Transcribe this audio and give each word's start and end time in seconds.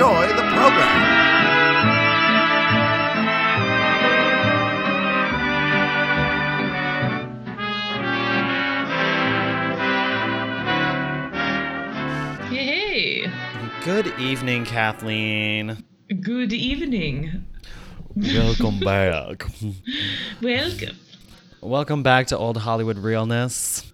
enjoy 0.00 0.28
the 0.28 0.42
program. 0.54 1.20
Hey, 12.48 13.30
Good 13.84 14.06
evening, 14.18 14.64
Kathleen. 14.64 15.84
good 16.22 16.52
evening. 16.52 17.44
Welcome 18.14 18.80
back. 18.84 19.44
Welcome. 20.40 20.96
Welcome 21.60 22.02
back 22.02 22.26
to 22.28 22.38
Old 22.38 22.56
Hollywood 22.58 22.98
Realness. 22.98 23.92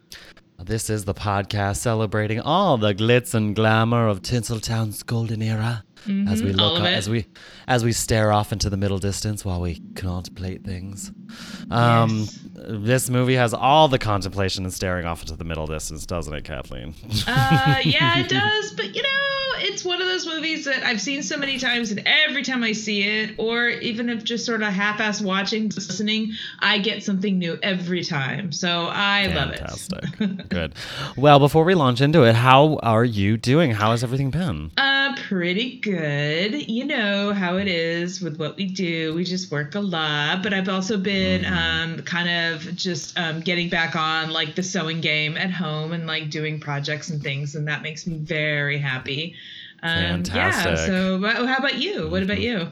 This 0.62 0.88
is 0.90 1.04
the 1.04 1.14
podcast 1.14 1.78
celebrating 1.78 2.40
all 2.40 2.76
the 2.78 2.94
glitz 2.94 3.34
and 3.34 3.54
glamour 3.56 4.06
of 4.08 4.22
Tinseltown's 4.22 5.02
golden 5.02 5.42
era. 5.42 5.84
As 6.06 6.42
we 6.42 6.52
Mhm, 6.52 6.56
look, 6.56 6.80
as 6.82 7.08
we, 7.08 7.26
as 7.66 7.84
we 7.84 7.92
stare 7.92 8.32
off 8.32 8.52
into 8.52 8.70
the 8.70 8.76
middle 8.76 8.98
distance 8.98 9.44
while 9.44 9.60
we 9.60 9.80
contemplate 9.96 10.64
things. 10.64 11.10
Um, 11.70 12.20
Yes. 12.20 12.46
This 12.58 13.10
movie 13.10 13.34
has 13.34 13.52
all 13.52 13.88
the 13.88 13.98
contemplation 13.98 14.64
and 14.64 14.72
staring 14.72 15.04
off 15.06 15.20
into 15.22 15.36
the 15.36 15.44
middle 15.44 15.66
distance, 15.66 16.06
doesn't 16.06 16.32
it, 16.32 16.44
Kathleen? 16.44 16.94
Uh, 17.26 17.76
yeah, 17.84 18.18
it 18.18 18.28
does, 18.28 18.72
but 18.72 18.94
you 18.96 19.02
know, 19.02 19.08
it's 19.58 19.84
one 19.84 20.00
of 20.00 20.06
those 20.08 20.26
movies 20.26 20.64
that 20.64 20.82
I've 20.82 21.00
seen 21.00 21.22
so 21.22 21.36
many 21.36 21.58
times, 21.58 21.90
and 21.90 22.02
every 22.06 22.42
time 22.42 22.62
I 22.64 22.72
see 22.72 23.02
it, 23.02 23.34
or 23.38 23.68
even 23.68 24.08
if 24.08 24.24
just 24.24 24.46
sort 24.46 24.62
of 24.62 24.68
half-ass 24.72 25.20
watching, 25.20 25.64
listening, 25.68 26.32
I 26.60 26.78
get 26.78 27.02
something 27.02 27.38
new 27.38 27.58
every 27.62 28.02
time. 28.04 28.52
So 28.52 28.86
I 28.90 29.26
love 29.26 29.50
it. 29.50 29.58
Fantastic. 29.58 30.48
Good. 30.48 30.74
Well, 31.16 31.38
before 31.38 31.64
we 31.64 31.74
launch 31.74 32.00
into 32.00 32.22
it, 32.24 32.34
how 32.34 32.76
are 32.82 33.04
you 33.04 33.36
doing? 33.36 33.70
How 33.72 33.90
has 33.90 34.02
everything 34.02 34.30
been? 34.30 34.70
Uh, 34.78 35.14
pretty 35.28 35.78
good. 35.80 36.68
You 36.68 36.84
know 36.86 37.32
how 37.32 37.56
it 37.56 37.68
is 37.68 38.20
with 38.22 38.38
what 38.38 38.56
we 38.56 38.66
do. 38.66 39.14
We 39.14 39.24
just 39.24 39.50
work 39.50 39.74
a 39.74 39.80
lot, 39.80 40.42
but 40.42 40.54
I've 40.54 40.68
also 40.70 40.96
been 40.96 41.26
Mm-hmm. 41.26 41.54
um, 41.98 42.02
kind 42.02 42.28
of 42.28 42.45
just 42.74 43.18
um, 43.18 43.40
getting 43.40 43.68
back 43.68 43.96
on 43.96 44.30
like 44.30 44.54
the 44.54 44.62
sewing 44.62 45.00
game 45.00 45.36
at 45.36 45.50
home 45.50 45.92
and 45.92 46.06
like 46.06 46.30
doing 46.30 46.60
projects 46.60 47.10
and 47.10 47.22
things, 47.22 47.54
and 47.54 47.66
that 47.68 47.82
makes 47.82 48.06
me 48.06 48.16
very 48.18 48.78
happy. 48.78 49.34
Um, 49.82 49.90
Yeah. 49.96 50.12
Fantastic. 50.16 50.78
So, 50.86 51.18
but 51.20 51.36
how 51.36 51.56
about 51.58 51.76
you? 51.78 52.08
What 52.08 52.22
about 52.22 52.40
you? 52.40 52.68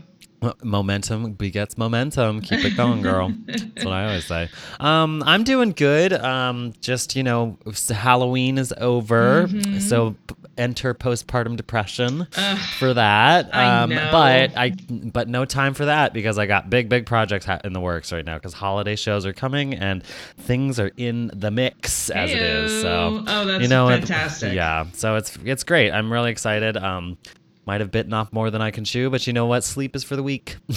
Momentum 0.63 1.33
begets 1.33 1.79
momentum. 1.79 2.43
Keep 2.43 2.65
it 2.67 2.77
going, 2.77 3.01
girl. 3.01 3.33
That's 3.47 3.85
what 3.85 3.95
I 3.95 4.05
always 4.07 4.27
say. 4.27 4.49
Um, 4.79 5.23
I'm 5.25 5.43
doing 5.43 5.71
good. 5.73 6.13
Um, 6.13 6.75
just 6.83 7.17
you 7.17 7.23
know, 7.23 7.57
Halloween 7.89 8.59
is 8.59 8.73
over, 8.79 9.49
so 9.81 10.15
p- 10.27 10.35
enter 10.59 10.95
postpartum 10.95 11.57
depression 11.57 12.27
Ugh, 12.37 12.59
for 12.79 12.95
that. 12.95 13.55
I 13.55 13.83
Um, 13.83 13.91
know. 13.91 14.09
but 14.13 14.57
I, 14.57 14.71
but 14.91 15.29
no 15.29 15.45
time 15.45 15.75
for 15.75 15.85
that 15.87 16.13
because 16.13 16.39
I 16.39 16.47
got 16.47 16.71
big, 16.71 16.89
big 16.89 17.07
projects 17.07 17.45
ha- 17.47 17.61
in 17.65 17.73
the 17.73 17.81
works 17.81 18.13
right 18.13 18.25
now 18.25 18.35
because 18.35 18.53
holiday 18.55 18.97
shows 18.97 19.27
are 19.27 19.33
coming 19.33 19.75
and 19.75 20.05
things 20.39 20.79
are 20.81 20.91
in 20.97 21.31
the 21.35 21.51
mix 21.51 22.11
as 22.11 22.31
it 22.31 22.39
is. 22.43 22.83
So 22.83 23.23
Oh, 23.27 23.45
that's 23.45 23.63
you 23.63 23.69
know, 23.69 23.89
it- 23.89 23.99
fantastic. 24.01 24.53
yeah. 24.55 24.87
So 24.93 25.17
it's 25.17 25.37
it's 25.45 25.65
great. 25.65 25.91
I'm 25.91 26.13
really 26.13 26.31
excited. 26.31 26.77
Um, 26.77 27.19
might 27.67 27.81
have 27.81 27.91
bitten 27.91 28.13
off 28.13 28.33
more 28.33 28.51
than 28.51 28.61
I 28.61 28.71
can 28.71 28.85
chew, 28.85 29.11
but 29.11 29.27
you 29.27 29.33
know 29.33 29.47
what? 29.47 29.65
Sleep 29.65 29.97
is 29.97 30.05
for 30.05 30.17
the 30.17 30.23
weak. 30.23 30.57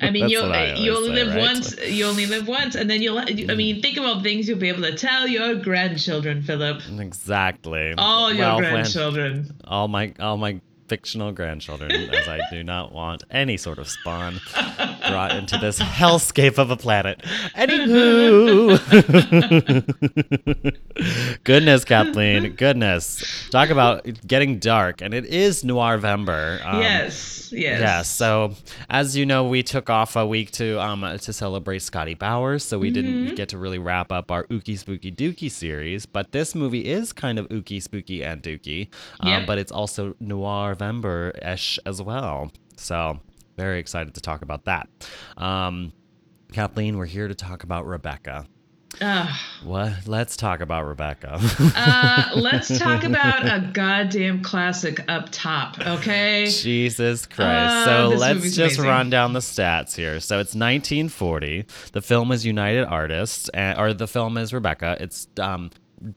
I 0.00 0.10
mean, 0.10 0.28
you 0.28 0.40
I 0.40 0.58
eh, 0.58 0.74
you 0.76 0.96
only 0.96 1.08
say, 1.08 1.24
live 1.24 1.28
right? 1.34 1.40
once. 1.40 1.76
You 1.86 2.04
only 2.06 2.26
live 2.26 2.48
once, 2.48 2.74
and 2.74 2.88
then 2.88 3.02
you'll. 3.02 3.18
I 3.18 3.54
mean, 3.54 3.82
think 3.82 3.98
about 3.98 4.22
things 4.22 4.48
you'll 4.48 4.58
be 4.58 4.68
able 4.68 4.82
to 4.82 4.94
tell 4.96 5.26
your 5.26 5.54
grandchildren, 5.56 6.42
Philip. 6.42 6.82
exactly. 6.98 7.94
All 7.98 8.32
your 8.32 8.46
Well, 8.46 8.56
when- 8.60 8.72
grandchildren. 8.72 9.54
all 9.64 9.88
my 9.88 10.14
all 10.20 10.36
my 10.36 10.60
fictional 10.88 11.32
grandchildren, 11.32 11.92
as 11.92 12.28
I 12.28 12.40
do 12.50 12.62
not 12.64 12.92
want 12.92 13.24
any 13.30 13.56
sort 13.56 13.78
of 13.78 13.88
spawn 13.88 14.40
brought 15.08 15.34
into 15.36 15.56
this 15.58 15.78
hellscape 15.78 16.58
of 16.58 16.70
a 16.70 16.76
planet. 16.76 17.20
Anywho, 17.54 18.78
goodness, 21.44 21.84
Kathleen, 21.84 22.54
goodness, 22.54 23.48
talk 23.50 23.70
about 23.70 24.04
getting 24.26 24.58
dark, 24.58 25.00
and 25.00 25.14
it 25.14 25.24
is 25.26 25.62
Noirvember. 25.64 26.64
Um, 26.64 26.80
yes, 26.80 27.52
yes. 27.52 27.80
Yeah. 27.80 28.02
So 28.02 28.54
as 28.88 29.16
you 29.16 29.26
know, 29.26 29.46
we 29.46 29.62
took 29.62 29.90
off 29.90 30.16
a 30.16 30.26
week 30.26 30.50
to 30.52 30.80
um 30.80 31.02
to 31.18 31.32
celebrate 31.32 31.80
Scotty 31.80 32.14
Bowers, 32.14 32.64
so 32.64 32.78
we 32.78 32.88
Mm-hmm. 32.88 32.94
didn't 32.94 33.34
get 33.36 33.50
to 33.50 33.58
really 33.58 33.78
wrap 33.78 34.10
up 34.10 34.30
our 34.30 34.44
Ookie 34.44 34.78
Spooky 34.78 35.12
Dookie 35.12 35.50
series. 35.50 36.06
But 36.06 36.32
this 36.32 36.54
movie 36.54 36.86
is 36.86 37.12
kind 37.12 37.38
of 37.38 37.46
Ookie 37.50 37.82
Spooky 37.82 38.24
and 38.24 38.42
Dookie, 38.42 38.88
um, 39.20 39.28
Yep. 39.28 39.46
but 39.46 39.58
it's 39.58 39.70
also 39.70 40.14
Noirvember 40.78 41.46
ish 41.46 41.78
as 41.86 42.00
well. 42.02 42.50
So 42.76 43.20
very 43.56 43.80
excited 43.80 44.14
to 44.14 44.20
talk 44.20 44.42
about 44.42 44.64
that. 44.64 44.88
Um, 45.36 45.92
Kathleen, 46.52 46.96
we're 46.96 47.06
here 47.06 47.28
to 47.28 47.34
talk 47.34 47.64
about 47.64 47.86
Rebecca. 47.86 48.46
Ugh. 49.00 49.34
What? 49.64 49.92
Let's 50.06 50.36
talk 50.36 50.60
about 50.60 50.86
Rebecca. 50.86 51.38
Uh, 51.76 52.30
let's 52.36 52.76
talk 52.78 53.04
about 53.04 53.44
a 53.44 53.70
goddamn 53.72 54.42
classic 54.42 55.04
up 55.08 55.28
top, 55.30 55.78
okay? 55.78 56.46
Jesus 56.48 57.26
Christ. 57.26 57.48
Uh, 57.48 57.84
so 57.84 58.16
let's 58.16 58.54
just 58.54 58.58
amazing. 58.58 58.84
run 58.84 59.10
down 59.10 59.34
the 59.34 59.40
stats 59.40 59.94
here. 59.94 60.20
So 60.20 60.36
it's 60.36 60.54
1940. 60.54 61.66
The 61.92 62.02
film 62.02 62.32
is 62.32 62.46
United 62.46 62.86
Artists, 62.86 63.48
and, 63.50 63.78
or 63.78 63.92
the 63.92 64.08
film 64.08 64.36
is 64.38 64.52
Rebecca. 64.52 64.96
It's 64.98 65.28
um, 65.38 65.70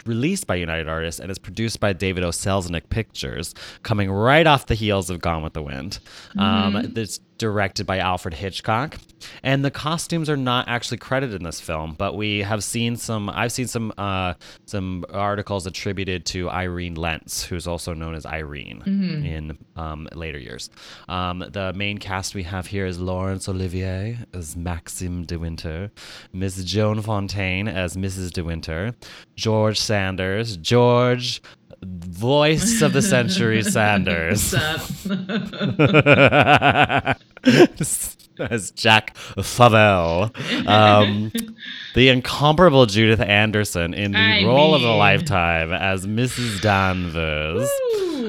released 0.06 0.48
by 0.48 0.56
United 0.56 0.88
Artists 0.88 1.20
and 1.20 1.32
is 1.32 1.40
produced 1.40 1.80
by 1.80 1.94
David 1.94 2.24
O. 2.24 2.30
Selznick 2.30 2.90
Pictures, 2.90 3.54
coming 3.84 4.12
right 4.12 4.48
off 4.48 4.68
the 4.68 4.76
heels 4.76 5.10
of 5.10 5.22
Gone 5.22 5.44
with 5.44 5.54
the 5.54 5.64
Wind. 5.64 6.00
Mm-hmm. 6.36 6.40
Um, 6.40 6.76
it's 6.96 7.20
directed 7.42 7.86
by 7.86 7.98
Alfred 7.98 8.36
Hitchcock, 8.36 8.98
and 9.44 9.66
the 9.66 9.72
costumes 9.72 10.30
are 10.30 10.38
not 10.38 10.70
actually 10.70 10.98
credited 10.98 11.36
in 11.36 11.44
this 11.44 11.60
film, 11.60 11.96
but 11.98 12.16
we 12.16 12.40
have 12.40 12.64
seen 12.64 12.96
some. 12.96 13.30
I've 13.30 13.52
seen 13.52 13.68
some 13.68 13.92
uh, 13.98 14.36
some 14.66 15.04
articles 15.12 15.68
attributed 15.68 16.26
to 16.28 16.50
Irene 16.50 16.96
Lentz, 16.96 17.44
who's 17.44 17.68
also 17.68 17.94
known 17.94 18.16
as 18.16 18.26
Irene 18.26 18.62
Mm-hmm. 18.86 19.26
in 19.26 19.58
um, 19.76 20.08
later 20.14 20.38
years. 20.38 20.70
Um, 21.10 21.40
the 21.40 21.74
main 21.74 21.98
cast 21.98 22.36
we 22.36 22.44
have 22.44 22.68
here 22.68 22.86
is 22.86 23.00
Laurence 23.00 23.50
Olivier 23.50 24.20
as 24.34 24.56
Maxime 24.56 25.26
de 25.26 25.38
Winter, 25.38 25.92
Miss 26.32 26.64
Joan 26.64 27.02
Fontaine 27.02 27.68
as 27.68 27.98
Mrs. 27.98 28.32
de 28.32 28.44
Winter, 28.44 28.94
George 29.36 29.80
Sanders, 29.80 30.56
George, 30.58 31.42
voice 31.84 32.84
of 32.84 32.94
the 32.94 33.02
century 33.02 33.64
Sanders. 33.78 34.54
As 38.40 38.72
Jack 38.72 39.16
Favell. 39.16 40.36
Um, 40.68 41.32
the 41.96 42.10
incomparable 42.10 42.86
Judith 42.88 43.20
Anderson 43.20 43.94
in 43.94 44.14
the 44.14 44.18
I 44.18 44.46
role 44.46 44.74
of 44.74 44.82
a 44.82 44.96
lifetime 44.96 45.72
as 45.72 46.08
Mrs. 46.08 46.62
Danvers. 46.62 47.70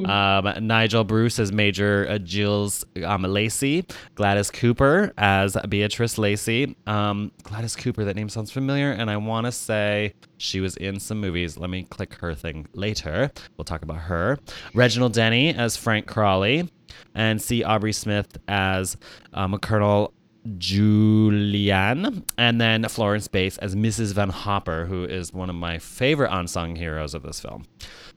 Um, 0.05 0.67
Nigel 0.67 1.05
Bruce 1.05 1.39
as 1.39 1.53
Major 1.53 2.07
uh, 2.09 2.19
Jules 2.19 2.85
um, 3.05 3.23
Lacy, 3.23 3.85
Gladys 4.15 4.51
Cooper 4.51 5.13
as 5.19 5.57
Beatrice 5.69 6.19
Lacy. 6.19 6.77
Um, 6.87 7.31
Gladys 7.43 7.77
Cooper, 7.77 8.05
that 8.05 8.17
name 8.17 8.29
sounds 8.29 8.51
familiar, 8.51 8.91
and 8.91 9.11
I 9.11 9.17
want 9.19 9.47
to 9.47 9.53
say 9.53 10.15
she 10.39 10.61
was 10.61 10.77
in 10.77 10.99
some 10.99 11.21
movies. 11.21 11.57
Let 11.57 11.71
me 11.71 11.85
click 11.85 12.15
her 12.15 12.35
thing 12.35 12.67
later. 12.75 13.31
We'll 13.57 13.65
talk 13.65 13.83
about 13.83 13.99
her. 13.99 14.39
Reginald 14.75 15.13
Denny 15.13 15.55
as 15.55 15.77
Frank 15.77 16.07
Crawley, 16.07 16.69
and 17.15 17.41
C. 17.41 17.63
Aubrey 17.65 17.93
Smith 17.93 18.39
as 18.49 18.97
um, 19.33 19.57
Colonel 19.59 20.13
Julyan, 20.59 22.25
and 22.37 22.61
then 22.61 22.89
Florence 22.89 23.29
Bates 23.29 23.59
as 23.59 23.75
Mrs. 23.77 24.13
Van 24.13 24.31
Hopper, 24.31 24.87
who 24.87 25.05
is 25.05 25.33
one 25.33 25.49
of 25.49 25.57
my 25.57 25.79
favorite 25.79 26.31
unsung 26.33 26.77
heroes 26.77 27.15
of 27.15 27.23
this 27.23 27.41
film. 27.41 27.65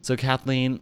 So, 0.02 0.16
Kathleen, 0.16 0.82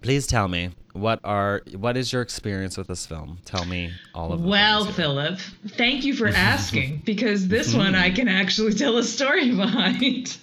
please 0.00 0.26
tell 0.26 0.48
me 0.48 0.70
what 0.92 1.20
are 1.24 1.62
what 1.76 1.96
is 1.96 2.12
your 2.12 2.20
experience 2.22 2.76
with 2.76 2.86
this 2.86 3.06
film? 3.06 3.38
Tell 3.44 3.64
me 3.64 3.92
all 4.14 4.32
of 4.32 4.44
Well. 4.44 4.84
Philip, 4.84 5.38
thank 5.68 6.04
you 6.04 6.14
for 6.14 6.28
asking 6.52 7.02
because 7.04 7.48
this 7.48 7.74
one 7.82 7.94
I 7.94 8.10
can 8.10 8.28
actually 8.28 8.74
tell 8.74 8.98
a 8.98 9.02
story 9.02 9.50
behind. 9.56 10.36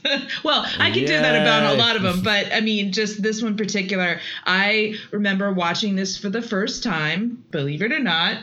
well, 0.44 0.66
I 0.80 0.92
can 0.92 1.01
do 1.06 1.07
that 1.07 1.42
about 1.42 1.74
a 1.75 1.78
lot 1.78 1.96
of 1.96 2.01
them, 2.01 2.22
but 2.24 2.51
I 2.51 2.62
mean, 2.62 2.92
just 2.92 3.22
this 3.22 3.42
one 3.44 3.57
particular, 3.57 4.19
I 4.46 4.96
remember 5.12 5.51
watching 5.54 5.96
this 5.96 6.18
for 6.18 6.30
the 6.30 6.42
first 6.42 6.84
time, 6.84 7.44
believe 7.51 7.81
it 7.81 7.92
or 7.92 8.00
not. 8.00 8.40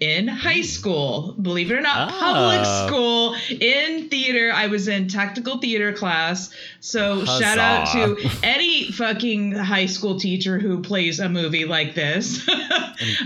In 0.00 0.28
high 0.28 0.62
school, 0.62 1.34
believe 1.42 1.70
it 1.70 1.74
or 1.74 1.82
not, 1.82 2.08
public 2.08 2.60
Oh. 2.64 2.86
school 2.86 3.36
in 3.50 4.08
theater. 4.08 4.50
I 4.50 4.66
was 4.68 4.88
in 4.88 5.08
tactical 5.08 5.58
theater 5.58 5.92
class. 5.92 6.54
So 6.80 7.24
shout 7.24 7.58
out 7.58 7.92
to 7.92 8.16
any 8.42 8.90
fucking 8.90 9.52
high 9.52 9.86
school 9.86 10.18
teacher 10.18 10.58
who 10.58 10.82
plays 10.82 11.20
a 11.20 11.28
movie 11.28 11.64
like 11.64 11.94
this. 11.94 12.48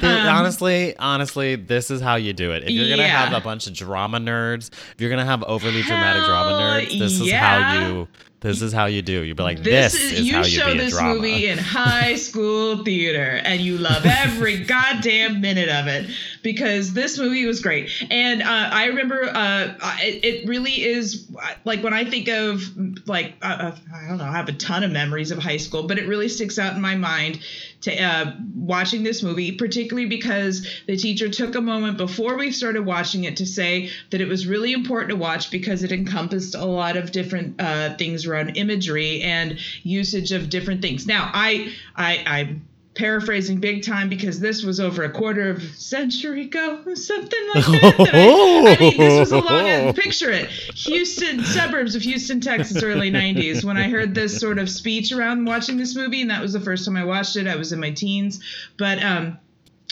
Um, 0.02 0.04
honestly, 0.04 0.96
honestly, 0.98 1.56
this 1.56 1.90
is 1.90 2.00
how 2.00 2.14
you 2.14 2.32
do 2.32 2.52
it. 2.52 2.62
If 2.62 2.70
you're 2.70 2.88
gonna 2.88 3.08
have 3.08 3.32
a 3.32 3.40
bunch 3.40 3.66
of 3.66 3.72
drama 3.72 4.20
nerds, 4.20 4.70
if 4.72 5.00
you're 5.00 5.10
gonna 5.10 5.24
have 5.24 5.42
overly 5.42 5.82
dramatic 5.82 6.22
drama 6.26 6.52
nerds, 6.52 6.96
this 6.96 7.20
is 7.20 7.32
how 7.32 7.88
you. 7.88 8.08
This 8.38 8.60
is 8.60 8.74
how 8.74 8.84
you 8.84 9.00
do. 9.00 9.22
You'd 9.22 9.38
be 9.38 9.42
like, 9.42 9.62
This, 9.62 9.94
this, 9.94 10.02
is, 10.02 10.12
is 10.20 10.26
you 10.26 10.34
how 10.34 10.38
you 10.40 10.44
show 10.44 10.66
be 10.66 10.78
a 10.78 10.82
this 10.82 10.92
drama. 10.92 11.14
movie 11.14 11.46
in 11.48 11.56
high 11.58 12.14
school 12.14 12.84
theater 12.84 13.40
and 13.42 13.58
you 13.62 13.78
love 13.78 14.04
every 14.04 14.58
goddamn 14.66 15.40
minute 15.40 15.70
of 15.70 15.86
it 15.86 16.10
because 16.42 16.92
this 16.92 17.18
movie 17.18 17.46
was 17.46 17.62
great 17.62 17.90
and 18.10 18.42
uh, 18.42 18.46
i 18.70 18.84
remember 18.84 19.24
uh, 19.24 19.74
it, 20.02 20.22
it 20.22 20.46
really 20.46 20.84
is 20.84 21.26
like 21.64 21.82
when 21.82 21.94
i 21.94 22.04
think 22.04 22.28
of 22.28 22.60
like 23.08 23.32
uh, 23.44 23.76
i 23.94 24.08
don't 24.08 24.18
know 24.18 24.24
i 24.24 24.32
have 24.32 24.48
a 24.48 24.52
ton 24.52 24.82
of 24.82 24.90
memories 24.90 25.30
of 25.30 25.38
high 25.38 25.56
school 25.56 25.86
but 25.86 25.98
it 25.98 26.06
really 26.06 26.28
sticks 26.28 26.58
out 26.58 26.74
in 26.74 26.80
my 26.80 26.94
mind 26.94 27.40
to 27.80 27.94
uh, 28.02 28.32
watching 28.54 29.02
this 29.02 29.22
movie 29.22 29.52
particularly 29.52 30.08
because 30.08 30.66
the 30.86 30.96
teacher 30.96 31.28
took 31.28 31.54
a 31.54 31.60
moment 31.60 31.98
before 31.98 32.36
we 32.36 32.50
started 32.50 32.84
watching 32.84 33.24
it 33.24 33.36
to 33.36 33.46
say 33.46 33.90
that 34.10 34.20
it 34.20 34.28
was 34.28 34.46
really 34.46 34.72
important 34.72 35.10
to 35.10 35.16
watch 35.16 35.50
because 35.50 35.82
it 35.82 35.92
encompassed 35.92 36.54
a 36.54 36.64
lot 36.64 36.96
of 36.96 37.12
different 37.12 37.60
uh, 37.60 37.96
things 37.96 38.26
around 38.26 38.56
imagery 38.56 39.22
and 39.22 39.58
usage 39.82 40.32
of 40.32 40.48
different 40.48 40.82
things. 40.82 41.06
Now, 41.06 41.30
I, 41.32 41.72
I, 41.94 42.24
I'm 42.26 42.66
paraphrasing 42.94 43.58
big 43.58 43.84
time 43.84 44.08
because 44.08 44.38
this 44.40 44.62
was 44.62 44.78
over 44.78 45.02
a 45.02 45.10
quarter 45.10 45.50
of 45.50 45.58
a 45.58 45.66
century 45.74 46.42
ago, 46.42 46.82
something 46.94 47.48
like 47.54 47.64
that. 47.64 47.94
that 47.98 48.14
I, 48.14 48.74
I 48.74 48.80
mean, 48.80 48.96
this 48.98 49.18
was 49.18 49.32
a 49.32 49.38
long. 49.38 49.92
Picture 49.94 50.30
it, 50.30 50.48
Houston 50.48 51.44
suburbs 51.44 51.94
of 51.94 52.02
Houston, 52.02 52.40
Texas, 52.40 52.82
early 52.82 53.10
'90s. 53.10 53.64
When 53.64 53.76
I 53.76 53.88
heard 53.88 54.14
this 54.14 54.38
sort 54.38 54.58
of 54.58 54.68
speech 54.68 55.12
around 55.12 55.44
watching 55.44 55.76
this 55.76 55.94
movie, 55.96 56.22
and 56.22 56.30
that 56.30 56.40
was 56.40 56.52
the 56.52 56.60
first 56.60 56.84
time 56.84 56.96
I 56.96 57.04
watched 57.04 57.36
it. 57.36 57.46
I 57.46 57.56
was 57.56 57.72
in 57.72 57.80
my 57.80 57.90
teens, 57.90 58.42
but 58.78 59.02
um, 59.02 59.38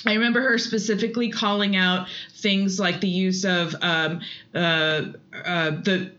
I 0.07 0.15
remember 0.15 0.41
her 0.41 0.59
specifically 0.59 1.31
calling 1.31 1.77
out 1.77 2.09
things 2.35 2.79
like 2.79 3.01
the 3.01 3.09
use 3.09 3.45
of 3.45 3.75
um, 3.83 4.21
uh, 4.55 5.07
uh, 5.45 5.71
the 5.71 6.13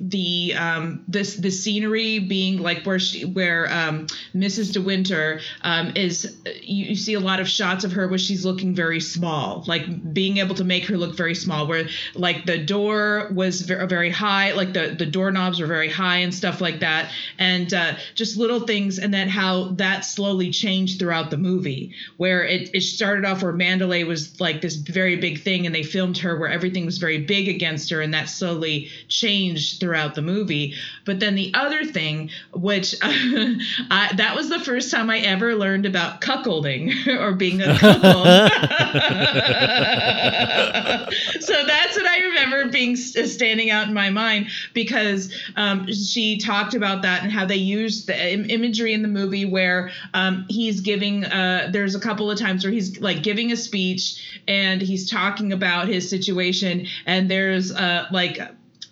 the 0.00 0.54
um 0.56 1.04
this 1.06 1.36
the 1.36 1.50
scenery 1.50 2.18
being 2.18 2.58
like 2.58 2.84
where 2.84 2.98
she 2.98 3.26
where 3.26 3.70
um 3.70 4.06
Mrs. 4.34 4.72
De 4.72 4.80
Winter 4.80 5.40
um 5.60 5.92
is 5.94 6.38
you, 6.62 6.86
you 6.86 6.96
see 6.96 7.12
a 7.12 7.20
lot 7.20 7.38
of 7.38 7.46
shots 7.46 7.84
of 7.84 7.92
her 7.92 8.08
where 8.08 8.18
she's 8.18 8.42
looking 8.44 8.74
very 8.74 9.00
small 9.00 9.62
like 9.66 10.14
being 10.14 10.38
able 10.38 10.54
to 10.54 10.64
make 10.64 10.86
her 10.86 10.96
look 10.96 11.14
very 11.14 11.34
small 11.34 11.66
where 11.66 11.86
like 12.14 12.46
the 12.46 12.56
door 12.56 13.30
was 13.34 13.60
very, 13.60 14.10
high 14.10 14.52
like 14.52 14.72
the 14.72 14.94
the 14.98 15.04
doorknobs 15.04 15.60
were 15.60 15.66
very 15.66 15.90
high 15.90 16.18
and 16.18 16.34
stuff 16.34 16.62
like 16.62 16.80
that 16.80 17.10
and 17.38 17.74
uh, 17.74 17.94
just 18.14 18.38
little 18.38 18.60
things 18.60 18.98
and 18.98 19.12
then 19.12 19.28
how 19.28 19.68
that 19.72 20.04
slowly 20.04 20.50
changed 20.50 20.98
throughout 20.98 21.30
the 21.30 21.36
movie 21.36 21.92
where 22.16 22.42
it, 22.44 22.70
it 22.74 22.80
started 22.80 23.26
off 23.26 23.42
where 23.42 23.52
Manderley 23.52 24.06
was 24.06 24.40
like 24.40 24.62
this 24.62 24.76
very 24.76 25.16
big 25.16 25.42
thing 25.42 25.66
and 25.66 25.74
they 25.74 25.82
filmed 25.82 26.16
her 26.18 26.38
where 26.38 26.48
everything 26.48 26.86
was 26.86 26.96
very 26.96 27.18
big 27.18 27.48
against 27.48 27.90
her 27.90 28.00
and 28.00 28.14
that 28.14 28.28
slowly 28.30 28.88
changed 29.08 29.78
throughout 29.78 29.89
the 30.14 30.22
movie. 30.22 30.74
But 31.04 31.20
then 31.20 31.34
the 31.34 31.52
other 31.54 31.84
thing 31.84 32.30
which 32.52 32.94
I, 33.02 34.10
that 34.16 34.34
was 34.34 34.48
the 34.48 34.60
first 34.60 34.90
time 34.90 35.10
I 35.10 35.18
ever 35.18 35.54
learned 35.54 35.86
about 35.86 36.20
cuckolding 36.20 37.06
or 37.20 37.32
being 37.32 37.60
a 37.62 37.76
cuckold. 37.78 38.26
So 41.40 41.54
that's 41.66 41.96
what 41.96 42.06
I 42.06 42.18
remember 42.20 42.70
being 42.70 42.96
standing 42.96 43.70
out 43.70 43.88
in 43.88 43.94
my 43.94 44.10
mind 44.10 44.48
because 44.72 45.34
um, 45.56 45.90
she 45.92 46.38
talked 46.38 46.74
about 46.74 47.02
that 47.02 47.22
and 47.22 47.32
how 47.32 47.44
they 47.44 47.56
used 47.56 48.06
the 48.06 48.32
Im- 48.32 48.48
imagery 48.48 48.92
in 48.92 49.02
the 49.02 49.08
movie 49.08 49.44
where 49.44 49.90
um, 50.14 50.46
he's 50.48 50.80
giving 50.80 51.24
uh, 51.24 51.68
there's 51.72 51.94
a 51.94 52.00
couple 52.00 52.30
of 52.30 52.38
times 52.38 52.64
where 52.64 52.72
he's 52.72 53.00
like 53.00 53.22
giving 53.22 53.52
a 53.52 53.56
speech 53.56 54.40
and 54.46 54.80
he's 54.80 55.10
talking 55.10 55.52
about 55.52 55.88
his 55.88 56.08
situation 56.08 56.86
and 57.06 57.30
there's 57.30 57.72
uh, 57.72 58.06
like 58.12 58.38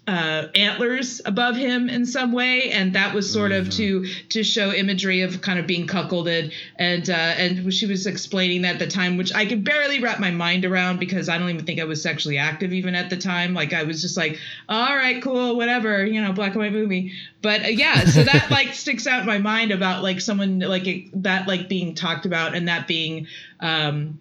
uh, 0.08 0.48
antlers 0.54 1.20
above 1.26 1.54
him 1.54 1.90
in 1.90 2.06
some 2.06 2.32
way, 2.32 2.70
and 2.70 2.94
that 2.94 3.14
was 3.14 3.30
sort 3.30 3.52
of 3.52 3.68
to 3.68 4.06
to 4.30 4.42
show 4.42 4.72
imagery 4.72 5.20
of 5.20 5.42
kind 5.42 5.58
of 5.58 5.66
being 5.66 5.86
cuckolded. 5.86 6.54
And 6.76 7.08
uh, 7.10 7.12
and 7.12 7.72
she 7.74 7.84
was 7.84 8.06
explaining 8.06 8.62
that 8.62 8.74
at 8.74 8.78
the 8.78 8.86
time, 8.86 9.18
which 9.18 9.34
I 9.34 9.44
could 9.44 9.64
barely 9.64 10.00
wrap 10.00 10.18
my 10.18 10.30
mind 10.30 10.64
around 10.64 10.98
because 10.98 11.28
I 11.28 11.36
don't 11.36 11.50
even 11.50 11.66
think 11.66 11.78
I 11.78 11.84
was 11.84 12.02
sexually 12.02 12.38
active 12.38 12.72
even 12.72 12.94
at 12.94 13.10
the 13.10 13.18
time. 13.18 13.52
Like 13.52 13.74
I 13.74 13.82
was 13.82 14.00
just 14.00 14.16
like, 14.16 14.38
all 14.66 14.96
right, 14.96 15.22
cool, 15.22 15.56
whatever, 15.56 16.06
you 16.06 16.22
know, 16.22 16.32
black 16.32 16.52
and 16.52 16.62
white 16.62 16.72
movie. 16.72 17.12
But 17.42 17.66
uh, 17.66 17.68
yeah, 17.68 18.06
so 18.06 18.22
that 18.22 18.50
like 18.50 18.72
sticks 18.72 19.06
out 19.06 19.20
in 19.20 19.26
my 19.26 19.38
mind 19.38 19.72
about 19.72 20.02
like 20.02 20.22
someone 20.22 20.60
like 20.60 20.86
it, 20.86 21.22
that 21.22 21.46
like 21.46 21.68
being 21.68 21.94
talked 21.94 22.24
about 22.24 22.54
and 22.54 22.68
that 22.68 22.86
being. 22.86 23.26
Um, 23.60 24.20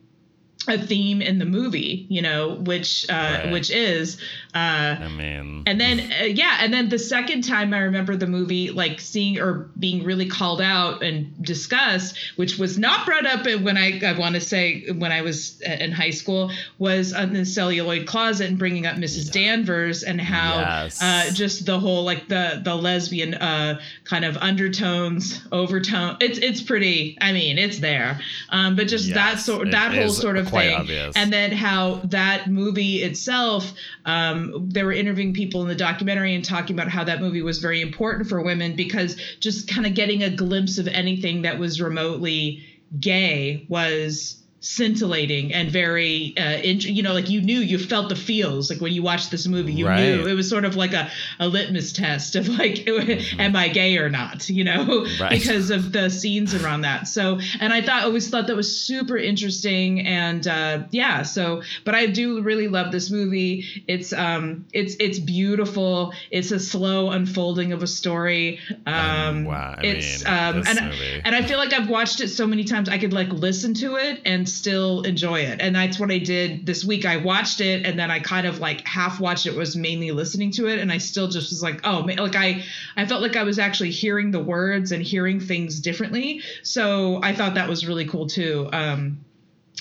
a 0.67 0.77
theme 0.77 1.21
in 1.21 1.39
the 1.39 1.45
movie, 1.45 2.05
you 2.09 2.21
know, 2.21 2.55
which 2.55 3.05
uh, 3.09 3.13
Right. 3.13 3.51
which 3.51 3.69
is 3.71 4.17
uh, 4.53 4.95
I 4.99 5.07
mean, 5.09 5.63
and 5.67 5.79
then 5.79 5.99
uh, 6.19 6.23
yeah, 6.25 6.57
and 6.61 6.73
then 6.73 6.89
the 6.89 6.97
second 6.99 7.43
time 7.43 7.73
I 7.73 7.79
remember 7.79 8.15
the 8.15 8.27
movie 8.27 8.71
like 8.71 8.99
seeing 8.99 9.39
or 9.39 9.69
being 9.79 10.03
really 10.03 10.27
called 10.27 10.61
out 10.61 11.03
and 11.03 11.33
discussed, 11.43 12.17
which 12.37 12.57
was 12.57 12.77
not 12.77 13.05
brought 13.05 13.25
up 13.25 13.45
when 13.61 13.77
I 13.77 13.99
I 14.05 14.17
want 14.17 14.35
to 14.35 14.41
say 14.41 14.89
when 14.91 15.11
I 15.11 15.21
was 15.21 15.61
uh, 15.67 15.71
in 15.71 15.91
high 15.91 16.09
school, 16.11 16.51
was 16.79 17.13
on 17.13 17.33
the 17.33 17.45
celluloid 17.45 18.07
closet 18.07 18.49
and 18.49 18.57
bringing 18.57 18.85
up 18.85 18.95
Mrs. 18.95 19.31
Danvers 19.31 20.03
and 20.03 20.19
how 20.19 20.59
Yes. 20.59 21.01
uh, 21.01 21.29
just 21.31 21.65
the 21.65 21.79
whole 21.79 22.03
like 22.03 22.27
the 22.27 22.61
the 22.63 22.75
lesbian 22.75 23.33
uh, 23.35 23.79
kind 24.05 24.25
of 24.25 24.37
undertones, 24.37 25.41
overtone. 25.51 26.17
It's 26.19 26.39
it's 26.39 26.61
pretty. 26.61 27.17
I 27.21 27.31
mean, 27.31 27.57
it's 27.57 27.79
there, 27.79 28.19
um, 28.49 28.75
but 28.75 28.87
just 28.87 29.13
that 29.13 29.33
Yes, 29.33 29.45
sort 29.45 29.67
it 29.67 29.71
that 29.71 29.93
whole 29.93 30.09
sort 30.09 30.37
of 30.37 30.49
quite 30.65 30.73
obvious. 30.73 31.15
and 31.15 31.31
then 31.31 31.51
how 31.51 31.95
that 32.05 32.49
movie 32.49 33.03
itself 33.03 33.73
um, 34.05 34.69
they 34.69 34.83
were 34.83 34.91
interviewing 34.91 35.33
people 35.33 35.61
in 35.61 35.67
the 35.67 35.75
documentary 35.75 36.35
and 36.35 36.43
talking 36.43 36.75
about 36.75 36.89
how 36.89 37.03
that 37.03 37.21
movie 37.21 37.41
was 37.41 37.59
very 37.59 37.81
important 37.81 38.27
for 38.27 38.41
women 38.41 38.75
because 38.75 39.15
just 39.39 39.67
kind 39.67 39.85
of 39.85 39.93
getting 39.93 40.23
a 40.23 40.29
glimpse 40.29 40.77
of 40.77 40.87
anything 40.87 41.43
that 41.43 41.59
was 41.59 41.81
remotely 41.81 42.63
gay 42.99 43.65
was 43.69 44.37
scintillating 44.59 45.53
and 45.53 45.69
very 45.71 46.33
uh 46.37 46.57
you 46.63 47.01
know 47.03 47.13
like 47.13 47.29
you 47.29 47.41
knew 47.41 47.59
you 47.59 47.77
felt 47.77 48.09
the 48.09 48.15
feels 48.15 48.69
like 48.69 48.81
when 48.81 48.91
you 48.91 49.01
watched 49.03 49.31
this 49.31 49.47
movie 49.47 49.71
you 49.73 49.87
Right. 49.87 49.99
knew 50.15 50.27
it 50.27 50.33
was 50.33 50.49
sort 50.49 50.65
of 50.65 50.75
like 50.75 50.93
a, 50.93 51.09
a 51.39 51.47
litmus 51.47 51.93
test 51.93 52.35
of 52.35 52.47
like 52.49 52.87
am 53.39 53.55
i 53.55 53.67
gay 53.69 53.97
or 53.97 54.09
not 54.09 54.49
you 54.49 54.63
know 54.63 54.77
Mm-hmm. 54.77 55.21
Right. 55.23 55.31
because 55.31 55.69
of 55.69 55.91
the 55.91 56.09
scenes 56.09 56.53
around 56.53 56.81
that 56.81 57.07
so 57.07 57.39
and 57.59 57.71
i 57.73 57.81
thought 57.81 58.03
always 58.03 58.29
thought 58.29 58.47
that 58.47 58.55
was 58.55 58.79
super 58.79 59.17
interesting 59.17 60.05
and 60.05 60.45
uh 60.47 60.83
yeah 60.91 61.23
so 61.23 61.61
but 61.85 61.95
i 61.95 62.05
do 62.05 62.41
really 62.41 62.67
love 62.67 62.91
this 62.91 63.09
movie 63.09 63.83
it's 63.87 64.11
um 64.13 64.65
it's 64.73 64.95
it's 64.99 65.19
beautiful 65.19 66.13
it's 66.31 66.51
a 66.51 66.59
slow 66.59 67.11
unfolding 67.11 67.73
of 67.73 67.83
a 67.83 67.87
story 67.87 68.59
um 68.85 69.45
wow, 69.45 69.75
I 69.77 69.81
it's 69.85 70.23
mean, 70.25 70.33
um 70.33 70.63
and 70.67 70.79
movie. 70.89 71.21
and 71.25 71.35
I 71.35 71.41
feel 71.43 71.57
like 71.57 71.73
I've 71.73 71.89
watched 71.89 72.21
it 72.21 72.29
so 72.29 72.45
many 72.47 72.63
times 72.63 72.89
I 72.89 72.97
could 72.97 73.13
like 73.13 73.29
listen 73.29 73.73
to 73.75 73.95
it 73.95 74.21
and 74.25 74.46
still 74.47 75.01
enjoy 75.01 75.41
it. 75.41 75.61
And 75.61 75.75
that's 75.75 75.99
what 75.99 76.11
I 76.11 76.17
did 76.17 76.65
this 76.65 76.83
week. 76.83 77.05
I 77.05 77.17
watched 77.17 77.61
it 77.61 77.85
and 77.85 77.97
then 77.99 78.09
I 78.09 78.19
kind 78.19 78.47
of 78.47 78.59
like 78.59 78.87
half 78.87 79.19
watched 79.19 79.45
it 79.45 79.55
was 79.55 79.75
mainly 79.75 80.11
listening 80.11 80.51
to 80.53 80.67
it 80.67 80.79
and 80.79 80.91
I 80.91 80.97
still 80.97 81.27
just 81.27 81.51
was 81.51 81.61
like, 81.61 81.81
oh, 81.83 81.99
like 81.99 82.35
I 82.35 82.63
I 82.95 83.05
felt 83.05 83.21
like 83.21 83.35
I 83.35 83.43
was 83.43 83.59
actually 83.59 83.91
hearing 83.91 84.31
the 84.31 84.39
words 84.39 84.91
and 84.91 85.03
hearing 85.03 85.39
things 85.39 85.79
differently. 85.79 86.41
So 86.63 87.21
I 87.23 87.33
thought 87.33 87.55
that 87.55 87.69
was 87.69 87.85
really 87.85 88.05
cool 88.05 88.27
too. 88.27 88.69
Um 88.73 89.25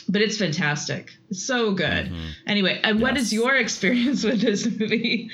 but 0.08 0.22
it's 0.22 0.38
fantastic. 0.38 1.12
It's 1.30 1.42
so 1.44 1.72
good. 1.72 2.06
Mhm. 2.12 2.28
Anyway, 2.46 2.80
and 2.84 3.00
what 3.00 3.14
Yes. 3.16 3.24
is 3.26 3.32
your 3.32 3.56
experience 3.64 4.22
with 4.22 4.40
this 4.40 4.64
movie? 4.66 5.30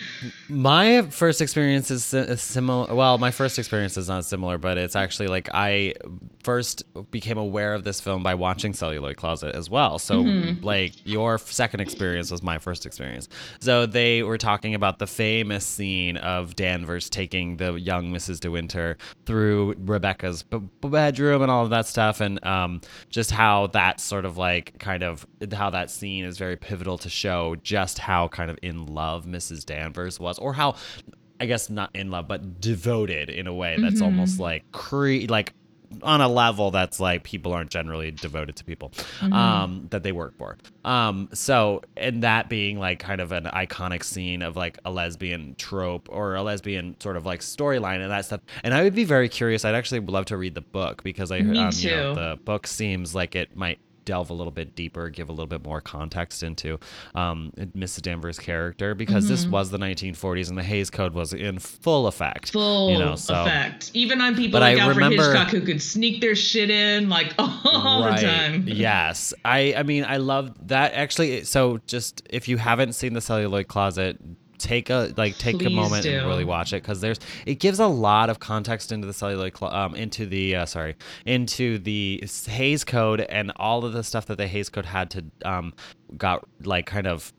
My 0.48 1.02
first 1.02 1.40
experience 1.42 1.90
is 1.90 2.04
similar. 2.40 2.94
Well, 2.94 3.18
my 3.18 3.30
first 3.30 3.58
experience 3.58 3.96
is 3.98 4.08
not 4.08 4.24
similar, 4.24 4.56
but 4.58 4.78
it's 4.78 4.96
actually 4.96 5.28
like 5.28 5.48
I 5.52 5.94
first 6.42 6.82
became 7.10 7.36
aware 7.38 7.74
of 7.74 7.84
this 7.84 8.00
film 8.00 8.22
by 8.22 8.34
watching 8.34 8.72
Celluloid 8.72 9.16
Closet 9.16 9.54
as 9.54 9.68
well. 9.70 9.98
So, 9.98 10.20
like, 10.62 10.92
your 11.04 11.38
second 11.38 11.80
experience 11.80 12.30
was 12.30 12.42
my 12.42 12.58
first 12.58 12.86
experience. 12.86 13.28
So, 13.60 13.86
they 13.86 14.22
were 14.22 14.38
talking 14.38 14.74
about 14.74 14.98
the 14.98 15.06
famous 15.06 15.64
scene 15.66 16.16
of 16.16 16.56
Danvers 16.56 17.08
taking 17.10 17.58
the 17.58 17.74
young 17.74 18.10
Mrs. 18.10 18.40
De 18.40 18.50
Winter 18.50 18.96
through 19.26 19.74
Rebecca's 19.78 20.42
b- 20.42 20.60
bedroom 20.82 21.42
and 21.42 21.50
all 21.50 21.64
of 21.64 21.70
that 21.70 21.86
stuff, 21.86 22.20
and 22.20 22.44
um, 22.46 22.80
just 23.10 23.30
how 23.30 23.68
that 23.68 24.00
sort 24.00 24.24
of 24.24 24.36
like 24.38 24.51
kind 24.60 25.02
of 25.02 25.26
how 25.52 25.70
that 25.70 25.90
scene 25.90 26.24
is 26.24 26.38
very 26.38 26.56
pivotal 26.56 26.98
to 26.98 27.08
show 27.08 27.56
just 27.62 27.98
how 27.98 28.28
kind 28.28 28.50
of 28.50 28.58
in 28.62 28.86
love 28.86 29.24
Mrs. 29.24 29.64
Danvers 29.64 30.20
was, 30.20 30.38
or 30.38 30.52
how 30.52 30.76
I 31.40 31.46
guess 31.46 31.68
not 31.70 31.90
in 31.94 32.10
love, 32.10 32.28
but 32.28 32.60
devoted 32.60 33.28
in 33.28 33.46
a 33.46 33.54
way 33.54 33.76
that's 33.80 34.00
almost 34.00 34.38
like 34.38 34.70
cre- 34.70 35.26
like 35.28 35.54
on 36.02 36.22
a 36.22 36.28
level 36.28 36.70
that's 36.70 37.00
like 37.00 37.22
people 37.22 37.52
aren't 37.52 37.70
generally 37.70 38.10
devoted 38.10 38.56
to 38.56 38.64
people 38.64 38.90
um 39.20 39.88
that 39.90 40.02
they 40.02 40.12
work 40.12 40.34
for. 40.38 40.56
Um 40.84 41.28
so 41.34 41.82
and 41.96 42.22
that 42.22 42.48
being 42.48 42.78
like 42.78 42.98
kind 42.98 43.20
of 43.20 43.32
an 43.32 43.44
iconic 43.44 44.02
scene 44.04 44.40
of 44.40 44.56
like 44.56 44.78
a 44.84 44.90
lesbian 44.90 45.54
trope 45.56 46.08
or 46.10 46.34
a 46.34 46.42
lesbian 46.42 46.96
sort 47.00 47.16
of 47.16 47.26
like 47.26 47.40
storyline 47.40 48.00
and 48.00 48.10
that 48.10 48.24
stuff. 48.24 48.40
And 48.64 48.72
i 48.72 48.82
would 48.82 48.94
be 48.94 49.04
very 49.04 49.28
curious 49.28 49.64
i'd 49.66 49.74
actually 49.74 50.00
love 50.00 50.24
to 50.26 50.36
read 50.36 50.54
the 50.54 50.62
book 50.62 51.02
because 51.02 51.30
i 51.30 51.40
Me 51.40 51.58
um, 51.58 51.70
you 51.74 51.90
know, 51.90 52.14
the 52.14 52.38
book 52.42 52.66
seems 52.66 53.14
like 53.14 53.34
it 53.36 53.54
might 53.54 53.78
delve 54.04 54.30
a 54.30 54.34
little 54.34 54.50
bit 54.50 54.74
deeper 54.74 55.08
give 55.10 55.28
a 55.28 55.32
little 55.32 55.46
bit 55.46 55.64
more 55.64 55.80
context 55.80 56.42
into 56.42 56.78
um 57.14 57.52
mrs 57.76 58.02
danvers 58.02 58.38
character 58.38 58.94
because 58.94 59.28
this 59.28 59.42
Mm-hmm. 59.42 59.50
was 59.52 59.70
the 59.70 59.78
1940s 59.78 60.48
and 60.48 60.56
the 60.58 60.62
hays 60.62 60.88
code 60.90 61.14
was 61.14 61.32
in 61.32 61.58
full 61.58 62.06
effect 62.06 62.52
Full 62.52 62.90
you 62.92 62.98
know 62.98 63.16
so 63.16 63.42
effect. 63.42 63.90
Even 63.94 64.20
on 64.20 64.34
people 64.34 64.60
But 64.60 64.62
like 64.62 64.76
I 64.78 64.80
Alfred 64.80 64.96
remember- 64.96 65.22
Hitchcock 65.32 65.48
who 65.48 65.60
could 65.62 65.82
sneak 65.82 66.20
their 66.20 66.34
shit 66.34 66.70
in 66.70 67.08
like 67.08 67.34
all 67.38 68.04
the 68.04 68.10
time. 68.20 68.64
Yes. 68.66 69.34
I 69.44 69.74
I 69.76 69.82
mean 69.82 70.04
I 70.04 70.18
love 70.18 70.52
that 70.68 70.94
actually 70.94 71.44
so 71.44 71.80
just 71.86 72.22
if 72.30 72.48
you 72.48 72.56
haven't 72.56 72.92
seen 72.94 73.14
the 73.14 73.20
celluloid 73.20 73.68
closet 73.68 74.18
take 74.62 74.88
a 74.90 75.12
like 75.16 75.36
take 75.38 75.56
a 75.56 75.58
Please 75.58 75.74
moment 75.74 76.06
and 76.06 76.26
really 76.26 76.44
watch 76.44 76.72
it 76.72 76.82
because 76.82 77.00
there's 77.00 77.18
it 77.46 77.56
gives 77.56 77.78
a 77.80 77.86
lot 77.86 78.30
of 78.30 78.38
context 78.38 78.92
into 78.92 79.06
the 79.06 79.12
celluloid 79.12 79.52
clo- 79.52 79.68
um 79.70 79.94
into 79.94 80.24
the 80.26 80.56
uh, 80.56 80.66
sorry 80.66 80.96
into 81.26 81.78
the 81.78 82.22
Hays 82.46 82.84
Code 82.84 83.20
and 83.22 83.52
all 83.56 83.84
of 83.84 83.92
the 83.92 84.02
stuff 84.02 84.26
that 84.26 84.36
the 84.38 84.46
Hays 84.46 84.68
Code 84.68 84.86
had 84.86 85.10
to 85.10 85.24
um 85.44 85.74
got 86.16 86.44
like 86.64 86.86
kind 86.86 87.06
of 87.06 87.32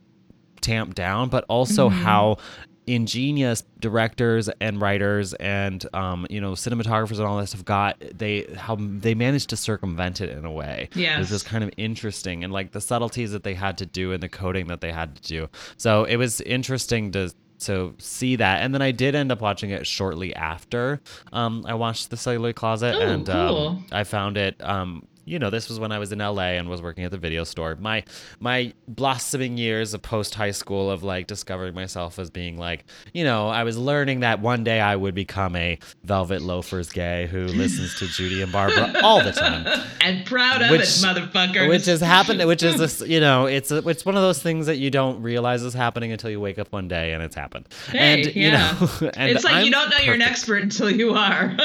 tamped 0.62 0.96
down, 0.96 1.30
but 1.30 1.44
also 1.50 1.90
Mm-hmm. 1.90 2.04
how 2.04 2.38
ingenious 2.86 3.64
directors 3.80 4.50
and 4.60 4.82
writers 4.82 5.34
and 5.36 5.86
um, 5.94 6.28
you 6.30 6.42
know 6.42 6.52
cinematographers 6.52 7.18
and 7.18 7.22
all 7.28 7.38
that 7.38 7.48
stuff 7.48 7.64
got 7.66 7.98
they 8.14 8.44
how 8.58 8.76
they 8.78 9.14
managed 9.16 9.50
to 9.50 9.58
circumvent 9.58 10.22
it 10.22 10.30
in 10.30 10.46
a 10.46 10.52
way. 10.52 10.90
yeah 10.94 11.16
It 11.16 11.20
was 11.20 11.30
just 11.30 11.46
kind 11.46 11.64
of 11.64 11.72
interesting 11.78 12.44
and 12.44 12.52
like 12.52 12.72
the 12.72 12.82
subtleties 12.82 13.32
that 13.32 13.44
they 13.44 13.54
had 13.54 13.78
to 13.80 13.86
do 13.86 14.12
and 14.12 14.22
the 14.22 14.30
coding 14.30 14.68
that 14.68 14.82
they 14.82 14.92
had 14.92 15.16
to 15.16 15.22
do. 15.22 15.50
So 15.78 16.04
it 16.04 16.18
was 16.18 16.42
interesting 16.42 17.12
to 17.14 17.34
to 17.60 17.96
see 17.98 18.36
that 18.36 18.62
and 18.62 18.74
then 18.74 18.82
I 18.82 18.92
did 18.92 19.16
end 19.16 19.32
up 19.32 19.40
watching 19.40 19.70
it 19.70 19.88
shortly 19.88 20.36
after 20.36 21.00
um, 21.32 21.64
I 21.66 21.76
watched 21.76 22.10
the 22.10 22.18
celluloid 22.18 22.56
closet 22.56 22.96
Ooh, 22.96 23.00
and 23.00 23.26
cool. 23.26 23.68
um, 23.68 23.86
I 23.92 24.04
found 24.04 24.36
it 24.36 24.62
um, 24.62 25.08
you 25.26 25.40
know, 25.40 25.50
this 25.50 25.70
was 25.70 25.80
when 25.80 25.92
I 25.92 26.00
was 26.00 26.12
in 26.12 26.20
LA 26.20 26.54
and 26.54 26.70
was 26.70 26.82
working 26.82 27.04
at 27.04 27.12
the 27.12 27.18
video 27.18 27.44
store. 27.44 27.76
My 27.80 28.04
my 28.40 28.74
blossoming 28.88 29.58
years 29.58 29.94
of 29.94 30.02
post 30.02 30.36
high 30.36 30.52
school 30.52 30.92
of 30.92 31.04
like 31.04 31.28
discovering 31.28 31.74
myself 31.74 32.20
as 32.20 32.30
being 32.30 32.58
like, 32.58 32.86
you 33.14 33.24
know, 33.24 33.48
I 33.48 33.64
was 33.64 33.78
learning 33.78 34.22
that 34.22 34.42
one 34.42 34.64
day 34.64 34.80
I 34.82 34.96
would 34.96 35.16
become 35.16 35.56
a 35.56 35.80
velvet 36.04 36.42
loafers 36.42 36.90
gay 36.90 37.28
who 37.28 37.46
listens 37.46 37.98
to 38.00 38.08
Judy 38.08 38.42
and 38.42 38.52
Barbara 38.52 38.94
all 39.04 39.24
the 39.24 39.32
time. 39.32 39.66
And 40.02 40.26
proud 40.26 40.62
of 40.62 40.72
Which- 40.72 40.82
it, 40.82 40.88
motherfuckers. 40.88 41.70
Which 41.70 41.86
has 41.86 42.02
happened, 42.02 42.46
which 42.46 42.64
is 42.64 42.78
this, 42.78 43.02
you 43.02 43.20
know, 43.20 43.46
it's 43.46 43.72
a, 43.72 43.88
it's 43.88 44.06
one 44.06 44.16
of 44.16 44.22
those 44.22 44.42
things 44.42 44.66
that 44.66 44.78
you 44.78 44.90
don't 44.90 45.22
realize 45.22 45.64
is 45.64 45.74
happening 45.74 46.12
until 46.12 46.30
you 46.30 46.40
wake 46.40 46.60
up 46.60 46.72
one 46.72 46.88
day 46.88 47.14
and 47.14 47.24
it's 47.24 47.36
happened. 47.36 47.68
Hey, 47.90 48.24
and 48.24 48.36
yeah. 48.36 48.44
you 48.44 48.52
know, 48.52 49.12
and 49.16 49.32
it's 49.32 49.44
like 49.44 49.54
I'm 49.56 49.66
you 49.66 49.72
don't 49.72 49.90
know 49.90 49.98
you're 49.98 50.16
an 50.16 50.22
expert 50.22 50.62
until 50.64 50.90
you 50.90 51.14
are. 51.14 51.56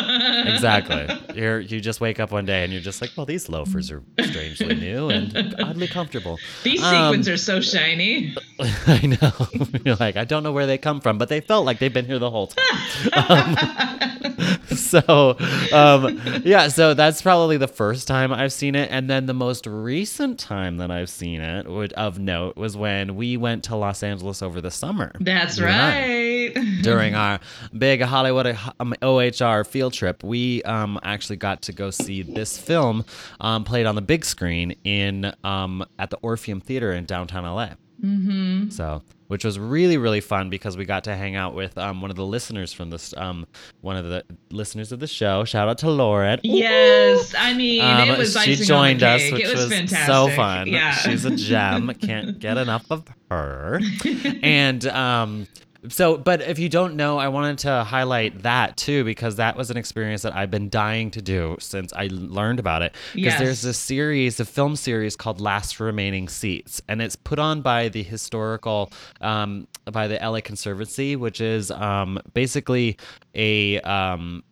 exactly. 0.47 1.09
You're 1.35 1.61
you 1.61 1.81
just 1.81 2.01
wake 2.01 2.21
up 2.21 2.31
one 2.31 2.45
day 2.45 2.65
and 2.65 2.73
you're 2.73 2.83
just 2.83 3.01
like, 3.01 3.11
well, 3.17 3.27
these 3.27 3.48
loafers 3.49 3.91
are 3.91 4.03
strangely 4.21 4.75
new 4.75 5.09
and 5.09 5.55
oddly 5.61 5.87
comfortable. 5.87 6.39
These 6.65 6.83
Um, 6.83 6.95
sequins 7.13 7.29
are 7.29 7.37
so 7.37 7.61
shiny. 7.61 8.35
I 8.87 9.07
know. 9.21 9.49
You're 9.85 9.97
like, 10.01 10.17
I 10.17 10.25
don't 10.25 10.43
know 10.43 10.53
where 10.53 10.67
they 10.67 10.79
come 10.79 11.01
from, 11.01 11.19
but 11.19 11.29
they 11.29 11.41
felt 11.41 11.65
like 11.67 11.79
they've 11.79 11.93
been 11.93 12.07
here 12.07 12.19
the 12.19 12.31
whole 12.31 12.49
time. 12.49 13.09
Um, 13.13 14.59
so, 14.77 15.37
um, 15.73 16.21
yeah, 16.45 16.69
so 16.69 16.95
that's 16.95 17.23
probably 17.23 17.57
the 17.57 17.69
first 17.69 18.07
time 18.09 18.33
I've 18.33 18.53
seen 18.53 18.75
it. 18.75 18.91
And 18.91 19.09
then 19.09 19.27
the 19.27 19.35
most 19.35 19.67
recent 19.67 20.39
time 20.39 20.77
that 20.79 20.91
I've 20.91 21.11
seen 21.11 21.41
it 21.41 21.67
would, 21.69 21.93
of 21.95 22.19
note 22.19 22.57
was 22.57 22.77
when 22.77 23.17
we 23.17 23.37
went 23.37 23.65
to 23.65 23.77
Los 23.77 24.03
Angeles 24.03 24.43
over 24.43 24.61
the 24.61 24.71
summer. 24.71 25.13
That's 25.21 25.59
and 25.59 25.67
I 25.69 26.53
right. 26.55 26.83
during 26.83 27.15
our 27.15 27.41
big 27.77 28.03
Hollywood 28.03 28.57
um, 28.81 28.95
OHR 29.03 29.67
field 29.67 29.93
trip, 29.93 30.23
we 30.23 30.63
um, 30.65 30.99
actually 31.03 31.37
got 31.37 31.63
to 31.63 31.73
go 31.73 31.91
see 31.91 32.23
this 32.23 32.59
film 32.59 33.05
um, 33.41 33.65
played 33.65 33.87
on 33.87 33.95
the 33.95 34.03
big 34.03 34.25
screen 34.25 34.75
in 34.85 35.33
um, 35.45 35.85
at 35.99 36.11
the 36.11 36.19
Orpheum 36.23 36.61
Theater 36.61 36.93
in 36.93 37.05
downtown 37.05 37.45
LA. 37.45 37.71
Mm-hmm. 38.03 38.71
So, 38.71 39.03
which 39.27 39.45
was 39.45 39.59
really 39.59 39.97
really 39.99 40.21
fun 40.21 40.51
because 40.51 40.77
we 40.77 40.85
got 40.85 41.03
to 41.05 41.17
hang 41.17 41.35
out 41.35 41.53
with 41.55 41.77
um, 41.77 42.01
one 42.01 42.11
of 42.11 42.17
the 42.17 42.25
listeners 42.25 42.73
from 42.73 42.91
this 42.91 43.13
um, 43.17 43.45
one 43.81 43.97
of 43.97 44.05
the 44.07 44.25
listeners 44.51 44.93
of 44.93 45.01
the 45.01 45.09
show. 45.09 45.45
Shout 45.45 45.69
out 45.69 45.79
to 45.79 45.91
Lauren. 45.91 46.39
Yes, 46.45 47.35
I 47.37 47.55
mean 47.55 47.83
Um, 47.83 48.09
it 48.09 48.19
was 48.19 48.41
she 48.41 48.55
joined 48.55 49.03
us, 49.03 49.21
which 49.33 49.43
it 49.45 49.51
was, 49.51 49.65
was 49.65 49.73
fantastic. 49.73 50.07
so 50.07 50.29
fun. 50.29 50.69
Yeah, 50.69 50.93
She's 50.93 51.25
a 51.25 51.35
gem. 51.35 51.93
Can't 52.01 52.39
get 52.39 52.57
enough 52.65 52.87
of 52.91 53.05
her. 53.31 53.81
and 54.43 54.87
um, 54.87 55.49
so, 55.89 56.17
but 56.19 56.41
if 56.43 56.59
you 56.59 56.69
don't 56.69 56.97
know, 56.97 57.19
I 57.19 57.29
wanted 57.29 57.59
to 57.59 57.85
highlight 57.85 58.43
that 58.43 58.77
too 58.77 59.05
because 59.05 59.37
that 59.37 59.57
was 59.57 59.71
an 59.71 59.77
experience 59.77 60.23
that 60.23 60.35
I've 60.35 60.51
been 60.51 60.69
dying 60.69 61.11
to 61.13 61.23
do 61.23 61.57
since 61.61 61.93
I 61.93 62.09
learned 62.11 62.59
about 62.59 62.83
it. 62.83 62.95
Because 63.15 63.35
Yes. 63.35 63.39
there's 63.41 63.65
a 63.65 63.73
series, 63.75 64.41
a 64.41 64.45
film 64.45 64.75
series 64.75 65.15
called 65.15 65.41
Last 65.41 65.79
Remaining 65.79 66.29
Seats, 66.29 66.83
and 66.89 67.01
it's 67.01 67.15
put 67.15 67.39
on 67.39 67.63
by 67.63 67.89
the 67.89 68.03
historical, 68.03 68.91
um, 69.21 69.69
by 69.93 70.09
the 70.09 70.17
LA 70.17 70.41
Conservancy, 70.41 71.15
which 71.15 71.41
is 71.41 71.71
um, 71.71 72.19
basically 72.35 72.97
a 73.35 73.81
um, 73.83 74.43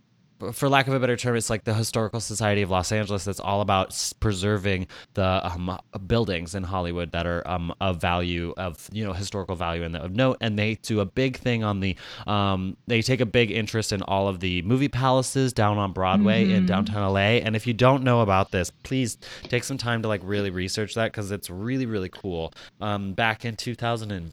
for 0.53 0.69
lack 0.69 0.87
of 0.87 0.95
a 0.95 1.01
better 1.01 1.17
term, 1.17 1.37
it's 1.37 1.51
like 1.51 1.65
the 1.65 1.75
Historical 1.75 2.21
Society 2.21 2.63
of 2.63 2.71
Los 2.71 2.93
Angeles 2.93 3.25
that's 3.25 3.41
all 3.41 3.61
about 3.61 4.13
preserving 4.21 4.87
the 5.15 5.47
um, 5.47 5.79
buildings 6.07 6.55
in 6.55 6.63
Hollywood 6.63 7.13
that 7.13 7.27
are 7.27 7.47
um, 7.49 7.75
of 7.81 8.01
value, 8.01 8.53
of 8.57 8.89
you 8.93 9.05
know 9.05 9.13
historical 9.13 9.57
value 9.57 9.83
and 9.83 9.97
of 9.97 10.15
note. 10.15 10.39
And 10.41 10.59
they 10.59 10.75
do 10.77 11.01
a 11.01 11.07
big 11.07 11.39
thing 11.39 11.65
on 11.65 11.81
the, 11.81 11.97
um, 12.27 12.77
they 12.87 13.03
take 13.03 13.21
a 13.21 13.27
big 13.27 13.51
interest 13.51 13.93
in 13.93 14.03
all 14.03 14.29
of 14.29 14.41
the 14.41 14.63
movie 14.63 14.89
palaces 14.89 15.53
down 15.53 15.79
on 15.79 15.93
Broadway 15.93 16.51
in 16.51 16.67
downtown 16.67 17.13
LA. 17.13 17.41
And 17.41 17.57
if 17.57 17.67
you 17.67 17.73
don't 17.73 18.03
know 18.03 18.21
about 18.21 18.51
this, 18.51 18.71
please 18.71 19.19
take 19.45 19.65
some 19.65 19.79
time 19.79 20.03
to 20.03 20.09
like 20.09 20.21
really 20.25 20.51
research 20.51 20.95
that 20.95 21.13
because 21.13 21.31
it's 21.31 21.51
really 21.51 21.87
really 21.87 22.11
cool. 22.11 22.53
Um, 22.81 23.15
back 23.15 23.45
in 23.45 23.57
2000 23.57 24.11
and 24.11 24.33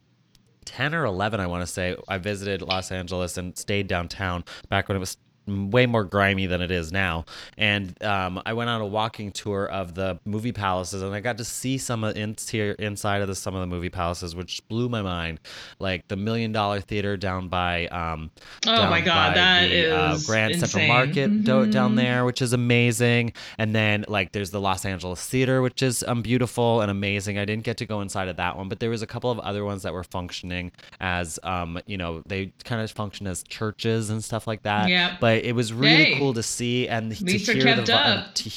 10 0.66 0.96
or 0.96 1.04
11 1.06 1.42
i 1.42 1.48
want 1.48 1.62
to 1.62 1.68
say 1.68 1.94
i 2.08 2.18
visited 2.18 2.62
los 2.62 2.90
angeles 2.90 3.38
and 3.38 3.58
stayed 3.58 3.86
downtown 3.86 4.46
back 4.70 4.88
when 4.88 4.96
it 4.96 5.00
was 5.00 5.18
way 5.48 5.86
more 5.86 6.04
grimy 6.04 6.46
than 6.48 6.62
it 6.62 6.72
is 6.72 6.92
now. 6.92 7.26
And 7.58 8.02
um, 8.04 8.42
i 8.46 8.54
went 8.54 8.70
on 8.70 8.82
a 8.82 8.86
walking 8.86 9.32
tour 9.32 9.66
of 9.66 9.94
the 9.96 10.20
movie 10.26 10.52
palaces 10.52 11.02
and 11.02 11.14
i 11.14 11.20
got 11.20 11.38
to 11.38 11.44
see 11.46 11.78
some 11.78 12.04
of 12.04 12.16
interior 12.16 12.74
inside 12.74 13.22
of 13.22 13.28
the, 13.28 13.36
some 13.36 13.54
of 13.56 13.62
the 13.62 13.68
movie 13.68 13.90
palaces 13.90 14.36
which 14.36 14.62
blew 14.68 14.90
my 14.90 15.02
mind. 15.02 15.40
Like 15.80 16.08
the 16.08 16.16
million 16.16 16.52
dollar 16.52 16.80
theater 16.82 17.18
down 17.18 17.50
by 17.50 17.88
um, 17.88 18.32
Oh 18.66 18.76
down 18.76 18.90
my 18.90 19.02
God, 19.02 19.36
that 19.36 19.70
the, 19.70 19.92
uh, 19.92 20.14
is 20.14 20.26
grand 20.26 20.54
central 20.60 20.84
insane. 20.84 20.88
market 20.88 21.44
do- 21.44 21.72
down 21.72 21.96
there 21.96 22.26
which 22.26 22.42
is 22.42 22.54
amazing. 22.54 23.34
And 23.58 23.76
then 23.76 24.06
like 24.08 24.32
there's 24.32 24.52
the 24.52 24.62
los 24.62 24.86
angeles 24.86 25.26
theater 25.28 25.62
which 25.62 25.82
is 25.84 26.04
um, 26.08 26.22
beautiful 26.22 26.82
and 26.82 26.90
amazing. 26.90 27.38
I 27.38 27.46
didn't 27.46 27.64
get 27.64 27.78
to 27.78 27.86
go 27.86 28.02
inside 28.02 28.28
of 28.28 28.38
that 28.38 28.58
one 28.58 28.70
but 28.70 28.80
there 28.80 28.90
was 28.90 29.02
a 29.02 29.08
couple 29.08 29.30
of 29.32 29.40
other 29.40 29.66
ones 29.66 29.84
that 29.84 29.94
were 29.94 30.04
functioning 30.04 30.72
as 31.00 31.40
um 31.44 31.80
you 31.86 31.98
know 31.98 32.22
they 32.26 32.54
kind 32.64 32.82
of 32.82 32.90
function 32.92 33.28
as 33.28 33.44
churches 33.44 34.10
and 34.10 34.24
stuff 34.24 34.48
like 34.48 34.64
that. 34.64 34.88
Yeah. 34.90 35.18
but 35.20 35.33
it 35.42 35.54
was 35.56 35.72
really 35.74 36.04
Hey. 36.06 36.20
cool 36.20 36.34
to 36.34 36.44
see 36.44 36.88
and 36.88 37.16
to 37.16 37.38
hear 37.38 37.76
the 37.76 37.96
up. 37.96 38.34
t- 38.36 38.52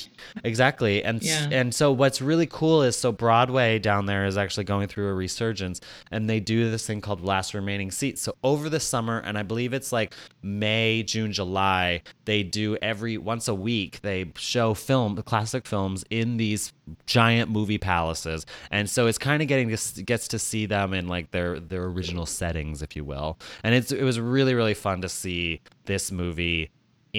exactly 0.45 1.02
and 1.04 1.23
Yeah. 1.23 1.49
and 1.50 1.75
so 1.75 1.92
what's 1.92 2.21
really 2.21 2.47
cool 2.47 2.83
is 2.83 2.97
so 2.97 3.12
broadway 3.12 3.78
down 3.78 4.06
there 4.06 4.26
is 4.26 4.37
actually 4.37 4.64
going 4.64 4.88
through 4.88 5.09
a 5.09 5.14
resurgence 5.14 5.80
and 6.11 6.28
they 6.28 6.40
do 6.40 6.71
this 6.71 6.87
thing 6.87 7.00
called 7.00 7.23
last 7.25 7.54
remaining 7.54 7.90
seats 7.90 8.23
so 8.23 8.35
over 8.42 8.68
the 8.68 8.80
summer 8.80 9.18
and 9.18 9.38
i 9.38 9.42
believe 9.42 9.73
it's 9.73 9.92
like 9.92 10.14
may 10.42 11.02
june 11.02 11.33
july 11.33 12.02
they 12.25 12.42
do 12.42 12.76
every 12.83 13.16
once 13.18 13.49
a 13.49 13.54
week 13.54 14.00
they 14.02 14.30
show 14.37 14.75
film 14.75 15.16
classic 15.23 15.66
films 15.66 16.04
in 16.11 16.37
these 16.37 16.73
giant 17.07 17.50
movie 17.50 17.78
palaces 17.78 18.47
and 18.71 18.88
so 18.88 19.07
it's 19.07 19.19
kind 19.19 19.43
of 19.43 19.49
getting 19.49 19.69
to, 19.75 20.02
gets 20.02 20.28
to 20.28 20.38
see 20.38 20.66
them 20.66 20.93
in 20.93 21.09
like 21.09 21.31
their 21.33 21.59
their 21.59 21.85
original 21.85 22.26
settings 22.26 22.83
if 22.83 22.95
you 22.95 23.05
will 23.05 23.38
and 23.64 23.75
it's 23.75 23.90
it 23.90 24.05
was 24.05 24.21
really 24.21 24.55
really 24.55 24.75
fun 24.75 25.00
to 25.00 25.09
see 25.09 25.61
this 25.87 26.12
movie 26.12 26.71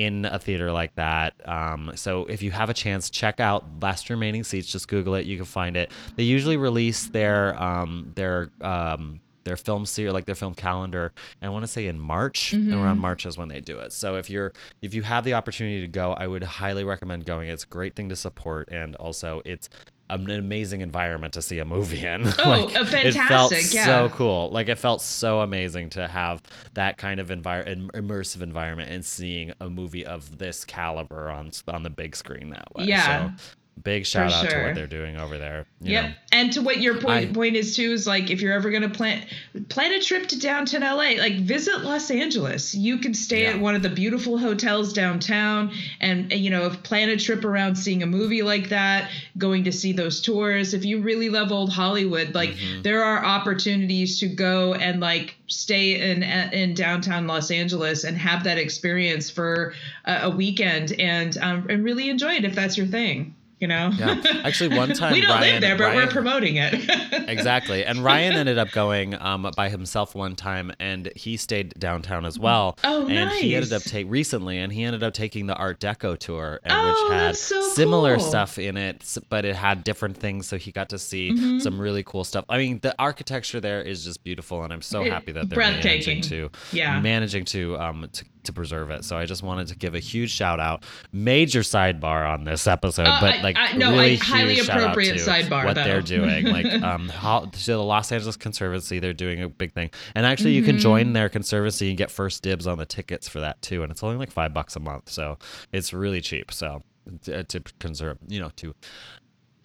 in 0.05 0.25
a 0.25 0.37
theater 0.37 0.71
like 0.71 0.93
that. 0.95 1.33
Um, 1.49 1.91
so 1.95 2.25
if 2.25 2.43
you 2.43 2.51
have 2.51 2.69
a 2.69 2.73
chance, 2.73 3.09
check 3.09 3.39
out 3.39 3.65
Last 3.81 4.11
Remaining 4.11 4.43
Seats. 4.43 4.67
Just 4.71 4.87
Google 4.87 5.15
it; 5.15 5.25
you 5.25 5.37
can 5.37 5.45
find 5.45 5.75
it. 5.75 5.91
They 6.15 6.23
usually 6.23 6.57
release 6.57 7.07
their 7.07 7.59
um, 7.61 8.11
their 8.13 8.51
um, 8.61 9.19
their 9.47 9.57
film 9.57 9.85
series, 9.85 10.13
like 10.13 10.25
their 10.25 10.35
film 10.35 10.53
calendar. 10.53 11.13
I 11.41 11.49
want 11.49 11.63
to 11.63 11.67
say 11.67 11.87
in 11.87 11.99
March. 11.99 12.51
Mm-hmm. 12.55 12.73
Around 12.73 12.99
March 12.99 13.25
is 13.25 13.37
when 13.37 13.47
they 13.47 13.61
do 13.61 13.79
it. 13.79 13.93
So 13.93 14.15
if 14.17 14.29
you're 14.29 14.53
if 14.81 14.93
you 14.93 15.01
have 15.03 15.23
the 15.23 15.33
opportunity 15.33 15.81
to 15.81 15.87
go, 15.87 16.13
I 16.13 16.27
would 16.27 16.43
highly 16.43 16.83
recommend 16.83 17.25
going. 17.25 17.49
It's 17.49 17.63
a 17.63 17.67
great 17.67 17.95
thing 17.95 18.09
to 18.09 18.15
support, 18.15 18.69
and 18.71 18.95
also 18.97 19.41
it's 19.45 19.69
an 20.09 20.29
amazing 20.29 20.81
environment 20.81 21.33
to 21.33 21.41
see 21.41 21.59
a 21.59 21.65
movie 21.65 22.05
in. 22.05 22.25
Oh, 22.39 22.49
like, 22.49 22.75
a 22.75 23.07
It 23.07 23.13
felt 23.13 23.51
yeah. 23.73 23.85
so 23.85 24.09
cool. 24.09 24.49
Like 24.51 24.69
it 24.69 24.77
felt 24.77 25.01
so 25.01 25.41
amazing 25.41 25.89
to 25.91 26.07
have 26.07 26.41
that 26.73 26.97
kind 26.97 27.19
of 27.19 27.29
envir- 27.29 27.67
im- 27.67 27.89
immersive 27.93 28.41
environment 28.41 28.91
and 28.91 29.03
seeing 29.03 29.51
a 29.59 29.69
movie 29.69 30.05
of 30.05 30.37
this 30.37 30.63
caliber 30.63 31.29
on 31.29 31.51
on 31.67 31.83
the 31.83 31.89
big 31.89 32.15
screen 32.15 32.51
that 32.51 32.73
way. 32.75 32.85
Yeah. 32.85 33.31
So 33.31 33.43
big 33.83 34.05
shout 34.05 34.31
out 34.33 34.49
to 34.49 34.63
what 34.63 34.75
they're 34.75 34.87
doing 34.87 35.17
over 35.17 35.37
there. 35.37 35.65
know. 35.79 36.11
And 36.31 36.51
to 36.53 36.61
what 36.61 36.81
your 36.81 36.95
point 36.95 37.29
I- 37.29 37.33
point 37.33 37.55
is 37.55 37.75
too 37.75 37.91
is 37.91 38.05
like 38.07 38.29
if 38.31 38.41
you're 38.41 38.53
ever 38.53 38.69
gonna 38.71 38.89
plan 38.89 39.25
plan 39.69 39.91
a 39.93 40.01
trip 40.01 40.27
to 40.27 40.39
downtown 40.39 40.81
LA, 40.81 41.17
like 41.19 41.35
visit 41.41 41.81
Los 41.83 42.11
Angeles. 42.11 42.75
You 42.75 42.97
can 42.97 43.13
stay 43.13 43.43
Yeah. 43.43 43.51
at 43.51 43.59
one 43.59 43.75
of 43.75 43.81
the 43.83 43.89
beautiful 43.89 44.37
hotels 44.37 44.93
downtown 44.93 45.71
and 46.01 46.31
and, 46.31 46.41
you 46.41 46.49
know, 46.49 46.69
plan 46.69 47.09
a 47.09 47.17
trip 47.17 47.45
around 47.45 47.75
seeing 47.75 48.01
a 48.03 48.05
movie 48.05 48.41
like 48.41 48.69
that, 48.69 49.09
going 49.37 49.63
to 49.65 49.71
see 49.71 49.93
those 49.93 50.21
tours. 50.21 50.73
If 50.73 50.83
you 50.85 50.99
really 51.01 51.29
love 51.29 51.51
old 51.51 51.71
Hollywood, 51.71 52.33
like 52.35 52.49
Mm-hmm. 52.51 52.81
there 52.81 53.03
are 53.03 53.23
opportunities 53.23 54.19
to 54.19 54.27
go 54.27 54.73
and 54.73 54.99
like 54.99 55.35
stay 55.47 56.11
in 56.11 56.23
in 56.23 56.73
downtown 56.73 57.27
Los 57.27 57.51
Angeles 57.51 58.03
and 58.03 58.17
have 58.17 58.43
that 58.45 58.57
experience 58.57 59.29
for 59.29 59.73
a, 60.05 60.21
a 60.23 60.29
weekend 60.29 60.93
and 60.99 61.37
um, 61.37 61.67
and 61.69 61.83
really 61.83 62.09
enjoy 62.09 62.33
it 62.33 62.45
if 62.45 62.55
that's 62.55 62.77
your 62.77 62.87
thing. 62.87 63.33
You 63.59 63.67
know. 63.67 63.91
Yeah. 63.97 64.21
Actually, 64.43 64.77
one 64.77 64.93
time 64.93 65.13
we 65.13 65.21
don't 65.21 65.31
Ryan- 65.31 65.53
live 65.53 65.61
there, 65.61 65.77
but 65.77 65.95
we're 65.95 66.07
promoting 66.07 66.57
it. 66.57 66.73
exactly. 67.27 67.83
And 67.83 68.03
Ryan 68.03 68.33
ended 68.33 68.57
up 68.59 68.69
going 68.71 69.19
um, 69.19 69.49
by 69.55 69.69
himself 69.69 70.13
one 70.13 70.35
time, 70.35 70.71
and 70.79 71.11
he 71.15 71.37
stayed 71.37 71.73
downtown 71.79 72.25
as 72.25 72.37
well. 72.37 72.77
Oh, 72.83 73.07
and 73.07 73.31
he 73.31 73.55
ended 73.55 73.73
up 73.73 73.81
nice. 73.81 73.89
take 73.91 74.05
recently, 74.09 74.59
and 74.59 74.71
he 74.71 74.83
ended 74.83 75.01
up 75.01 75.13
taking 75.13 75.47
the 75.47 75.55
Art 75.55 75.79
Deco 75.79 76.17
tour, 76.17 76.59
and 76.63 76.71
Oh, 76.73 77.07
which 77.09 77.17
had 77.19 77.35
so 77.35 77.61
similar 77.69 78.17
cool. 78.17 78.25
stuff 78.25 78.59
in 78.59 78.77
it, 78.77 79.17
but 79.29 79.43
it 79.43 79.55
had 79.55 79.83
different 79.83 80.17
things, 80.17 80.47
so 80.47 80.57
he 80.57 80.71
got 80.71 80.89
to 80.89 80.99
see 80.99 81.31
Mm-hmm. 81.31 81.59
some 81.59 81.79
really 81.81 82.03
cool 82.03 82.23
stuff. 82.23 82.45
I 82.49 82.57
mean, 82.59 82.79
the 82.81 82.93
architecture 82.99 83.59
there 83.59 83.81
is 83.81 84.03
just 84.03 84.23
beautiful, 84.23 84.63
and 84.63 84.71
I'm 84.71 84.81
so 84.83 85.03
happy 85.03 85.31
that 85.31 85.49
they're 85.49 85.55
breathtaking. 85.55 86.19
managing 86.19 86.21
to 86.21 86.49
Yeah. 86.71 86.99
managing 87.01 87.45
to 87.45 87.77
um 87.79 88.07
to, 88.13 88.25
to 88.47 88.53
preserve 88.53 88.89
it. 88.91 89.05
So 89.05 89.15
I 89.17 89.25
just 89.25 89.43
wanted 89.43 89.67
to 89.67 89.75
give 89.77 89.95
a 89.95 89.99
huge 89.99 90.31
shout 90.31 90.59
out, 90.59 90.83
major 91.13 91.61
sidebar 91.61 92.27
on 92.29 92.43
this 92.43 92.67
episode, 92.67 93.07
Uh, 93.07 93.21
but 93.21 93.41
like 93.43 93.55
I- 93.57 93.73
no, 93.77 93.91
really 93.91 94.13
I- 94.13 94.17
highly 94.17 94.55
huge 94.55 94.65
shout 94.65 94.77
out 94.77 94.81
appropriate 94.91 95.17
sidebar, 95.17 95.63
what 95.65 95.75
though. 95.75 95.83
they're 95.83 96.01
doing. 96.01 96.47
Like 96.57 96.65
um, 96.83 97.07
how, 97.09 97.49
so 97.53 97.77
the 97.77 97.83
Los 97.83 98.11
Angeles 98.11 98.35
Conservancy, 98.37 98.99
they're 98.99 99.13
doing 99.13 99.41
a 99.43 99.49
big 99.49 99.73
thing, 99.73 99.91
and 100.15 100.25
actually 100.25 100.53
you 100.53 100.63
can 100.63 100.79
join 100.79 101.13
their 101.13 101.29
conservancy 101.29 101.89
and 101.89 101.97
get 101.97 102.09
first 102.11 102.41
dibs 102.43 102.65
on 102.67 102.77
the 102.77 102.85
tickets 102.85 103.27
for 103.29 103.39
that 103.41 103.61
too, 103.61 103.83
and 103.83 103.91
it's 103.91 104.01
only 104.03 104.17
like 104.17 104.31
five 104.31 104.53
bucks 104.53 104.75
a 104.75 104.79
month, 104.79 105.09
so 105.09 105.37
it's 105.71 105.93
really 105.93 106.21
cheap. 106.21 106.51
So 106.51 106.83
to, 107.23 107.43
to 107.43 107.59
conserve, 107.79 108.17
you 108.27 108.39
know, 108.39 108.49
to 108.57 108.73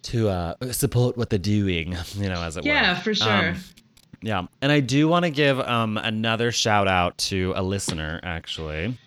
to 0.03 0.27
uh, 0.27 0.53
support 0.71 1.15
what 1.15 1.29
they're 1.29 1.39
doing, 1.39 1.95
you 2.15 2.27
know, 2.29 2.41
as 2.41 2.57
it 2.57 2.63
were. 2.63 2.67
Yeah, 2.69 2.99
for 2.99 3.13
sure. 3.15 3.49
Um, 3.49 3.55
yeah, 4.23 4.47
and 4.61 4.71
I 4.71 4.79
do 4.79 5.07
want 5.07 5.25
to 5.25 5.29
give 5.29 5.59
um, 5.59 5.97
another 5.97 6.51
shout 6.51 6.87
out 6.87 7.17
to 7.19 7.53
a 7.55 7.61
listener 7.61 8.19
actually. 8.23 8.97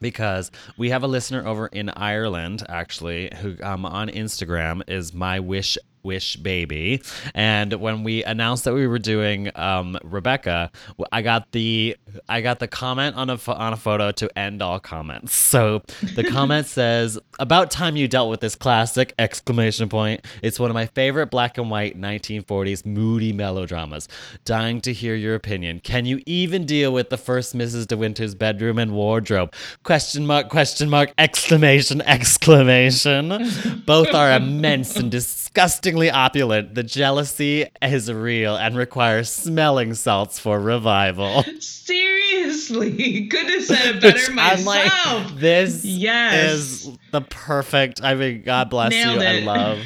Because 0.00 0.50
we 0.78 0.88
have 0.88 1.02
a 1.02 1.06
listener 1.06 1.46
over 1.46 1.66
in 1.66 1.90
Ireland, 1.90 2.64
actually, 2.70 3.30
who 3.42 3.56
um, 3.62 3.84
on 3.84 4.08
Instagram 4.08 4.82
is 4.88 5.12
my 5.12 5.40
wish 5.40 5.76
wish 6.02 6.36
baby. 6.36 7.02
And 7.34 7.72
when 7.74 8.04
we 8.04 8.24
announced 8.24 8.64
that 8.64 8.74
we 8.74 8.86
were 8.86 8.98
doing 8.98 9.50
um, 9.54 9.98
Rebecca, 10.02 10.70
I 11.12 11.22
got 11.22 11.52
the 11.52 11.96
I 12.28 12.40
got 12.40 12.58
the 12.58 12.68
comment 12.68 13.16
on 13.16 13.30
a 13.30 13.38
on 13.48 13.72
a 13.72 13.76
photo 13.76 14.10
to 14.12 14.38
end 14.38 14.62
all 14.62 14.80
comments. 14.80 15.34
So 15.34 15.82
the 16.14 16.24
comment 16.30 16.66
says, 16.66 17.18
"About 17.38 17.70
time 17.70 17.96
you 17.96 18.08
dealt 18.08 18.30
with 18.30 18.40
this 18.40 18.54
classic!" 18.54 19.14
Exclamation 19.18 19.88
point. 19.88 20.24
It's 20.42 20.58
one 20.58 20.70
of 20.70 20.74
my 20.74 20.86
favorite 20.86 21.30
black 21.30 21.58
and 21.58 21.70
white 21.70 22.00
1940s 22.00 22.86
moody 22.86 23.32
melodramas. 23.32 24.08
Dying 24.44 24.80
to 24.82 24.92
hear 24.92 25.14
your 25.14 25.34
opinion. 25.34 25.80
Can 25.80 26.06
you 26.06 26.20
even 26.26 26.64
deal 26.66 26.92
with 26.92 27.10
the 27.10 27.18
first 27.18 27.56
Mrs. 27.56 27.86
De 27.86 27.96
Winter's 27.96 28.34
bedroom 28.34 28.78
and 28.78 28.92
wardrobe? 28.92 29.52
Question 29.82 30.26
mark, 30.26 30.48
question 30.48 30.88
mark, 30.88 31.12
exclamation, 31.18 32.00
exclamation. 32.02 33.28
Both 33.86 34.14
are 34.14 34.32
immense 34.32 34.96
and 34.96 35.10
disgustingly 35.90 36.10
opulent. 36.10 36.74
The 36.74 36.82
jealousy 36.82 37.66
is 37.82 38.12
real 38.12 38.56
and 38.56 38.76
requires 38.76 39.30
smelling 39.32 39.94
salts 39.94 40.38
for 40.38 40.60
revival. 40.60 41.42
Seriously, 41.60 43.26
couldn't 43.28 43.50
have 43.52 43.64
said 43.64 43.96
it 43.96 44.02
better 44.02 44.32
I'm 44.38 44.64
like, 44.64 45.34
this 45.36 45.84
Yes. 45.84 46.52
is 46.52 46.98
the 47.10 47.20
perfect. 47.22 48.02
I 48.02 48.14
mean, 48.14 48.42
God 48.42 48.70
bless 48.70 48.90
Nailed 48.90 49.20
you. 49.20 49.26
I 49.26 49.40
love. 49.40 49.78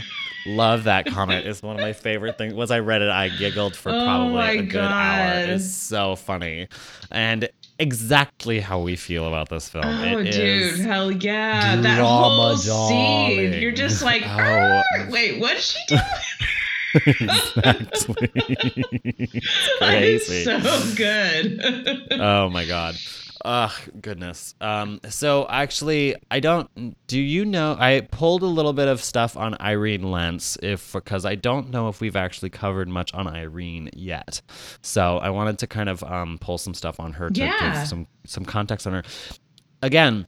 Love 0.46 0.84
that 0.84 1.06
comment. 1.12 1.46
It's 1.46 1.62
one 1.62 1.76
of 1.76 1.80
my 1.82 1.94
favorite 1.94 2.36
things. 2.36 2.52
Once 2.54 2.70
I 2.70 2.80
read 2.80 3.00
it, 3.00 3.08
I 3.08 3.28
giggled 3.30 3.74
for 3.74 3.90
Oh 3.90 4.04
probably 4.04 4.32
my 4.34 4.50
a 4.52 4.62
good 4.62 4.80
hour. 4.80 5.54
It's 5.54 5.64
so 5.74 6.16
funny, 6.16 6.68
and 7.10 7.48
exactly 7.78 8.60
how 8.60 8.80
we 8.80 8.96
feel 8.96 9.26
about 9.26 9.48
this 9.48 9.68
film. 9.68 9.84
Oh, 9.84 10.18
It 10.18 10.24
dude, 10.32 10.34
is 10.34 10.80
hell 10.84 11.10
yeah! 11.10 11.76
That 11.80 12.00
whole 12.00 12.54
drama 12.56 12.56
scene, 12.58 13.60
you're 13.60 13.72
just 13.72 14.02
like, 14.10 14.22
Oh. 14.26 14.82
Wait, 15.10 15.40
what 15.40 15.56
is 15.56 15.64
she 15.70 15.78
doing? 15.88 16.00
exactly. 17.06 18.30
It's 19.26 19.78
crazy. 19.78 20.44
So 20.44 20.94
good. 20.96 22.12
oh 22.12 22.48
my 22.50 22.64
god. 22.66 22.96
Ugh, 23.44 23.72
goodness. 24.00 24.54
Um, 24.60 25.00
so 25.10 25.46
actually, 25.48 26.16
I 26.30 26.40
don't. 26.40 26.96
Do 27.06 27.20
you 27.20 27.44
know? 27.44 27.76
I 27.78 28.00
pulled 28.10 28.42
a 28.42 28.46
little 28.46 28.72
bit 28.72 28.88
of 28.88 29.02
stuff 29.04 29.36
on 29.36 29.54
Irene 29.60 30.10
Lentz, 30.10 30.56
if 30.62 30.92
because 30.94 31.26
I 31.26 31.34
don't 31.34 31.70
know 31.70 31.88
if 31.88 32.00
we've 32.00 32.16
actually 32.16 32.48
covered 32.50 32.88
much 32.88 33.12
on 33.12 33.26
Irene 33.28 33.90
yet. 33.92 34.40
So 34.80 35.18
I 35.18 35.28
wanted 35.30 35.58
to 35.58 35.66
kind 35.66 35.90
of 35.90 36.02
um, 36.04 36.38
pull 36.40 36.56
some 36.56 36.72
stuff 36.72 36.98
on 36.98 37.12
her 37.14 37.28
to 37.28 37.40
Yeah. 37.40 37.78
give 37.80 37.86
some 37.88 38.06
some 38.24 38.44
context 38.46 38.86
on 38.86 38.94
her. 38.94 39.02
Again, 39.82 40.26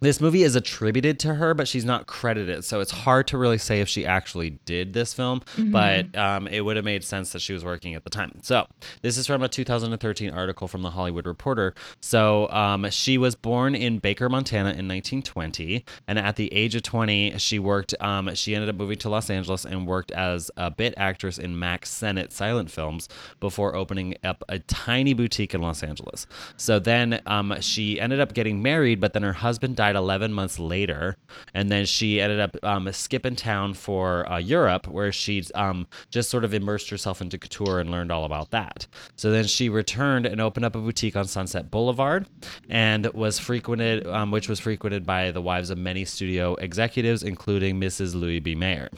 this 0.00 0.20
movie 0.20 0.42
is 0.42 0.54
attributed 0.54 1.18
to 1.20 1.34
her, 1.34 1.54
but 1.54 1.66
she's 1.66 1.84
not 1.84 2.06
credited. 2.06 2.64
So 2.64 2.80
it's 2.80 2.90
hard 2.90 3.26
to 3.28 3.38
really 3.38 3.58
say 3.58 3.80
if 3.80 3.88
she 3.88 4.06
actually 4.06 4.50
did 4.64 4.92
this 4.92 5.12
film, 5.12 5.42
but 5.56 6.16
um, 6.16 6.46
it 6.46 6.60
would 6.60 6.76
have 6.76 6.84
made 6.84 7.02
sense 7.02 7.32
that 7.32 7.40
she 7.40 7.52
was 7.52 7.64
working 7.64 7.94
at 7.94 8.04
the 8.04 8.10
time. 8.10 8.38
So 8.42 8.66
this 9.02 9.16
is 9.18 9.26
from 9.26 9.42
a 9.42 9.48
2013 9.48 10.30
article 10.30 10.68
from 10.68 10.82
the 10.82 10.90
Hollywood 10.90 11.26
Reporter. 11.26 11.74
So 12.00 12.48
um, 12.50 12.88
she 12.90 13.18
was 13.18 13.34
born 13.34 13.74
in 13.74 13.98
Baker, 13.98 14.28
Montana 14.28 14.70
in 14.70 14.86
1920. 14.86 15.84
And 16.06 16.18
at 16.18 16.36
the 16.36 16.52
age 16.52 16.74
of 16.74 16.82
20, 16.82 17.38
she 17.38 17.58
worked, 17.58 17.94
um, 18.00 18.34
she 18.34 18.54
ended 18.54 18.68
up 18.68 18.76
moving 18.76 18.98
to 18.98 19.08
Los 19.08 19.30
Angeles 19.30 19.64
and 19.64 19.86
worked 19.86 20.12
as 20.12 20.50
a 20.56 20.70
bit 20.70 20.94
actress 20.96 21.38
in 21.38 21.58
Mack 21.58 21.86
Sennett 21.86 22.32
silent 22.32 22.70
films 22.70 23.08
before 23.40 23.74
opening 23.74 24.14
up 24.22 24.44
a 24.48 24.60
tiny 24.60 25.12
boutique 25.12 25.54
in 25.54 25.60
Los 25.60 25.82
Angeles. 25.82 26.26
So 26.56 26.78
then 26.78 27.20
um, 27.26 27.56
she 27.60 28.00
ended 28.00 28.20
up 28.20 28.32
getting 28.32 28.62
married, 28.62 29.00
but 29.00 29.12
then 29.12 29.22
her 29.22 29.32
husband 29.32 29.76
died 29.76 29.87
11 29.96 30.32
months 30.32 30.58
later. 30.58 31.16
And 31.54 31.70
then 31.70 31.86
she 31.86 32.20
ended 32.20 32.40
up 32.40 32.56
um, 32.62 32.90
skipping 32.92 33.36
town 33.36 33.74
for 33.74 34.30
uh, 34.30 34.38
Europe, 34.38 34.86
where 34.88 35.12
she 35.12 35.44
um, 35.54 35.86
just 36.10 36.30
sort 36.30 36.44
of 36.44 36.54
immersed 36.54 36.90
herself 36.90 37.20
into 37.20 37.38
couture 37.38 37.80
and 37.80 37.90
learned 37.90 38.12
all 38.12 38.24
about 38.24 38.50
that. 38.50 38.86
So 39.16 39.30
then 39.30 39.46
she 39.46 39.68
returned 39.68 40.26
and 40.26 40.40
opened 40.40 40.64
up 40.64 40.74
a 40.74 40.80
boutique 40.80 41.16
on 41.16 41.26
Sunset 41.26 41.70
Boulevard, 41.70 42.26
and 42.68 43.06
was 43.14 43.38
frequented, 43.38 44.06
um, 44.06 44.30
which 44.30 44.48
was 44.48 44.60
frequented 44.60 45.04
by 45.04 45.30
the 45.30 45.42
wives 45.42 45.70
of 45.70 45.78
many 45.78 46.04
studio 46.04 46.54
executives, 46.56 47.22
including 47.22 47.80
Mrs. 47.80 48.14
Louis 48.14 48.40
B. 48.40 48.54
Mayer. 48.54 48.88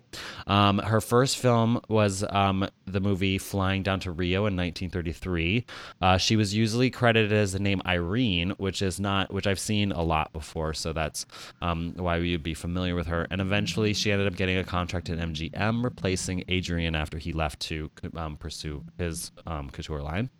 Um, 0.46 0.79
her 0.79 1.00
first 1.00 1.38
film 1.38 1.81
was 1.88 2.24
um, 2.31 2.68
the 2.87 3.00
movie 3.00 3.38
Flying 3.38 3.83
Down 3.83 4.00
to 4.00 4.12
Rio 4.12 4.40
in 4.40 4.57
1933. 4.57 5.64
Uh, 6.00 6.18
she 6.18 6.37
was 6.37 6.55
usually 6.55 6.90
credited 6.90 7.33
as 7.33 7.53
the 7.53 7.59
name 7.59 7.83
Irene, 7.87 8.50
which 8.59 8.83
is 8.83 9.00
not, 9.00 9.33
which 9.33 9.46
I've 9.46 9.61
seen 9.61 9.92
a 9.92 10.03
lot 10.03 10.33
before, 10.33 10.74
so 10.81 10.93
that's 10.93 11.27
um, 11.62 11.95
why 11.97 12.16
you'd 12.16 12.43
be 12.43 12.55
familiar 12.55 12.95
with 12.95 13.07
her. 13.07 13.27
And 13.31 13.40
eventually, 13.40 13.93
she 13.93 14.11
ended 14.11 14.27
up 14.27 14.37
getting 14.37 14.57
a 14.57 14.64
contract 14.64 15.11
at 15.11 15.19
MGM, 15.19 15.85
replacing 15.85 16.45
Adrian 16.49 16.95
after 16.95 17.19
he 17.19 17.33
left 17.33 17.61
to 17.61 17.90
um, 18.16 18.37
pursue 18.37 18.85
his 18.99 19.33
um, 19.47 19.71
couture 19.71 20.03
line. 20.03 20.31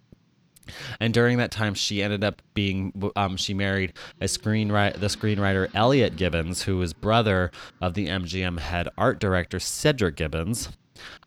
And 1.01 1.13
during 1.13 1.39
that 1.39 1.51
time, 1.51 1.75
she 1.75 2.03
ended 2.03 2.23
up 2.25 2.43
being 2.55 2.93
um, 3.17 3.37
she 3.37 3.55
married 3.55 3.93
a 4.21 4.25
screenwriter, 4.25 4.99
the 4.99 5.07
screenwriter 5.07 5.69
Elliot 5.75 6.17
Gibbons, 6.17 6.63
who 6.63 6.79
was 6.79 6.93
brother 6.93 7.51
of 7.81 7.95
the 7.95 8.07
MGM 8.07 8.59
head 8.59 8.89
art 8.97 9.19
director 9.19 9.59
Cedric 9.59 10.17
Gibbons. 10.17 10.69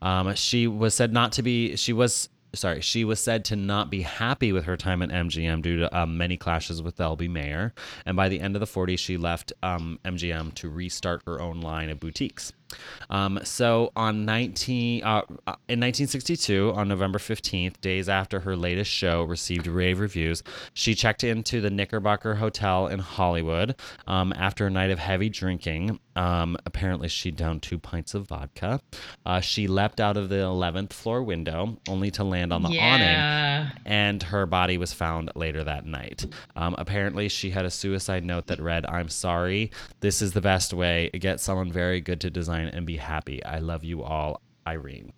Um, 0.02 0.34
she 0.36 0.68
was 0.68 0.94
said 0.94 1.14
not 1.14 1.32
to 1.34 1.44
be. 1.44 1.76
She 1.76 1.94
was 1.94 2.30
sorry, 2.54 2.82
she 2.82 3.04
was 3.04 3.20
said 3.20 3.46
to 3.46 3.56
not 3.56 3.90
be 3.90 4.02
happy 4.02 4.52
with 4.52 4.66
her 4.66 4.78
time 4.78 5.02
at 5.02 5.10
MGM 5.10 5.62
due 5.62 5.78
to 5.80 5.98
um, 5.98 6.18
many 6.18 6.38
clashes 6.38 6.82
with 6.82 7.00
L.B. 7.00 7.28
Mayer. 7.28 7.74
And 8.06 8.16
by 8.16 8.30
the 8.30 8.40
end 8.40 8.56
of 8.56 8.60
the 8.60 8.66
40s, 8.66 9.00
she 9.00 9.18
left 9.18 9.54
um, 9.64 10.00
MGM 10.06 10.54
to 10.56 10.70
restart 10.70 11.24
her 11.26 11.42
own 11.42 11.62
line 11.62 11.90
of 11.90 12.00
boutiques. 12.00 12.54
Um, 13.10 13.40
so 13.44 13.92
on 13.96 14.26
19 14.26 15.04
uh, 15.04 15.22
in 15.68 15.80
1962, 15.80 16.74
on 16.76 16.88
November 16.88 17.20
15th, 17.20 17.80
days 17.82 18.10
after 18.10 18.40
her 18.42 18.56
latest 18.56 18.92
show 18.92 19.24
received 19.24 19.68
rave 19.68 20.00
reviews, 20.00 20.44
she 20.74 20.96
checked 20.96 21.24
into 21.24 21.62
the 21.62 21.70
Knickerbocker 21.70 22.36
Hotel 22.36 22.88
in 22.88 23.00
Hollywood 23.00 23.76
um, 24.08 24.34
after 24.36 24.66
a 24.66 24.70
night 24.70 24.92
of 24.92 25.00
heavy 25.00 25.30
drinking. 25.30 26.00
Um, 26.16 26.58
apparently, 26.66 27.08
she 27.08 27.32
downed 27.32 27.64
two 27.64 27.80
pints 27.80 28.14
of 28.14 28.28
vodka. 28.28 28.80
Uh, 29.26 29.40
she 29.40 29.68
leapt 29.68 30.00
out 30.00 30.18
of 30.18 30.30
the 30.30 30.36
11th 30.36 30.94
floor 30.94 31.24
window, 31.24 31.78
only 31.88 32.12
to 32.12 32.24
land 32.24 32.54
on 32.54 32.62
the 32.64 32.70
Yeah. 32.70 33.66
awning, 33.68 33.82
and 33.86 34.22
her 34.24 34.46
body 34.46 34.78
was 34.78 34.94
found 34.94 35.32
later 35.36 35.64
that 35.64 35.86
night. 35.86 36.26
Um, 36.56 36.76
apparently, 36.78 37.30
she 37.30 37.50
had 37.52 37.66
a 37.66 37.72
suicide 37.72 38.24
note 38.24 38.48
that 38.48 38.60
read, 38.60 38.86
"I'm 38.86 39.10
sorry. 39.10 39.72
This 40.02 40.22
is 40.22 40.34
the 40.34 40.42
best 40.42 40.74
way. 40.74 41.10
Get 41.10 41.40
someone 41.40 41.72
very 41.72 42.02
good 42.02 42.22
to 42.22 42.30
design 42.30 42.68
and 42.68 42.86
be 42.86 42.98
happy. 42.98 43.44
I 43.44 43.60
love 43.60 43.84
you 43.84 44.04
all, 44.04 44.42
Irene." 44.68 45.14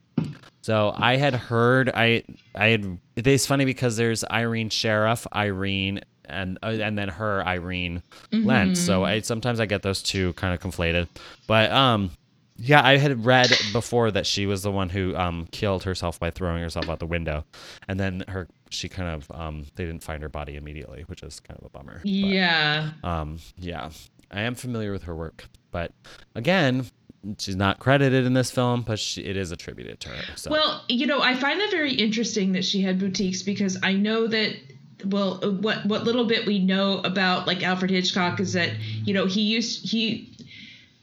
So 0.62 0.94
I 0.96 1.18
had 1.18 1.36
heard 1.36 1.92
I 1.94 2.24
I 2.56 2.68
had 2.68 2.98
it's 3.16 3.46
funny 3.46 3.66
because 3.66 3.98
there's 3.98 4.24
Irene 4.32 4.70
Sharaff, 4.70 5.28
Irene 5.36 6.02
and 6.30 6.58
uh, 6.64 6.68
and 6.68 6.98
then 6.98 7.10
her 7.10 7.46
Irene 7.46 8.02
Lent. 8.32 8.78
So 8.78 9.04
I 9.04 9.20
sometimes 9.22 9.60
I 9.60 9.66
get 9.66 9.82
those 9.82 10.02
two 10.02 10.34
kind 10.34 10.54
of 10.54 10.60
conflated. 10.60 11.08
But 11.48 11.72
um 11.72 12.12
yeah, 12.58 12.82
I 12.86 12.96
had 12.98 13.26
read 13.26 13.52
before 13.74 14.12
that 14.12 14.26
she 14.26 14.46
was 14.46 14.64
the 14.64 14.72
one 14.72 14.90
who 14.90 15.16
um 15.16 15.48
killed 15.52 15.84
herself 15.84 16.20
by 16.20 16.30
throwing 16.32 16.62
herself 16.62 16.90
out 16.90 17.00
the 17.00 17.06
window. 17.06 17.46
And 17.88 18.00
then 18.00 18.24
her 18.28 18.48
she 18.70 18.90
kind 18.90 19.10
of 19.10 19.30
um 19.32 19.66
they 19.76 19.86
didn't 19.86 20.04
find 20.04 20.22
her 20.24 20.30
body 20.30 20.56
immediately, 20.56 21.04
which 21.08 21.22
is 21.24 21.40
kind 21.40 21.60
of 21.60 21.66
a 21.66 21.70
bummer. 21.70 22.00
But, 22.02 22.10
Yeah. 22.10 22.92
um 23.04 23.40
yeah. 23.58 23.90
I 24.32 24.42
am 24.42 24.56
familiar 24.56 24.92
with 24.92 25.04
her 25.04 25.16
work, 25.16 25.46
but 25.72 25.92
again, 26.34 26.88
she's 27.38 27.56
not 27.56 27.80
credited 27.80 28.26
in 28.26 28.34
this 28.34 28.50
film, 28.52 28.82
but 28.82 29.00
she, 29.00 29.22
it 29.22 29.38
is 29.38 29.52
attributed 29.52 30.00
to 30.02 30.10
her. 30.10 30.36
So 30.36 30.50
Well, 30.52 30.84
you 30.90 31.06
know, 31.06 31.22
I 31.22 31.36
find 31.36 31.60
that 31.60 31.72
very 31.72 31.94
interesting 31.94 32.54
that 32.54 32.66
she 32.66 32.82
had 32.82 33.00
boutiques 33.00 33.44
because 33.44 33.78
I 33.84 33.94
know 33.94 34.28
that 34.28 34.56
well, 35.10 35.38
what 35.62 35.86
what 35.86 36.04
little 36.04 36.26
bit 36.26 36.46
we 36.46 36.60
know 36.60 37.00
about 37.04 37.48
like 37.48 37.64
Alfred 37.64 37.92
Hitchcock 37.92 38.40
is 38.40 38.54
that 38.54 38.72
you 39.04 39.14
know 39.14 39.26
he 39.26 39.42
used 39.42 39.88
he 39.90 40.32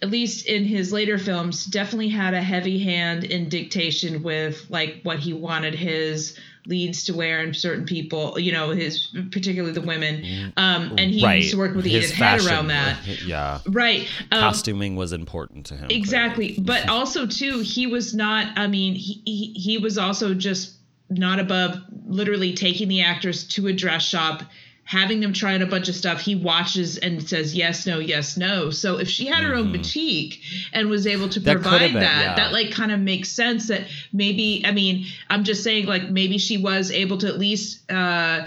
at 0.03 0.11
least 0.11 0.47
in 0.47 0.65
his 0.65 0.93
later 0.93 1.17
films 1.17 1.65
definitely 1.65 2.09
had 2.09 2.35
a 2.35 2.43
heavy 2.43 2.79
hand 2.83 3.23
in 3.25 3.49
dictation 3.49 4.23
with 4.23 4.67
like 4.69 4.99
what 5.05 5.19
he 5.21 5.33
wanted 5.33 5.75
his 5.75 6.37
leads 6.67 7.05
to 7.05 7.13
wear 7.13 7.41
and 7.41 7.57
certain 7.57 7.85
people 7.85 8.39
you 8.39 8.53
know 8.53 8.71
his 8.71 9.09
particularly 9.33 9.73
the 9.73 9.81
women 9.81 10.53
um 10.57 10.95
and 10.97 11.11
he 11.13 11.25
right. 11.25 11.39
used 11.39 11.51
to 11.51 11.59
work 11.59 11.75
with 11.75 11.85
His 11.85 12.05
Edith 12.07 12.17
Head 12.17 12.45
around 12.47 12.69
that 12.69 12.99
Yeah. 13.25 13.59
right 13.67 14.07
um, 14.31 14.41
Costuming 14.41 14.95
was 14.95 15.13
important 15.13 15.67
to 15.67 15.75
him. 15.75 15.87
clearly. 15.87 15.97
Exactly, 15.97 16.59
but 16.61 16.89
also 16.89 17.27
too, 17.27 17.61
he 17.61 17.87
was 17.89 18.15
not. 18.15 18.47
I 18.57 18.67
mean, 18.69 18.95
he, 18.95 19.23
he 19.25 19.53
he 19.55 19.79
was 19.79 19.99
also 19.99 20.35
just 20.35 20.75
not 21.19 21.39
above 21.39 21.79
literally 22.07 22.55
taking 22.55 22.89
the 22.89 23.03
actors 23.03 23.47
to 23.49 23.67
a 23.69 23.73
dress 23.73 24.03
shop, 24.03 24.43
having 24.85 25.21
them 25.21 25.33
try 25.33 25.55
on 25.55 25.63
a 25.63 25.67
bunch 25.67 25.89
of 25.89 25.95
stuff. 25.95 26.21
He 26.21 26.35
watches 26.35 26.99
and 26.99 27.27
says 27.27 27.55
yes, 27.55 27.87
no, 27.87 27.99
yes, 27.99 28.37
no. 28.37 28.71
So 28.71 28.99
if 28.99 29.09
she 29.09 29.27
had 29.27 29.45
her 29.45 29.55
own 29.55 29.73
boutique 29.73 30.41
and 30.73 30.89
was 30.89 31.07
able 31.07 31.29
to 31.31 31.41
Mm-hmm. 31.41 31.47
That 31.47 31.63
provide 31.63 31.93
been, 31.93 32.03
that, 32.03 32.23
yeah. 32.23 32.35
that 32.37 32.53
like 32.53 32.73
kind 32.73 32.93
of 32.93 33.01
makes 33.01 33.31
sense. 33.31 33.69
That 33.69 33.87
maybe, 34.13 34.63
I 34.67 34.73
mean, 34.73 35.07
I'm 35.31 35.45
just 35.45 35.63
saying, 35.63 35.87
like 35.87 36.11
maybe 36.11 36.39
she 36.39 36.59
was 36.59 36.91
able 36.91 37.19
to 37.19 37.29
at 37.29 37.39
least. 37.39 37.91
uh 37.91 38.47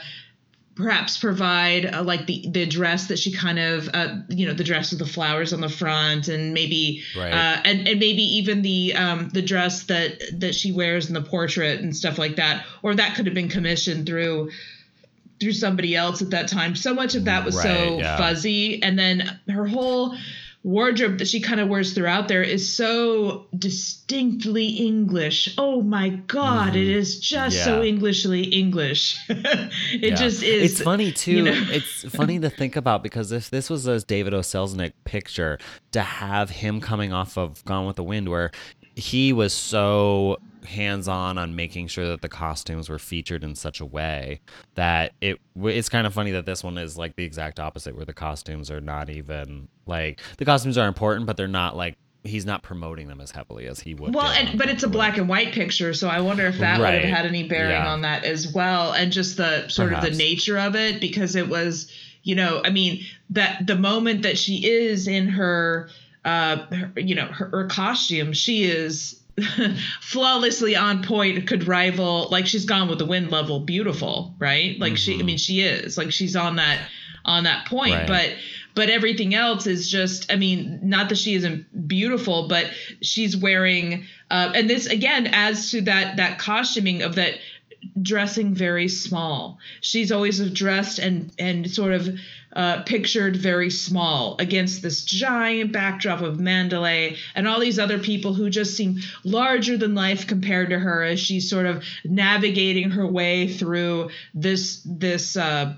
perhaps 0.75 1.17
provide 1.17 1.85
uh, 1.85 2.03
like 2.03 2.25
the 2.27 2.45
the 2.49 2.65
dress 2.65 3.07
that 3.07 3.17
she 3.17 3.31
kind 3.31 3.57
of 3.57 3.89
uh, 3.93 4.15
you 4.29 4.45
know 4.45 4.53
the 4.53 4.63
dress 4.63 4.91
with 4.91 4.99
the 4.99 5.05
flowers 5.05 5.53
on 5.53 5.61
the 5.61 5.69
front 5.69 6.27
and 6.27 6.53
maybe 6.53 7.01
Right. 7.17 7.31
uh, 7.31 7.61
and 7.63 7.87
and 7.87 7.99
maybe 7.99 8.21
even 8.37 8.61
the 8.61 8.93
um 8.95 9.29
the 9.29 9.41
dress 9.41 9.83
that 9.83 10.21
that 10.39 10.53
she 10.53 10.71
wears 10.73 11.07
in 11.07 11.13
the 11.13 11.21
portrait 11.21 11.79
and 11.79 11.95
stuff 11.95 12.17
like 12.17 12.35
that 12.35 12.65
or 12.83 12.93
that 12.95 13.15
could 13.15 13.25
have 13.25 13.35
been 13.35 13.49
commissioned 13.49 14.05
through 14.05 14.51
through 15.39 15.53
somebody 15.53 15.95
else 15.95 16.21
at 16.21 16.29
that 16.31 16.47
time 16.49 16.75
so 16.75 16.93
much 16.93 17.15
of 17.15 17.25
that 17.25 17.45
was 17.45 17.61
so 17.61 17.99
yeah. 17.99 18.17
fuzzy 18.17 18.81
and 18.83 18.97
then 18.99 19.39
her 19.49 19.65
whole 19.65 20.15
wardrobe 20.65 21.19
that 21.19 21.27
she 21.27 21.39
kind 21.39 21.59
of 21.59 21.67
wears 21.69 21.93
throughout 21.93 22.27
there 22.27 22.41
is 22.41 22.73
so 22.75 23.45
distinctly 23.55 24.65
english 24.67 25.53
oh 25.59 25.81
my 25.83 26.09
god 26.09 26.75
it 26.75 26.87
is 26.87 27.19
just 27.19 27.63
so 27.63 27.75
Mm-hmm. 27.75 27.85
Englishly 27.87 28.43
english 28.45 29.15
it 29.29 29.71
Yeah. 30.01 30.15
just 30.15 30.41
is 30.41 30.71
It's 30.71 30.81
funny 30.81 31.11
too. 31.11 31.31
you 31.33 31.41
know? 31.43 31.53
it's 31.69 32.03
funny 32.15 32.39
to 32.39 32.49
think 32.49 32.75
about 32.75 33.03
because 33.03 33.31
if 33.31 33.49
this 33.51 33.69
was 33.69 33.85
a 33.85 33.99
David 34.01 34.33
O. 34.33 34.39
Selznick 34.39 34.93
picture, 35.03 35.59
to 35.91 36.01
have 36.01 36.49
him 36.49 36.81
coming 36.81 37.13
off 37.13 37.37
of 37.37 37.63
Gone 37.65 37.85
with 37.85 37.95
the 37.97 38.03
Wind, 38.03 38.29
where 38.29 38.51
he 38.95 39.33
was 39.33 39.53
so 39.53 40.37
hands-on 40.65 41.37
on 41.37 41.55
making 41.55 41.87
sure 41.87 42.07
that 42.07 42.21
the 42.21 42.29
costumes 42.29 42.89
were 42.89 42.99
featured 42.99 43.43
in 43.43 43.55
such 43.55 43.79
a 43.79 43.85
way 43.85 44.39
that 44.75 45.13
it 45.21 45.39
it's 45.63 45.89
kind 45.89 46.05
of 46.05 46.13
funny 46.13 46.31
that 46.31 46.45
this 46.45 46.63
one 46.63 46.77
is 46.77 46.97
like 46.97 47.15
the 47.15 47.23
exact 47.23 47.59
opposite 47.59 47.95
where 47.95 48.05
the 48.05 48.13
costumes 48.13 48.69
are 48.69 48.81
not 48.81 49.09
even 49.09 49.67
like 49.85 50.19
the 50.37 50.45
costumes 50.45 50.77
are 50.77 50.87
important 50.87 51.25
but 51.25 51.37
they're 51.37 51.47
not 51.47 51.75
like 51.77 51.95
he's 52.23 52.45
not 52.45 52.63
promoting 52.63 53.07
them 53.07 53.21
as 53.21 53.29
heavily 53.31 53.67
as 53.67 53.79
he 53.79 53.93
would 53.93 54.13
Well, 54.13 54.25
and 54.25 54.57
but 54.57 54.67
it's 54.67 54.81
a 54.81 54.87
black 54.87 55.17
and 55.17 55.29
white 55.29 55.53
picture, 55.53 55.93
so 55.93 56.09
I 56.09 56.21
wonder 56.21 56.47
if 56.47 56.57
that 56.57 56.79
would 56.79 56.89
have 56.89 57.03
had 57.03 57.25
any 57.27 57.47
bearing 57.47 57.69
Yeah. 57.69 57.87
on 57.91 58.01
that 58.01 58.23
as 58.23 58.51
well, 58.51 58.93
and 58.93 59.11
just 59.11 59.37
the 59.37 59.67
sort 59.67 59.93
of 59.93 60.01
the 60.01 60.09
nature 60.09 60.57
of 60.57 60.75
it, 60.75 60.99
because 60.99 61.35
it 61.35 61.47
was, 61.49 61.91
you 62.23 62.33
know, 62.33 62.63
I 62.65 62.71
mean, 62.71 63.03
that 63.29 63.67
the 63.67 63.75
moment 63.75 64.23
that 64.23 64.39
she 64.39 64.65
is 64.67 65.07
in 65.07 65.27
her, 65.27 65.87
uh, 66.23 66.65
her, 66.73 66.91
you 66.99 67.13
know, 67.13 67.27
her, 67.27 67.47
her 67.49 67.67
costume, 67.67 68.33
she 68.33 68.63
is 68.63 69.21
flawlessly 70.01 70.75
on 70.75 71.03
point 71.03 71.47
could 71.47 71.67
rival 71.67 72.29
like 72.29 72.47
she's 72.47 72.65
gone 72.65 72.87
with 72.87 72.99
the 72.99 73.05
wind 73.05 73.31
level 73.31 73.59
beautiful 73.59 74.33
right? 74.39 74.79
Like 74.79 74.97
she 74.97 75.19
i 75.19 75.23
mean 75.23 75.37
she 75.37 75.61
is. 75.61 75.97
Like 75.97 76.11
she's 76.11 76.35
on 76.35 76.55
that 76.57 76.87
on 77.25 77.43
that 77.43 77.67
point. 77.67 77.95
Right. 77.95 78.07
but 78.07 78.35
but 78.75 78.89
everything 78.89 79.33
else 79.33 79.67
is 79.67 79.89
just 79.89 80.31
i 80.31 80.35
mean 80.35 80.79
not 80.83 81.09
that 81.09 81.17
she 81.17 81.33
isn't 81.35 81.87
beautiful 81.87 82.47
but 82.47 82.69
she's 83.01 83.35
wearing 83.35 84.05
uh, 84.29 84.51
and 84.53 84.69
this 84.69 84.85
again 84.85 85.27
adds 85.27 85.71
to 85.71 85.81
that 85.81 86.17
that 86.17 86.39
costuming 86.39 87.01
of 87.01 87.15
that 87.15 87.35
dressing 88.01 88.53
very 88.53 88.87
small. 88.87 89.59
She's 89.81 90.11
always 90.11 90.39
dressed 90.51 90.99
and 90.99 91.31
and 91.37 91.69
sort 91.69 91.93
of 91.93 92.19
uh, 92.55 92.81
pictured 92.83 93.35
very 93.35 93.69
small 93.69 94.35
against 94.39 94.81
this 94.81 95.03
giant 95.03 95.71
backdrop 95.71 96.21
of 96.21 96.37
Manderley 96.37 97.17
and 97.35 97.47
all 97.47 97.59
these 97.59 97.79
other 97.79 97.99
people 97.99 98.33
who 98.33 98.49
just 98.49 98.77
seem 98.77 98.99
larger 99.23 99.77
than 99.77 99.93
life 99.93 100.25
compared 100.27 100.69
to 100.69 100.79
her 100.79 101.03
as 101.03 101.19
she's 101.19 101.49
sort 101.49 101.65
of 101.65 101.83
navigating 102.05 102.91
her 102.91 103.05
way 103.05 103.47
through 103.47 104.09
this 104.33 104.81
this 104.85 105.35
uh, 105.35 105.73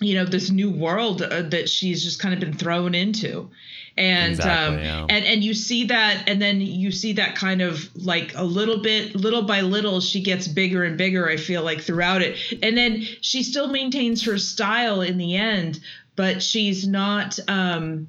you 0.00 0.14
know 0.14 0.24
this 0.24 0.50
new 0.50 0.70
world 0.70 1.22
uh, 1.22 1.42
that 1.42 1.68
she's 1.68 2.02
just 2.04 2.20
kind 2.20 2.34
of 2.34 2.40
been 2.40 2.52
thrown 2.52 2.94
into 2.94 3.50
and 3.96 4.32
Exactly, 4.34 4.78
um 4.78 4.84
yeah. 4.84 5.06
and 5.08 5.24
and 5.24 5.44
you 5.44 5.54
see 5.54 5.84
that 5.86 6.28
and 6.28 6.42
then 6.42 6.60
you 6.60 6.90
see 6.90 7.12
that 7.14 7.36
kind 7.36 7.62
of 7.62 7.88
like 7.94 8.32
a 8.34 8.42
little 8.44 8.78
bit 8.82 9.14
little 9.14 9.42
by 9.42 9.60
little 9.60 10.00
she 10.00 10.20
gets 10.20 10.48
bigger 10.48 10.82
and 10.82 10.98
bigger 10.98 11.28
i 11.28 11.36
feel 11.36 11.62
like 11.62 11.80
throughout 11.80 12.20
it 12.22 12.36
and 12.62 12.76
then 12.76 13.02
she 13.20 13.42
still 13.42 13.68
maintains 13.68 14.24
her 14.24 14.36
style 14.38 15.00
in 15.00 15.16
the 15.16 15.36
end 15.36 15.80
but 16.16 16.42
she's 16.42 16.86
not 16.86 17.38
um 17.48 18.08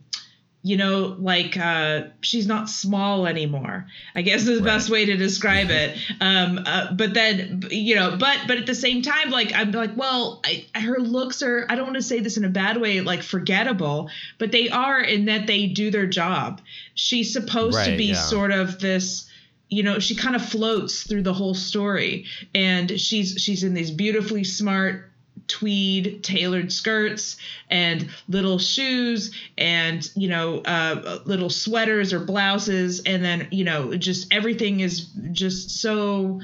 you 0.65 0.78
know 0.78 1.15
like 1.19 1.56
uh 1.58 2.06
she's 2.21 2.47
not 2.47 2.69
small 2.69 3.28
anymore. 3.28 3.86
I 4.15 4.23
guess 4.23 4.47
is 4.47 4.58
the 4.58 4.65
best 4.65 4.89
way 4.89 5.06
to 5.06 5.15
describe 5.15 5.69
it. 5.69 5.95
Um 6.19 6.60
uh, 6.65 6.91
but 6.91 7.13
then 7.13 7.63
you 7.69 7.95
know 7.95 8.17
but 8.17 8.39
but 8.47 8.58
at 8.58 8.65
the 8.65 8.73
same 8.73 9.04
time 9.04 9.30
like 9.30 9.54
i'm 9.54 9.71
like 9.71 9.95
well 9.95 10.41
I, 10.43 10.65
her 10.80 10.97
looks 10.99 11.43
are 11.43 11.65
i 11.69 11.75
don't 11.75 11.86
want 11.86 11.97
to 11.97 12.01
say 12.01 12.19
this 12.19 12.38
in 12.38 12.45
a 12.45 12.49
bad 12.49 12.78
way 12.78 13.01
like 13.01 13.21
forgettable 13.21 14.10
but 14.39 14.51
they 14.51 14.69
are 14.69 14.99
in 15.01 15.25
that 15.25 15.47
they 15.47 15.67
do 15.67 15.91
their 15.91 16.08
job. 16.08 16.62
She's 16.95 17.32
supposed 17.32 17.84
to 17.86 17.97
be 17.97 18.06
yeah. 18.06 18.15
sort 18.15 18.51
of 18.51 18.80
this 18.80 19.30
you 19.69 19.84
know 19.84 19.99
she 19.99 20.15
kind 20.15 20.36
of 20.36 20.45
floats 20.45 21.04
through 21.04 21.23
the 21.23 21.34
whole 21.34 21.54
story. 21.54 22.25
And 22.54 22.99
she's 22.99 23.36
she's 23.41 23.63
in 23.63 23.73
these 23.73 23.91
beautifully 23.91 24.43
smart 24.43 25.12
tweed 25.47 26.23
tailored 26.23 26.71
skirts 26.71 27.38
and 27.69 28.10
little 28.27 28.60
shoes 28.60 29.34
and 29.58 30.10
you 30.15 30.27
know 30.27 30.60
uh, 30.60 31.19
little 31.25 31.49
sweaters 31.49 32.13
or 32.13 32.19
blouses. 32.19 33.01
And 33.05 33.23
then 33.23 33.47
you 33.51 33.63
know 33.63 33.95
just 33.95 34.34
everything 34.34 34.79
is 34.79 35.10
just 35.31 35.81
so 35.81 36.41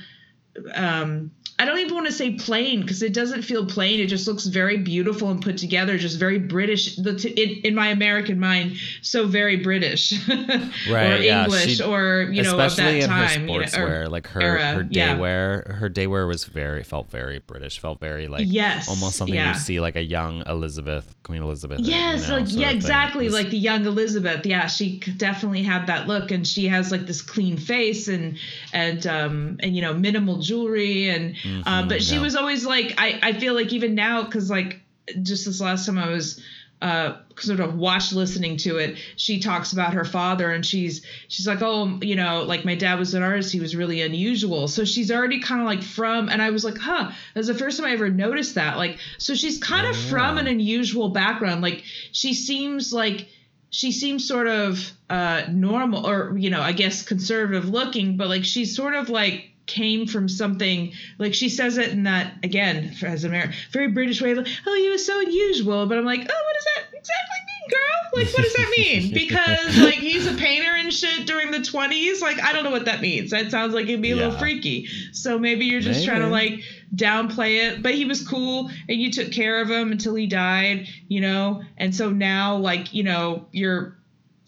um 0.73 1.31
I 1.61 1.65
don't 1.65 1.77
even 1.77 1.93
want 1.93 2.07
to 2.07 2.11
say 2.11 2.31
plain 2.31 2.81
because 2.81 3.03
it 3.03 3.13
doesn't 3.13 3.43
feel 3.43 3.65
plain. 3.67 3.99
It 3.99 4.07
just 4.07 4.27
looks 4.27 4.45
very 4.47 4.77
beautiful 4.77 5.29
and 5.29 5.39
put 5.41 5.57
together, 5.57 5.95
just 5.99 6.17
very 6.19 6.39
British. 6.39 6.95
The 6.95 7.13
t- 7.15 7.29
in, 7.29 7.49
in 7.67 7.75
my 7.75 7.89
American 7.89 8.39
mind, 8.39 8.77
so 9.03 9.27
very 9.27 9.57
British, 9.57 10.11
Right, 10.27 10.69
or 10.89 11.17
yeah, 11.17 11.43
English, 11.43 11.77
she- 11.77 11.83
or 11.83 12.29
you 12.31 12.41
know, 12.41 12.57
of 12.57 12.59
especially 12.65 13.01
that 13.01 13.03
in 13.03 13.09
time. 13.09 13.27
her 13.27 13.39
you 13.41 13.47
know, 13.47 13.53
or- 13.53 13.61
sportswear, 13.63 14.09
like 14.09 14.27
her 14.27 14.41
era, 14.41 14.65
her 14.73 14.87
yeah. 14.89 15.13
day 15.13 15.19
wear, 15.19 15.75
her 15.79 15.87
day 15.89 16.07
wear 16.07 16.25
was 16.25 16.45
very 16.45 16.83
felt 16.83 17.11
very 17.11 17.39
British, 17.39 17.79
felt 17.79 17.99
very 17.99 18.27
like 18.27 18.45
Yes, 18.47 18.89
almost 18.89 19.17
something 19.17 19.35
yeah. 19.35 19.53
you 19.53 19.59
see 19.59 19.79
like 19.79 19.95
a 19.95 20.03
young 20.03 20.43
Elizabeth, 20.47 21.13
Queen 21.23 21.43
Elizabeth. 21.43 21.79
Yes, 21.81 22.23
you 22.23 22.33
know, 22.33 22.39
like 22.39 22.47
yeah, 22.49 22.71
exactly. 22.71 23.25
Was- 23.25 23.33
Like 23.35 23.49
the 23.51 23.57
young 23.59 23.85
Elizabeth. 23.85 24.45
Yeah, 24.45 24.65
she 24.67 24.99
definitely 25.17 25.61
had 25.63 25.85
that 25.87 26.07
look, 26.07 26.31
and 26.31 26.47
she 26.47 26.67
has 26.69 26.91
like 26.91 27.05
this 27.05 27.21
clean 27.21 27.57
face 27.57 28.07
and 28.07 28.37
and 28.73 29.05
um 29.05 29.57
and 29.59 29.75
you 29.75 29.81
know 29.83 29.93
minimal 29.93 30.39
jewelry 30.39 31.09
and 31.09 31.35
uh, 31.65 31.83
Mhm, 31.83 31.89
but 31.89 32.03
she 32.03 32.15
yeah. 32.15 32.21
was 32.21 32.35
always 32.35 32.65
like 32.65 32.95
I 32.97 33.19
I 33.21 33.33
feel 33.33 33.53
like 33.53 33.71
even 33.73 33.95
now 33.95 34.23
because 34.23 34.49
like 34.49 34.81
just 35.21 35.45
this 35.45 35.61
last 35.61 35.85
time 35.85 35.97
I 35.97 36.09
was 36.09 36.41
uh 36.81 37.17
sort 37.37 37.59
of 37.59 37.75
watch 37.77 38.11
listening 38.11 38.57
to 38.57 38.77
it 38.77 38.97
she 39.15 39.39
talks 39.39 39.71
about 39.71 39.93
her 39.93 40.03
father 40.03 40.49
and 40.49 40.65
she's 40.65 41.05
she's 41.27 41.45
like 41.45 41.61
oh 41.61 41.99
you 42.01 42.15
know 42.15 42.41
like 42.41 42.65
my 42.65 42.73
dad 42.73 42.97
was 42.97 43.13
an 43.13 43.21
artist. 43.21 43.51
He 43.51 43.59
was 43.59 43.75
really 43.75 44.01
unusual. 44.01 44.67
So 44.67 44.83
she's 44.83 45.11
already 45.11 45.39
kind 45.41 45.61
of 45.61 45.67
like 45.67 45.83
from 45.83 46.29
and 46.29 46.41
i 46.41 46.49
was 46.49 46.63
like 46.65 46.77
huh 46.79 47.11
that's 47.35 47.45
the 47.47 47.53
first 47.53 47.77
time 47.77 47.87
i 47.87 47.91
ever 47.91 48.09
noticed 48.09 48.55
that. 48.55 48.77
Like 48.77 48.97
so 49.19 49.35
she's 49.35 49.59
kind 49.59 49.85
of 49.85 49.95
from 49.95 50.37
an 50.39 50.47
unusual 50.47 51.09
background. 51.09 51.61
Like 51.61 51.83
she 52.11 52.33
seems 52.33 52.91
like 52.91 53.27
she 53.69 53.91
seems 53.91 54.27
sort 54.27 54.47
of 54.47 54.91
uh 55.09 55.43
normal 55.51 56.05
or 56.07 56.35
you 56.37 56.49
know 56.49 56.61
i 56.61 56.71
guess 56.73 57.03
conservative 57.03 57.69
looking 57.69 58.17
but 58.17 58.27
like 58.27 58.43
she's 58.43 58.75
sort 58.75 58.95
of 58.95 59.09
like 59.09 59.50
came 59.65 60.07
from 60.07 60.27
something 60.27 60.91
like 61.17 61.33
she 61.33 61.47
says 61.47 61.77
it 61.77 61.89
in 61.89 62.03
that 62.03 62.33
again 62.43 62.95
as 63.03 63.23
an 63.23 63.29
American 63.29 63.55
very 63.71 63.87
British 63.87 64.21
way 64.21 64.33
like 64.33 64.47
oh 64.65 64.75
he 64.75 64.89
was 64.89 65.05
so 65.05 65.19
unusual 65.19 65.85
but 65.85 65.97
I'm 65.97 66.05
like 66.05 66.19
oh 66.19 66.23
what 66.23 66.27
does 66.27 66.65
that 66.75 66.97
exactly 66.97 67.37
mean 67.45 67.69
girl? 67.71 68.21
Like 68.21 68.33
what 68.33 68.43
does 68.43 68.53
that 68.53 68.73
mean? 68.77 69.13
Because 69.21 69.77
like 69.77 69.95
he's 69.95 70.27
a 70.27 70.33
painter 70.33 70.71
and 70.71 70.91
shit 70.91 71.25
during 71.25 71.51
the 71.51 71.59
20s 71.59 72.21
like 72.21 72.41
I 72.41 72.53
don't 72.53 72.63
know 72.63 72.71
what 72.71 72.85
that 72.85 73.01
means. 73.01 73.31
That 73.31 73.51
sounds 73.51 73.73
like 73.73 73.85
it'd 73.85 74.01
be 74.01 74.11
a 74.11 74.15
little 74.15 74.37
freaky. 74.37 74.87
So 75.13 75.39
maybe 75.39 75.65
you're 75.65 75.81
just 75.81 76.05
trying 76.05 76.21
to 76.21 76.27
like 76.27 76.61
downplay 76.93 77.65
it 77.65 77.81
but 77.81 77.93
he 77.93 78.03
was 78.03 78.27
cool 78.27 78.69
and 78.89 78.99
you 78.99 79.11
took 79.11 79.31
care 79.31 79.61
of 79.61 79.69
him 79.69 79.91
until 79.91 80.15
he 80.15 80.27
died 80.27 80.87
you 81.07 81.21
know? 81.21 81.63
And 81.77 81.95
so 81.95 82.09
now 82.09 82.57
like 82.57 82.93
you 82.93 83.03
know 83.03 83.47
you're 83.51 83.97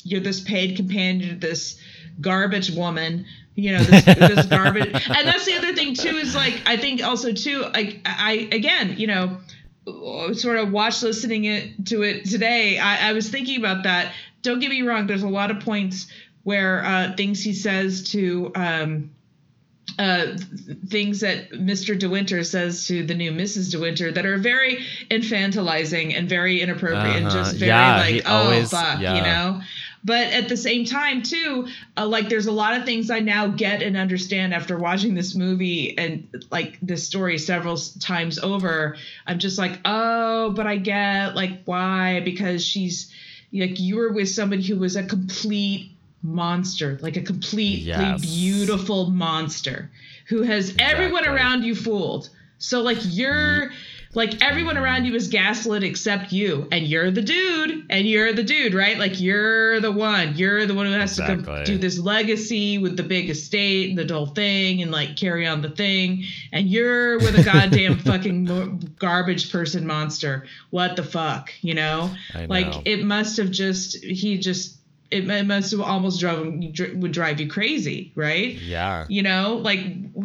you're 0.04 0.20
this 0.20 0.42
paid 0.42 0.76
companion 0.76 1.30
to 1.30 1.36
this 1.36 1.80
garbage 2.20 2.72
woman 2.72 3.26
you 3.56 3.72
know 3.72 3.84
this, 3.84 4.04
this 4.06 4.46
garbage 4.58 4.92
and 4.94 5.28
that's 5.28 5.46
the 5.46 5.54
other 5.56 5.74
thing 5.76 5.94
too 5.94 6.16
is 6.16 6.36
like 6.36 6.62
i 6.66 6.76
think 6.78 7.04
also 7.04 7.32
too 7.34 7.62
like 7.74 8.00
i 8.06 8.48
again 8.52 8.96
you 8.98 9.08
know 9.08 9.38
sort 10.34 10.58
of 10.58 10.72
watch 10.72 11.04
listening 11.04 11.44
it 11.46 11.86
to 11.86 12.02
it 12.04 12.26
today 12.26 12.80
I, 12.80 13.10
I 13.10 13.14
was 13.14 13.30
thinking 13.30 13.60
about 13.60 13.84
that 13.84 14.14
don't 14.42 14.60
get 14.60 14.70
me 14.70 14.82
wrong 14.82 15.08
there's 15.08 15.24
a 15.24 15.28
lot 15.30 15.52
of 15.52 15.60
points 15.60 16.08
where 16.44 16.84
uh, 16.84 17.16
things 17.16 17.42
he 17.44 17.54
says 17.54 18.04
to 18.12 18.52
um, 18.56 19.12
uh, 20.00 20.36
things 20.88 21.20
that 21.20 21.52
Mr. 21.52 21.98
De 21.98 22.10
Winter 22.10 22.44
says 22.44 22.88
to 22.88 23.06
the 23.06 23.14
new 23.14 23.32
Mrs. 23.32 23.72
De 23.72 23.80
Winter 23.80 24.12
that 24.12 24.26
are 24.26 24.38
very 24.38 24.80
infantilizing 25.12 26.18
and 26.18 26.28
very 26.28 26.62
inappropriate 26.62 27.16
and 27.18 27.28
Uh-huh. 27.28 27.36
just 27.38 27.56
very 27.58 27.70
Yeah, 27.70 27.98
like, 27.98 28.24
oh 28.26 28.34
always- 28.34 28.72
fuck, 28.72 29.00
yeah. 29.00 29.16
you 29.16 29.22
know. 29.22 29.62
But 30.06 30.28
at 30.34 30.50
the 30.50 30.58
same 30.58 30.84
time, 30.86 31.22
too, 31.22 31.68
uh, 31.96 32.06
like 32.06 32.28
there's 32.28 32.48
a 32.48 32.52
lot 32.52 32.78
of 32.78 32.84
things 32.84 33.10
I 33.10 33.20
now 33.20 33.48
get 33.48 33.82
and 33.82 33.96
understand 33.96 34.54
after 34.54 34.78
watching 34.78 35.14
this 35.16 35.34
movie 35.34 35.98
and 35.98 36.28
like 36.52 36.78
this 36.82 37.06
story 37.06 37.38
several 37.38 37.78
times 37.78 38.38
over. 38.40 38.98
I'm 39.26 39.40
just 39.40 39.58
like, 39.58 39.80
oh, 39.86 40.52
but 40.52 40.68
I 40.68 40.76
get 40.76 41.36
like 41.36 41.64
why 41.66 42.20
because 42.20 42.66
she's 42.66 43.14
like 43.54 43.80
you 43.80 43.96
were 43.98 44.12
with 44.12 44.30
somebody 44.30 44.64
who 44.64 44.78
was 44.78 44.96
a 44.98 45.04
complete 45.04 45.92
monster, 46.22 46.98
like 47.02 47.16
a 47.18 47.22
completely 47.22 47.86
Yes. 47.88 48.22
beautiful 48.22 49.10
monster 49.10 49.90
who 50.28 50.42
has 50.42 50.76
everyone 50.80 51.28
around 51.28 51.64
you 51.64 51.76
fooled. 51.76 52.30
So 52.58 52.82
like 52.82 52.98
you're 53.04 53.72
like 54.14 54.44
everyone 54.44 54.78
around 54.78 55.06
you 55.06 55.16
is 55.16 55.28
gaslit 55.28 55.84
except 55.84 56.32
you, 56.32 56.68
and 56.72 56.86
you're 56.86 57.12
the 57.12 57.22
dude, 57.22 57.86
and 57.90 58.08
you're 58.08 58.34
the 58.34 58.44
dude, 58.44 58.74
right? 58.74 58.98
Like 58.98 59.20
you're 59.20 59.80
the 59.80 59.92
one, 59.92 60.36
you're 60.36 60.66
the 60.66 60.74
one 60.74 60.86
who 60.86 60.92
has 60.94 61.16
to 61.18 61.26
come 61.26 61.64
do 61.64 61.78
this 61.78 61.98
legacy 62.00 62.78
with 62.78 62.98
the 62.98 63.04
big 63.04 63.30
estate 63.30 63.90
and 63.90 63.98
the 63.98 64.14
whole 64.14 64.28
thing, 64.28 64.82
and 64.82 64.92
like 64.92 65.16
carry 65.16 65.48
on 65.48 65.62
the 65.62 65.70
thing, 65.70 66.24
and 66.52 66.68
you're 66.68 67.18
with 67.20 67.38
a 67.38 67.44
goddamn 67.52 67.98
fucking 68.00 68.96
garbage 69.00 69.52
person 69.52 69.86
monster. 69.86 70.46
What 70.70 70.96
the 70.96 71.04
fuck, 71.04 71.52
you 71.62 71.74
know? 71.74 71.84
Know. 71.84 72.46
Like 72.48 72.86
it 72.86 73.04
must 73.04 73.38
have 73.38 73.52
just 73.52 74.04
he 74.04 74.38
just 74.38 74.78
it, 75.12 75.30
it 75.30 75.46
must 75.46 75.72
have 75.72 75.82
almost 75.82 76.20
drove 76.20 76.46
him 76.46 77.00
would 77.00 77.12
drive 77.12 77.40
you 77.40 77.48
crazy, 77.48 78.12
right? 78.16 78.54
yeah. 78.56 79.06
you 79.10 79.22
know 79.22 79.60
like 79.62 79.80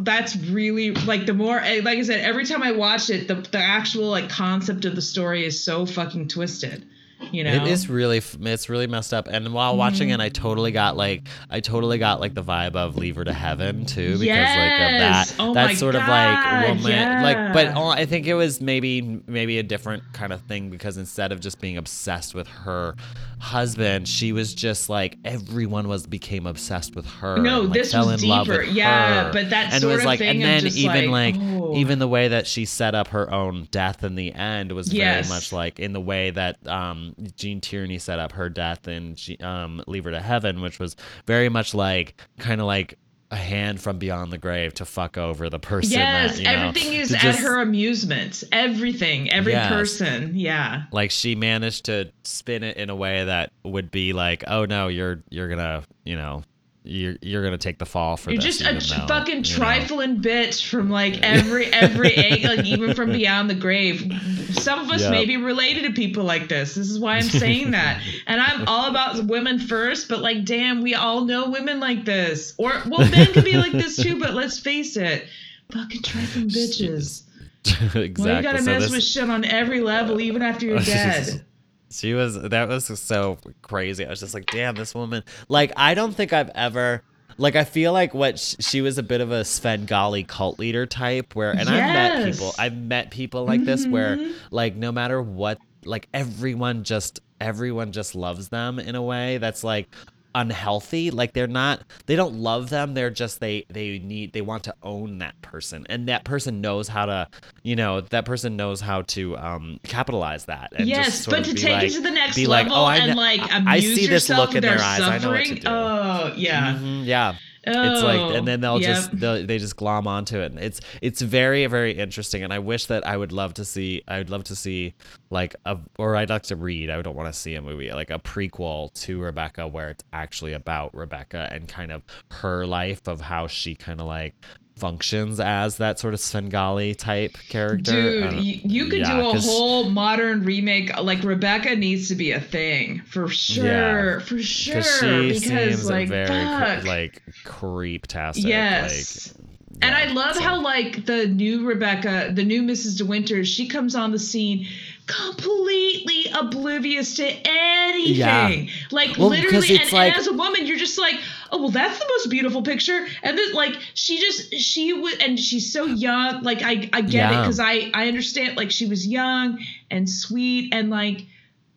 that's 0.04 0.36
really 0.36 0.92
like 0.92 1.26
the 1.26 1.34
more 1.34 1.58
eh, 1.58 1.80
like 1.82 1.98
i 1.98 2.02
said 2.02 2.20
every 2.20 2.44
time 2.44 2.62
i 2.62 2.72
watch 2.72 3.10
it 3.10 3.28
the, 3.28 3.34
the 3.34 3.58
actual 3.58 4.08
like 4.08 4.28
concept 4.28 4.84
of 4.84 4.94
the 4.94 5.02
story 5.02 5.44
is 5.44 5.62
so 5.62 5.84
fucking 5.86 6.28
twisted 6.28 6.86
you 7.32 7.44
know 7.44 7.52
It 7.52 7.66
is 7.68 7.88
really, 7.88 8.18
it's 8.40 8.68
really 8.68 8.86
messed 8.86 9.12
up. 9.14 9.28
And 9.28 9.52
while 9.52 9.76
watching 9.76 10.08
Mm-hmm. 10.08 10.20
it, 10.20 10.24
I 10.24 10.28
totally 10.28 10.72
got 10.72 10.96
like, 10.96 11.26
I 11.50 11.60
totally 11.60 11.98
got 11.98 12.20
like 12.20 12.34
the 12.34 12.42
vibe 12.42 12.76
of 12.76 12.96
Leave 12.96 13.16
Her 13.16 13.24
to 13.24 13.32
Heaven 13.32 13.84
too, 13.86 14.18
because 14.18 14.56
like 14.56 14.72
of 14.72 14.98
that, 15.00 15.34
Oh 15.38 15.54
that 15.54 15.76
sort 15.76 15.94
of 15.94 16.02
like 16.06 16.68
woman, 16.68 17.22
like. 17.22 17.52
But 17.52 17.68
all- 17.74 17.90
I 17.90 18.06
think 18.06 18.26
it 18.26 18.34
was 18.34 18.60
maybe, 18.60 19.20
maybe 19.26 19.58
a 19.58 19.62
different 19.62 20.02
kind 20.12 20.32
of 20.32 20.40
thing 20.42 20.70
because 20.70 20.96
instead 20.96 21.32
of 21.32 21.40
just 21.40 21.60
being 21.60 21.76
obsessed 21.76 22.34
with 22.34 22.46
her 22.48 22.94
husband, 23.38 24.08
she 24.08 24.32
was 24.32 24.54
just 24.54 24.88
like 24.88 25.16
everyone 25.24 25.88
was 25.88 26.06
became 26.06 26.46
obsessed 26.46 26.94
with 26.96 27.06
her. 27.06 27.38
No, 27.38 27.60
and, 27.60 27.70
like, 27.70 27.78
this 27.78 27.92
fell 27.92 28.06
was 28.06 28.22
in 28.22 28.28
love 28.28 28.46
deeper. 28.46 28.60
with 28.60 28.68
Yeah, 28.70 29.24
her. 29.24 29.32
but 29.32 29.50
that 29.50 29.66
and 29.66 29.74
it 29.76 29.80
sort 29.80 29.92
was 29.92 30.00
of 30.00 30.06
like, 30.06 30.18
thing 30.18 30.42
and 30.42 30.42
then 30.42 30.60
just 30.62 30.76
even 30.76 31.10
like, 31.10 31.34
like, 31.36 31.44
oh. 31.44 31.76
even 31.76 31.98
the 31.98 32.08
way 32.08 32.28
that 32.28 32.46
she 32.46 32.64
set 32.64 32.94
up 32.94 33.08
her 33.08 33.32
own 33.32 33.68
death 33.70 34.02
in 34.04 34.14
the 34.14 34.32
end 34.32 34.72
was 34.72 34.92
Yes. 34.92 35.26
very 35.26 35.36
much 35.36 35.52
like 35.52 35.78
in 35.78 35.92
the 35.92 36.00
way 36.00 36.30
that 36.30 36.66
um, 36.66 37.14
Gene 37.36 37.60
Tierney 37.60 37.98
set 37.98 38.18
up 38.18 38.32
her 38.32 38.48
death 38.48 38.86
in 38.88 39.16
um, 39.40 39.82
Leave 39.86 40.04
Her 40.04 40.10
to 40.12 40.20
Heaven, 40.20 40.60
which 40.60 40.78
was 40.78 40.96
very 41.26 41.48
much 41.48 41.74
like 41.74 42.20
kind 42.38 42.60
of 42.60 42.66
like 42.66 42.98
a 43.30 43.36
hand 43.36 43.78
from 43.78 43.98
beyond 43.98 44.32
the 44.32 44.38
grave 44.38 44.72
to 44.72 44.86
fuck 44.86 45.18
over 45.18 45.50
the 45.50 45.58
person. 45.58 45.92
yes 45.98 46.36
that, 46.36 46.38
you 46.38 46.44
know, 46.44 46.68
everything 46.68 46.94
is 46.94 47.12
at 47.12 47.20
just- 47.20 47.40
her 47.40 47.60
amusement 47.60 48.42
everything 48.52 49.30
every 49.30 49.52
Yes. 49.52 49.70
person 49.70 50.32
yeah 50.34 50.84
Like 50.92 51.10
she 51.10 51.34
managed 51.34 51.84
to 51.86 52.10
spin 52.24 52.62
it 52.62 52.78
in 52.78 52.88
a 52.88 52.96
way 52.96 53.24
that 53.24 53.52
would 53.64 53.90
be 53.90 54.14
like, 54.14 54.44
oh 54.46 54.64
no, 54.64 54.88
you're 54.88 55.22
you're 55.28 55.48
gonna 55.50 55.82
you 56.04 56.16
know 56.16 56.42
you're 56.88 57.16
you're 57.22 57.44
gonna 57.44 57.58
take 57.58 57.78
the 57.78 57.86
fall 57.86 58.16
for 58.16 58.30
You're 58.30 58.40
this. 58.40 58.58
just 58.58 58.60
a 58.92 59.00
though, 59.00 59.06
fucking 59.06 59.44
you 59.44 59.50
know. 59.52 59.56
trifling 59.56 60.16
bitch 60.22 60.66
from 60.68 60.90
like 60.90 61.20
every 61.22 61.66
every 61.66 62.14
angle, 62.16 62.56
like 62.56 62.66
even 62.66 62.94
from 62.94 63.12
beyond 63.12 63.50
the 63.50 63.54
grave. 63.54 64.10
Some 64.52 64.80
of 64.80 64.90
us 64.90 65.02
Yep. 65.02 65.10
may 65.10 65.24
be 65.26 65.36
related 65.36 65.84
to 65.84 65.92
people 65.92 66.24
like 66.24 66.48
this. 66.48 66.74
This 66.74 66.88
is 66.90 66.98
why 66.98 67.16
I'm 67.16 67.22
saying 67.22 67.72
that. 67.72 68.02
And 68.26 68.40
I'm 68.40 68.66
all 68.66 68.88
about 68.88 69.22
women 69.26 69.58
first, 69.58 70.08
but 70.08 70.20
like, 70.20 70.44
damn, 70.44 70.82
we 70.82 70.94
all 70.94 71.24
know 71.26 71.50
women 71.50 71.78
like 71.80 72.04
this. 72.04 72.54
Or 72.58 72.72
well, 72.86 73.08
men 73.10 73.32
could 73.32 73.44
be 73.44 73.56
like 73.56 73.72
this 73.72 73.96
too, 73.96 74.18
but 74.18 74.34
let's 74.34 74.58
face 74.58 74.96
it, 74.96 75.26
fucking 75.70 76.02
trifling 76.02 76.48
bitches. 76.48 77.22
exactly. 77.64 78.14
Well, 78.24 78.36
you 78.36 78.42
gotta 78.42 78.58
So 78.60 78.64
mess 78.64 78.82
this- 78.84 78.90
with 78.92 79.04
shit 79.04 79.28
on 79.28 79.44
every 79.44 79.80
level, 79.80 80.20
even 80.20 80.42
after 80.42 80.64
you're 80.66 80.78
dead. 80.80 81.44
She 81.90 82.14
was 82.14 82.40
that 82.40 82.68
was 82.68 82.86
so 83.00 83.38
crazy. 83.62 84.04
I 84.04 84.10
was 84.10 84.20
just 84.20 84.34
like, 84.34 84.46
damn, 84.46 84.74
this 84.74 84.94
woman. 84.94 85.22
Like, 85.48 85.72
I 85.76 85.94
don't 85.94 86.12
think 86.14 86.32
I've 86.32 86.50
ever. 86.54 87.02
Like, 87.40 87.54
I 87.54 87.62
feel 87.64 87.92
like 87.92 88.14
what 88.14 88.38
sh- 88.38 88.56
she 88.60 88.80
was 88.80 88.98
a 88.98 89.02
bit 89.02 89.20
of 89.20 89.30
a 89.30 89.44
Svengali 89.44 90.24
cult 90.24 90.58
leader 90.58 90.86
type, 90.86 91.36
where, 91.36 91.52
and 91.52 91.68
I've 91.68 91.92
met 91.92 92.24
people, 92.32 92.54
I've 92.58 92.76
met 92.76 93.10
people 93.12 93.44
like 93.44 93.64
this, 93.64 93.86
where, 93.86 94.16
Mhm. 94.16 94.32
like, 94.50 94.74
no 94.74 94.90
matter 94.90 95.22
what, 95.22 95.58
like, 95.84 96.08
everyone 96.12 96.82
just, 96.82 97.20
everyone 97.40 97.92
just 97.92 98.16
loves 98.16 98.48
them 98.48 98.80
in 98.80 98.96
a 98.96 99.02
way 99.02 99.38
that's 99.38 99.62
like 99.62 99.88
unhealthy. 100.34 101.10
Like, 101.10 101.32
they're 101.32 101.46
not, 101.46 101.82
they 102.06 102.16
don't 102.16 102.34
love 102.34 102.70
them. 102.70 102.94
They're 102.94 103.10
just, 103.10 103.40
they, 103.40 103.64
they 103.68 103.98
need, 103.98 104.32
they 104.32 104.40
want 104.40 104.64
to 104.64 104.74
own 104.82 105.18
that 105.18 105.40
person, 105.42 105.86
and 105.88 106.08
that 106.08 106.24
person 106.24 106.60
knows 106.60 106.88
how 106.88 107.06
to, 107.06 107.28
you 107.62 107.76
know, 107.76 108.00
that 108.00 108.24
person 108.24 108.56
knows 108.56 108.80
how 108.80 109.02
to 109.02 109.36
um 109.38 109.80
capitalize 109.84 110.44
that. 110.46 110.72
And 110.76 110.88
yes, 110.88 111.06
just 111.06 111.22
sort 111.24 111.36
but 111.38 111.44
to 111.46 111.54
take 111.54 111.72
like, 111.72 111.84
it 111.88 111.94
to 111.94 112.00
the 112.00 112.10
next 112.10 112.36
be 112.36 112.46
like, 112.46 112.66
level 112.66 112.78
oh, 112.82 112.84
I 112.84 112.96
and 112.96 113.16
like 113.16 113.40
I- 113.40 113.74
I 113.76 113.80
see 113.80 114.06
this 114.06 114.28
look 114.28 114.50
in 114.50 114.54
with 114.56 114.62
their 114.64 114.80
eyes. 114.80 115.00
I 115.00 115.18
know 115.18 115.30
what 115.30 115.38
to 115.38 115.44
suffering. 115.46 115.60
do. 115.60 115.68
Oh 115.68 116.32
yeah. 116.36 116.74
Mhm, 116.74 117.06
yeah. 117.06 117.34
Oh, 117.74 117.92
It's 117.92 118.02
like, 118.02 118.20
and 118.20 118.36
oh, 118.36 118.44
then 118.44 118.60
they'll 118.60 118.80
yep. 118.80 118.96
just 118.96 119.18
they'll, 119.18 119.46
they 119.46 119.58
just 119.58 119.76
glom 119.76 120.06
onto 120.06 120.38
it. 120.38 120.52
And 120.52 120.58
it's 120.60 120.80
it's 121.02 121.20
very 121.20 121.66
very 121.66 121.92
interesting, 121.92 122.42
and 122.42 122.52
I 122.52 122.58
wish 122.58 122.86
that 122.86 123.06
I 123.06 123.16
would 123.16 123.32
love 123.32 123.54
to 123.54 123.64
see. 123.64 124.02
I 124.08 124.18
would 124.18 124.30
love 124.30 124.44
to 124.44 124.56
see 124.56 124.94
like 125.30 125.54
a, 125.64 125.78
or 125.98 126.16
I'd 126.16 126.30
like 126.30 126.44
to 126.44 126.56
read. 126.56 126.90
I 126.90 127.00
don't 127.02 127.16
want 127.16 127.32
to 127.32 127.38
see 127.38 127.54
a 127.54 127.62
movie 127.62 127.90
like 127.90 128.10
a 128.10 128.18
prequel 128.18 128.92
to 129.04 129.20
Rebecca, 129.20 129.66
where 129.66 129.90
it's 129.90 130.04
actually 130.12 130.52
about 130.52 130.94
Rebecca 130.94 131.48
and 131.52 131.68
kind 131.68 131.92
of 131.92 132.02
her 132.30 132.66
life 132.66 133.06
of 133.08 133.20
how 133.20 133.46
she 133.46 133.74
kind 133.74 134.00
of 134.00 134.06
like 134.06 134.34
functions 134.78 135.40
as 135.40 135.76
that 135.78 135.98
sort 135.98 136.14
of 136.14 136.20
Svengali 136.20 136.94
type 136.94 137.36
character. 137.48 138.30
Dude, 138.30 138.32
you, 138.44 138.60
you 138.64 138.86
could 138.86 139.00
yeah, 139.00 139.20
do 139.20 139.28
a 139.30 139.40
whole 139.40 139.90
modern 139.90 140.44
remake. 140.44 140.96
Like 141.00 141.22
Rebecca 141.22 141.74
needs 141.76 142.08
to 142.08 142.14
be 142.14 142.32
a 142.32 142.40
thing 142.40 143.02
for 143.06 143.28
sure, 143.28 144.20
for 144.20 144.38
sure. 144.38 144.76
Because 144.76 144.98
she 145.00 145.28
because 145.28 145.42
seems 145.42 145.90
like, 145.90 146.08
very 146.08 146.26
fuck. 146.28 146.80
cr- 146.82 146.86
like 146.86 147.22
creep-tastic. 147.44 148.44
yes. 148.44 149.34
Like, 149.34 149.44
and 149.80 149.92
yeah, 149.92 150.10
I 150.10 150.12
love 150.12 150.34
so- 150.36 150.42
how 150.42 150.60
like 150.60 151.06
the 151.06 151.26
new 151.26 151.66
Rebecca, 151.66 152.30
the 152.32 152.44
new 152.44 152.62
Mrs. 152.62 152.98
De 152.98 153.04
Winters, 153.04 153.48
she 153.48 153.68
comes 153.68 153.94
on 153.94 154.10
the 154.12 154.18
scene 154.18 154.66
completely 155.08 156.26
oblivious 156.32 157.16
to 157.16 157.24
anything. 157.26 158.14
Yeah. 158.14 158.72
Like 158.90 159.16
Well, 159.16 159.28
literally, 159.30 159.76
and, 159.78 159.92
like- 159.92 160.12
and 160.12 160.16
as 160.16 160.26
a 160.26 160.32
woman, 160.32 160.66
you're 160.66 160.76
just 160.76 160.98
like, 160.98 161.16
oh 161.50 161.58
well, 161.58 161.70
that's 161.70 161.98
the 161.98 162.06
most 162.08 162.28
beautiful 162.30 162.62
picture. 162.62 163.06
And 163.22 163.36
then 163.36 163.52
like 163.52 163.74
she 163.94 164.20
just 164.20 164.54
she 164.54 164.92
would, 164.92 165.20
and 165.22 165.38
she's 165.38 165.72
so 165.72 165.84
young. 165.86 166.42
Like 166.42 166.62
I 166.62 166.88
I 166.92 167.00
get 167.00 167.32
it 167.32 167.36
because 167.40 167.60
I 167.60 167.90
I 167.94 168.08
understand. 168.08 168.56
Like 168.56 168.70
she 168.70 168.86
was 168.86 169.06
young 169.06 169.58
and 169.90 170.08
sweet 170.08 170.72
and 170.74 170.90
like 170.90 171.26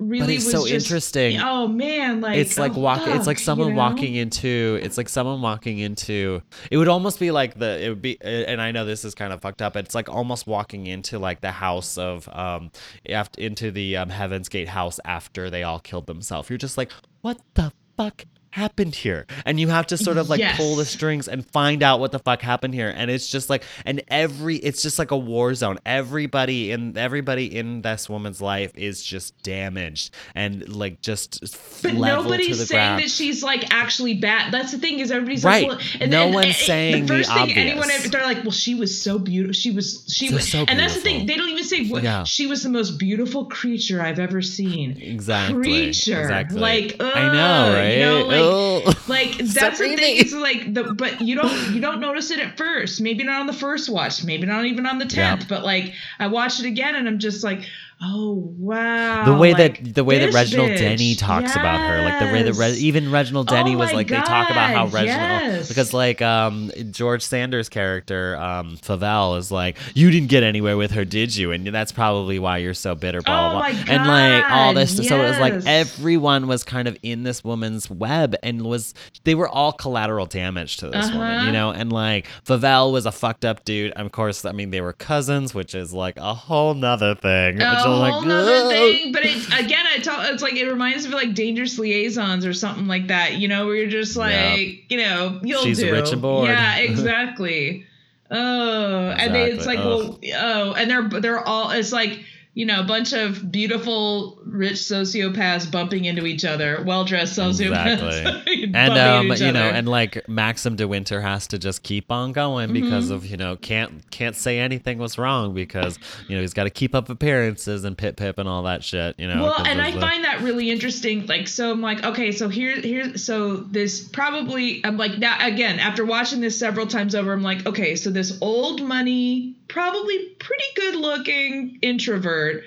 really 0.01 0.35
it's 0.35 0.45
was 0.45 0.53
so 0.53 0.67
just, 0.67 0.85
interesting. 0.85 1.39
Oh 1.39 1.67
man, 1.67 2.21
like 2.21 2.37
it's 2.37 2.57
like 2.57 2.75
oh, 2.75 2.79
walk 2.79 3.01
it's 3.05 3.27
like 3.27 3.39
someone 3.39 3.69
you 3.69 3.73
know? 3.73 3.79
walking 3.79 4.15
into 4.15 4.79
it's 4.81 4.97
like 4.97 5.09
someone 5.09 5.41
walking 5.41 5.79
into 5.79 6.41
it 6.69 6.77
would 6.77 6.87
almost 6.87 7.19
be 7.19 7.31
like 7.31 7.57
the 7.57 7.83
it 7.83 7.89
would 7.89 8.01
be 8.01 8.17
and 8.21 8.61
i 8.61 8.71
know 8.71 8.85
this 8.85 9.05
is 9.05 9.15
kind 9.15 9.33
of 9.33 9.41
fucked 9.41 9.61
up 9.61 9.75
it's 9.75 9.95
like 9.95 10.09
almost 10.09 10.47
walking 10.47 10.87
into 10.87 11.19
like 11.19 11.41
the 11.41 11.51
house 11.51 11.97
of 11.97 12.27
um 12.33 12.71
after 13.09 13.41
into 13.41 13.71
the 13.71 13.97
um, 13.97 14.09
heaven's 14.09 14.49
gate 14.49 14.69
house 14.69 14.99
after 15.05 15.49
they 15.49 15.63
all 15.63 15.79
killed 15.79 16.07
themselves 16.07 16.49
you're 16.49 16.57
just 16.57 16.77
like 16.77 16.91
what 17.21 17.39
the 17.55 17.71
fuck 17.97 18.25
happened 18.51 18.93
here 18.95 19.25
and 19.45 19.59
you 19.59 19.67
have 19.69 19.87
to 19.87 19.97
sort 19.97 20.17
of 20.17 20.29
like 20.29 20.41
pull 20.57 20.75
the 20.75 20.85
strings 20.85 21.27
and 21.27 21.45
find 21.47 21.81
out 21.81 21.99
what 21.99 22.11
the 22.11 22.19
fuck 22.19 22.41
happened 22.41 22.73
here 22.73 22.93
and 22.95 23.09
it's 23.09 23.27
just 23.29 23.49
like 23.49 23.63
and 23.85 24.01
every 24.09 24.57
it's 24.57 24.81
just 24.81 24.99
like 24.99 25.11
a 25.11 25.17
war 25.17 25.53
zone 25.55 25.79
everybody 25.85 26.71
in 26.71 26.97
everybody 26.97 27.45
in 27.57 27.81
this 27.81 28.09
woman's 28.09 28.41
life 28.41 28.71
is 28.75 29.01
just 29.01 29.41
damaged 29.43 30.13
and 30.35 30.67
like 30.75 31.01
just 31.01 31.39
But 31.81 31.93
nobody's 31.93 32.59
the 32.59 32.65
saying 32.65 32.79
ground. 32.89 33.03
that 33.03 33.09
she's 33.09 33.41
like 33.41 33.73
actually 33.73 34.15
bad. 34.15 34.51
That's 34.51 34.71
the 34.73 34.77
thing 34.79 34.99
is 34.99 35.11
everybody's 35.11 35.43
Right. 35.45 35.67
like, 35.69 35.77
well, 35.79 35.87
and 36.01 36.11
No 36.11 36.25
and- 36.25 36.33
one's 36.35 36.45
and- 36.47 36.55
saying 36.55 37.05
the 37.05 37.13
the 37.13 37.17
first 37.23 37.31
thing 37.33 37.51
anyone 37.57 37.83
obvious. 37.89 38.09
they're 38.09 38.23
like, 38.23 38.43
well, 38.43 38.51
she 38.51 38.75
was 38.75 39.01
so 39.01 39.17
beautiful. 39.17 39.53
She 39.53 39.71
was 39.71 40.05
she 40.13 40.27
So- 40.27 40.35
was, 40.35 40.51
so 40.51 40.65
and 40.67 40.77
that's 40.79 40.95
the 40.95 41.01
thing. 41.01 41.25
They 41.25 41.37
don't 41.37 41.49
even 41.49 41.63
say 41.63 41.87
what 41.87 42.03
Yeah. 42.03 42.23
she 42.25 42.47
was 42.47 42.63
the 42.63 42.69
most 42.69 42.97
beautiful 42.99 43.45
creature 43.45 44.01
I've 44.01 44.19
ever 44.19 44.41
seen. 44.41 44.97
Exactly. 45.01 45.61
creature. 45.61 46.21
Exactly. 46.21 46.59
Like, 46.59 46.95
I 46.99 47.31
know, 47.33 47.73
right? 47.73 47.93
you 47.93 47.99
know, 48.01 48.25
like- 48.25 48.40
Ugh. 48.41 48.83
Oh. 48.85 49.03
Like 49.07 49.37
that's 49.37 49.79
the 49.79 49.95
thing. 49.95 50.17
It's 50.17 50.33
like 50.33 50.73
the 50.73 50.93
but 50.93 51.21
you 51.21 51.35
don't 51.35 51.73
you 51.73 51.81
don't 51.81 51.99
notice 51.99 52.31
it 52.31 52.39
at 52.39 52.57
first. 52.57 53.01
Maybe 53.01 53.23
not 53.23 53.41
on 53.41 53.47
the 53.47 53.53
first 53.53 53.89
watch. 53.89 54.23
Maybe 54.23 54.45
not 54.47 54.65
even 54.65 54.85
on 54.85 54.99
the 54.99 55.05
tenth. 55.05 55.41
Yep. 55.41 55.49
But 55.49 55.63
like 55.63 55.93
I 56.19 56.27
watched 56.27 56.59
it 56.59 56.65
again 56.65 56.95
and 56.95 57.07
I'm 57.07 57.19
just 57.19 57.43
like, 57.43 57.67
oh 58.03 58.53
wow. 58.57 59.25
the 59.25 59.33
way 59.37 59.53
like, 59.53 59.83
that 59.83 59.93
the 59.95 60.03
way 60.03 60.19
that 60.19 60.33
Reginald 60.33 60.71
bitch. 60.71 60.77
Denny 60.79 61.15
talks 61.15 61.55
about 61.55 61.79
her, 61.79 62.01
like 62.01 62.19
the 62.19 62.25
way 62.33 62.43
that 62.43 62.53
Re- 62.53 62.73
even 62.77 63.11
Reginald 63.11 63.47
Denny 63.47 63.75
Oh 63.75 63.79
was 63.79 63.93
like 63.93 64.07
they 64.07 64.15
talk 64.15 64.49
about 64.49 64.71
how 64.71 64.85
Reginald 64.87 65.07
yes. 65.07 65.67
because 65.67 65.93
like 65.93 66.21
um 66.21 66.71
George 66.91 67.21
Sanders' 67.21 67.69
character 67.69 68.35
um 68.37 68.77
Favell 68.77 69.37
is 69.37 69.51
like 69.51 69.77
you 69.93 70.09
didn't 70.09 70.29
get 70.29 70.43
anywhere 70.43 70.77
with 70.77 70.91
her, 70.91 71.05
did 71.05 71.35
you? 71.35 71.51
And 71.51 71.67
that's 71.67 71.91
probably 71.91 72.39
why 72.39 72.57
you're 72.57 72.73
so 72.73 72.95
bitter. 72.95 73.21
Blah 73.21 73.47
Oh 73.47 73.51
blah. 73.51 73.59
my 73.61 73.71
blah. 73.73 73.93
And 73.93 74.07
like 74.07 74.51
all 74.51 74.73
this, 74.73 74.97
God, 74.97 75.05
so 75.05 75.21
it 75.21 75.29
was 75.29 75.39
like 75.39 75.53
everyone 75.65 76.47
was 76.47 76.63
kind 76.63 76.87
of 76.87 76.97
in 77.03 77.23
this 77.23 77.43
woman's 77.43 77.89
web 77.89 78.35
and 78.41 78.63
was 78.63 78.93
they 79.25 79.35
were 79.35 79.47
all 79.47 79.71
collateral 79.73 80.25
damage 80.25 80.77
to 80.77 80.89
this 80.89 81.11
woman, 81.11 81.21
Uh-huh. 81.37 81.45
you 81.45 81.51
know. 81.51 81.71
And 81.71 81.91
like 81.91 82.27
Favell 82.45 82.91
was 82.91 83.05
a 83.05 83.11
fucked 83.11 83.45
up 83.45 83.63
dude. 83.65 83.93
And 83.95 84.05
of 84.05 84.11
course, 84.11 84.43
I 84.45 84.51
mean 84.53 84.71
they 84.71 84.81
were 84.81 84.93
cousins, 84.93 85.53
which 85.53 85.75
is 85.75 85.93
like 85.93 86.17
a 86.17 86.33
whole 86.33 86.73
nother 86.73 87.13
thing. 87.15 87.57
which 87.57 87.63
I'm 87.91 88.11
whole 88.11 88.19
like, 88.19 88.27
nother 88.27 88.69
thing. 88.69 89.11
But 89.11 89.25
it, 89.25 89.47
again, 89.59 89.85
I 89.93 89.99
tell 89.99 90.21
it's 90.33 90.43
like 90.43 90.55
it 90.55 90.67
reminds 90.69 91.03
me 91.07 91.13
of 91.13 91.19
like 91.21 91.33
dangerous 91.33 91.77
liaisons 91.77 92.45
or 92.45 92.53
something 92.53 92.87
like 92.87 93.07
that. 93.07 93.35
You 93.35 93.47
know, 93.47 93.65
where 93.65 93.75
you're 93.75 93.89
just 93.89 94.15
like, 94.15 94.31
Yeah. 94.33 94.55
you 94.89 94.97
know, 94.97 95.39
you'll 95.43 95.63
She's 95.63 95.79
do. 95.79 95.91
rich 95.91 96.11
and 96.11 96.21
bored. 96.21 96.47
Yeah, 96.49 96.77
exactly. 96.77 97.85
oh, 98.29 99.09
and 99.09 99.35
they, 99.35 99.45
it's 99.51 99.65
Exactly. 99.65 99.75
like, 99.77 99.85
well, 99.85 100.19
oh, 100.35 100.73
and 100.73 100.89
they're 100.89 101.21
they're 101.21 101.39
all. 101.47 101.71
It's 101.71 101.91
like 101.91 102.23
you 102.53 102.65
know, 102.65 102.81
a 102.81 102.83
bunch 102.83 103.13
of 103.13 103.49
beautiful, 103.49 104.41
rich 104.45 104.73
sociopaths 104.75 105.71
bumping 105.71 106.03
into 106.03 106.25
each 106.25 106.43
other, 106.43 106.83
well 106.85 107.05
dressed 107.05 107.37
sociopaths. 107.39 108.17
Exactly. 108.17 108.55
and 108.73 108.93
um 108.97 109.27
you 109.27 109.51
know 109.51 109.61
other. 109.67 109.75
and 109.75 109.87
like 109.89 110.27
maxim 110.27 110.75
de 110.75 110.87
winter 110.87 111.21
has 111.21 111.47
to 111.47 111.57
just 111.59 111.83
keep 111.83 112.11
on 112.11 112.31
going 112.31 112.71
because 112.73 113.05
Mm-hmm. 113.05 113.13
of 113.13 113.25
you 113.25 113.37
know 113.37 113.55
can't 113.57 114.09
can't 114.11 114.35
say 114.35 114.59
anything 114.59 114.97
was 114.97 115.17
wrong 115.17 115.53
because 115.53 115.97
you 116.27 116.35
know 116.35 116.41
he's 116.41 116.53
got 116.53 116.63
to 116.65 116.69
keep 116.69 116.93
up 116.93 117.09
appearances 117.09 117.83
and 117.83 117.97
pip 117.97 118.17
pip 118.17 118.37
and 118.37 118.47
all 118.47 118.63
that 118.63 118.83
shit 118.83 119.15
you 119.19 119.27
know 119.27 119.41
well 119.43 119.65
and 119.65 119.81
i 119.81 119.91
find 119.99 120.23
that 120.23 120.41
really 120.41 120.69
interesting 120.69 121.25
like 121.27 121.47
so 121.47 121.71
i'm 121.71 121.81
like 121.81 122.03
okay 122.03 122.31
so 122.31 122.49
here 122.49 122.79
here 122.81 123.17
so 123.17 123.55
this 123.57 124.07
probably 124.09 124.81
i'm 124.85 124.97
like 124.97 125.17
now 125.17 125.35
again 125.45 125.79
after 125.79 126.05
watching 126.05 126.41
this 126.41 126.57
several 126.57 126.85
times 126.87 127.15
over 127.15 127.33
i'm 127.33 127.41
like 127.43 127.65
okay 127.65 127.95
so 127.95 128.09
this 128.09 128.37
old 128.41 128.81
money 128.81 129.55
probably 129.67 130.17
pretty 130.39 130.63
good 130.75 130.95
looking 130.95 131.79
introvert 131.81 132.63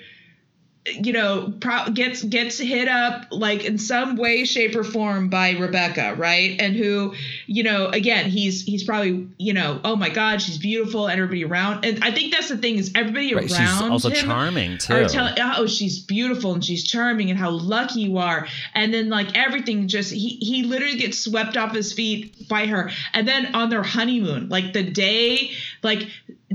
you 0.85 1.13
know 1.13 1.53
pro- 1.59 1.89
gets 1.89 2.23
gets 2.23 2.59
hit 2.59 2.87
up 2.87 3.27
like 3.31 3.65
in 3.65 3.77
some 3.77 4.15
way 4.17 4.45
shape 4.45 4.75
or 4.75 4.83
form 4.83 5.29
by 5.29 5.51
rebecca 5.51 6.13
right? 6.17 6.59
And 6.61 6.75
who 6.75 7.13
you 7.47 7.63
know 7.63 7.87
again 7.87 8.29
he's 8.29 8.63
he's 8.63 8.83
probably 8.83 9.27
you 9.37 9.53
know 9.53 9.79
oh 9.83 9.95
my 9.95 10.09
god 10.09 10.41
she's 10.41 10.57
beautiful 10.57 11.07
and 11.07 11.19
everybody 11.19 11.43
around. 11.43 11.85
And 11.85 12.03
i 12.03 12.11
think 12.11 12.33
that's 12.33 12.49
the 12.49 12.57
thing 12.57 12.77
is 12.77 12.91
everybody 12.93 13.33
Right, 13.33 13.51
around 13.51 13.67
she's 13.67 13.81
also 13.81 14.09
him 14.09 14.25
charming 14.25 14.77
too 14.77 15.07
telling 15.07 15.33
oh 15.39 15.65
she's 15.65 15.99
beautiful 15.99 16.53
and 16.53 16.63
she's 16.63 16.83
charming 16.83 17.29
and 17.29 17.39
how 17.39 17.49
lucky 17.49 18.01
you 18.01 18.17
are. 18.17 18.47
And 18.73 18.93
then 18.93 19.09
like 19.09 19.35
everything 19.35 19.87
just 19.87 20.11
he 20.11 20.37
he 20.37 20.63
literally 20.63 20.97
gets 20.97 21.17
swept 21.17 21.57
off 21.57 21.73
his 21.73 21.93
feet 21.93 22.47
by 22.47 22.67
her. 22.67 22.91
And 23.13 23.27
then 23.27 23.55
on 23.55 23.69
their 23.69 23.83
honeymoon 23.83 24.49
like 24.49 24.73
the 24.73 24.83
day 24.83 25.51
like 25.85 26.07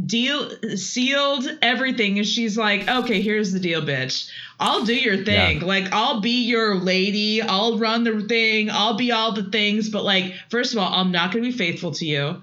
deal 0.07 0.51
sealed 0.77 1.47
everything 1.63 2.19
and 2.19 2.27
she's 2.27 2.59
like 2.59 2.87
okay 2.89 3.21
here's 3.23 3.53
the 3.53 3.61
deal 3.61 3.81
bitch 3.81 4.29
I'll 4.63 4.85
do 4.85 4.95
your 4.95 5.25
thing. 5.25 5.61
Yeah. 5.61 5.67
Like 5.67 5.91
I'll 5.91 6.21
be 6.21 6.43
your 6.45 6.75
lady. 6.75 7.41
I'll 7.41 7.79
run 7.79 8.05
the 8.05 8.21
thing. 8.29 8.69
I'll 8.71 8.93
be 8.99 9.11
all 9.11 9.33
the 9.33 9.45
things. 9.45 9.89
But 9.89 10.05
like, 10.05 10.35
first 10.51 10.75
of 10.75 10.79
all, 10.81 10.93
I'm 10.93 11.11
not 11.11 11.33
gonna 11.33 11.45
be 11.47 11.51
faithful 11.51 11.93
to 11.93 12.05
you. 12.05 12.21
Uh, 12.23 12.43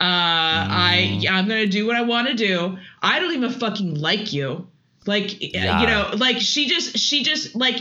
I 0.00 1.20
Mm-hmm. 1.22 1.34
I'm 1.36 1.46
gonna 1.46 1.66
do 1.66 1.86
what 1.86 1.94
I 1.94 2.00
want 2.02 2.28
to 2.28 2.32
do. 2.34 2.78
I 3.02 3.20
don't 3.20 3.34
even 3.34 3.50
fucking 3.52 4.00
like 4.00 4.32
you. 4.32 4.66
Like 5.04 5.54
Yeah. 5.54 5.82
you 5.82 5.86
know, 5.88 6.10
like 6.16 6.38
she 6.40 6.68
just 6.68 6.96
she 6.98 7.22
just 7.22 7.54
like 7.54 7.76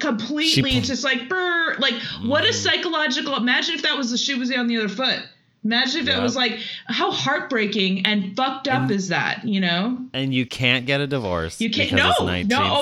completely 0.00 0.72
She- 0.72 0.80
just 0.82 1.02
like 1.02 1.26
brr, 1.30 1.76
like 1.78 1.94
what 2.22 2.44
a 2.44 2.48
Mhm. 2.48 2.54
psychological. 2.54 3.36
Imagine 3.36 3.74
if 3.76 3.82
that 3.84 3.96
was 3.96 4.10
the 4.10 4.18
shoe 4.18 4.38
was 4.38 4.52
on 4.52 4.66
the 4.66 4.76
other 4.76 4.88
foot. 4.90 5.20
Imagine 5.62 6.08
if 6.08 6.16
it 6.16 6.22
was 6.22 6.34
like 6.36 6.58
how 6.86 7.10
heartbreaking 7.10 8.06
and 8.06 8.34
fucked 8.34 8.66
up 8.66 8.82
And- 8.82 8.90
is 8.90 9.08
that? 9.08 9.46
You 9.46 9.60
know. 9.60 9.98
and 10.14 10.32
you 10.34 10.46
can't 10.46 10.86
get 10.86 11.00
a 11.02 11.06
divorce 11.06 11.60
You 11.60 11.70
can't- 11.70 11.92
no, 11.92 12.08
no, 12.08 12.14
oh, 12.20 12.24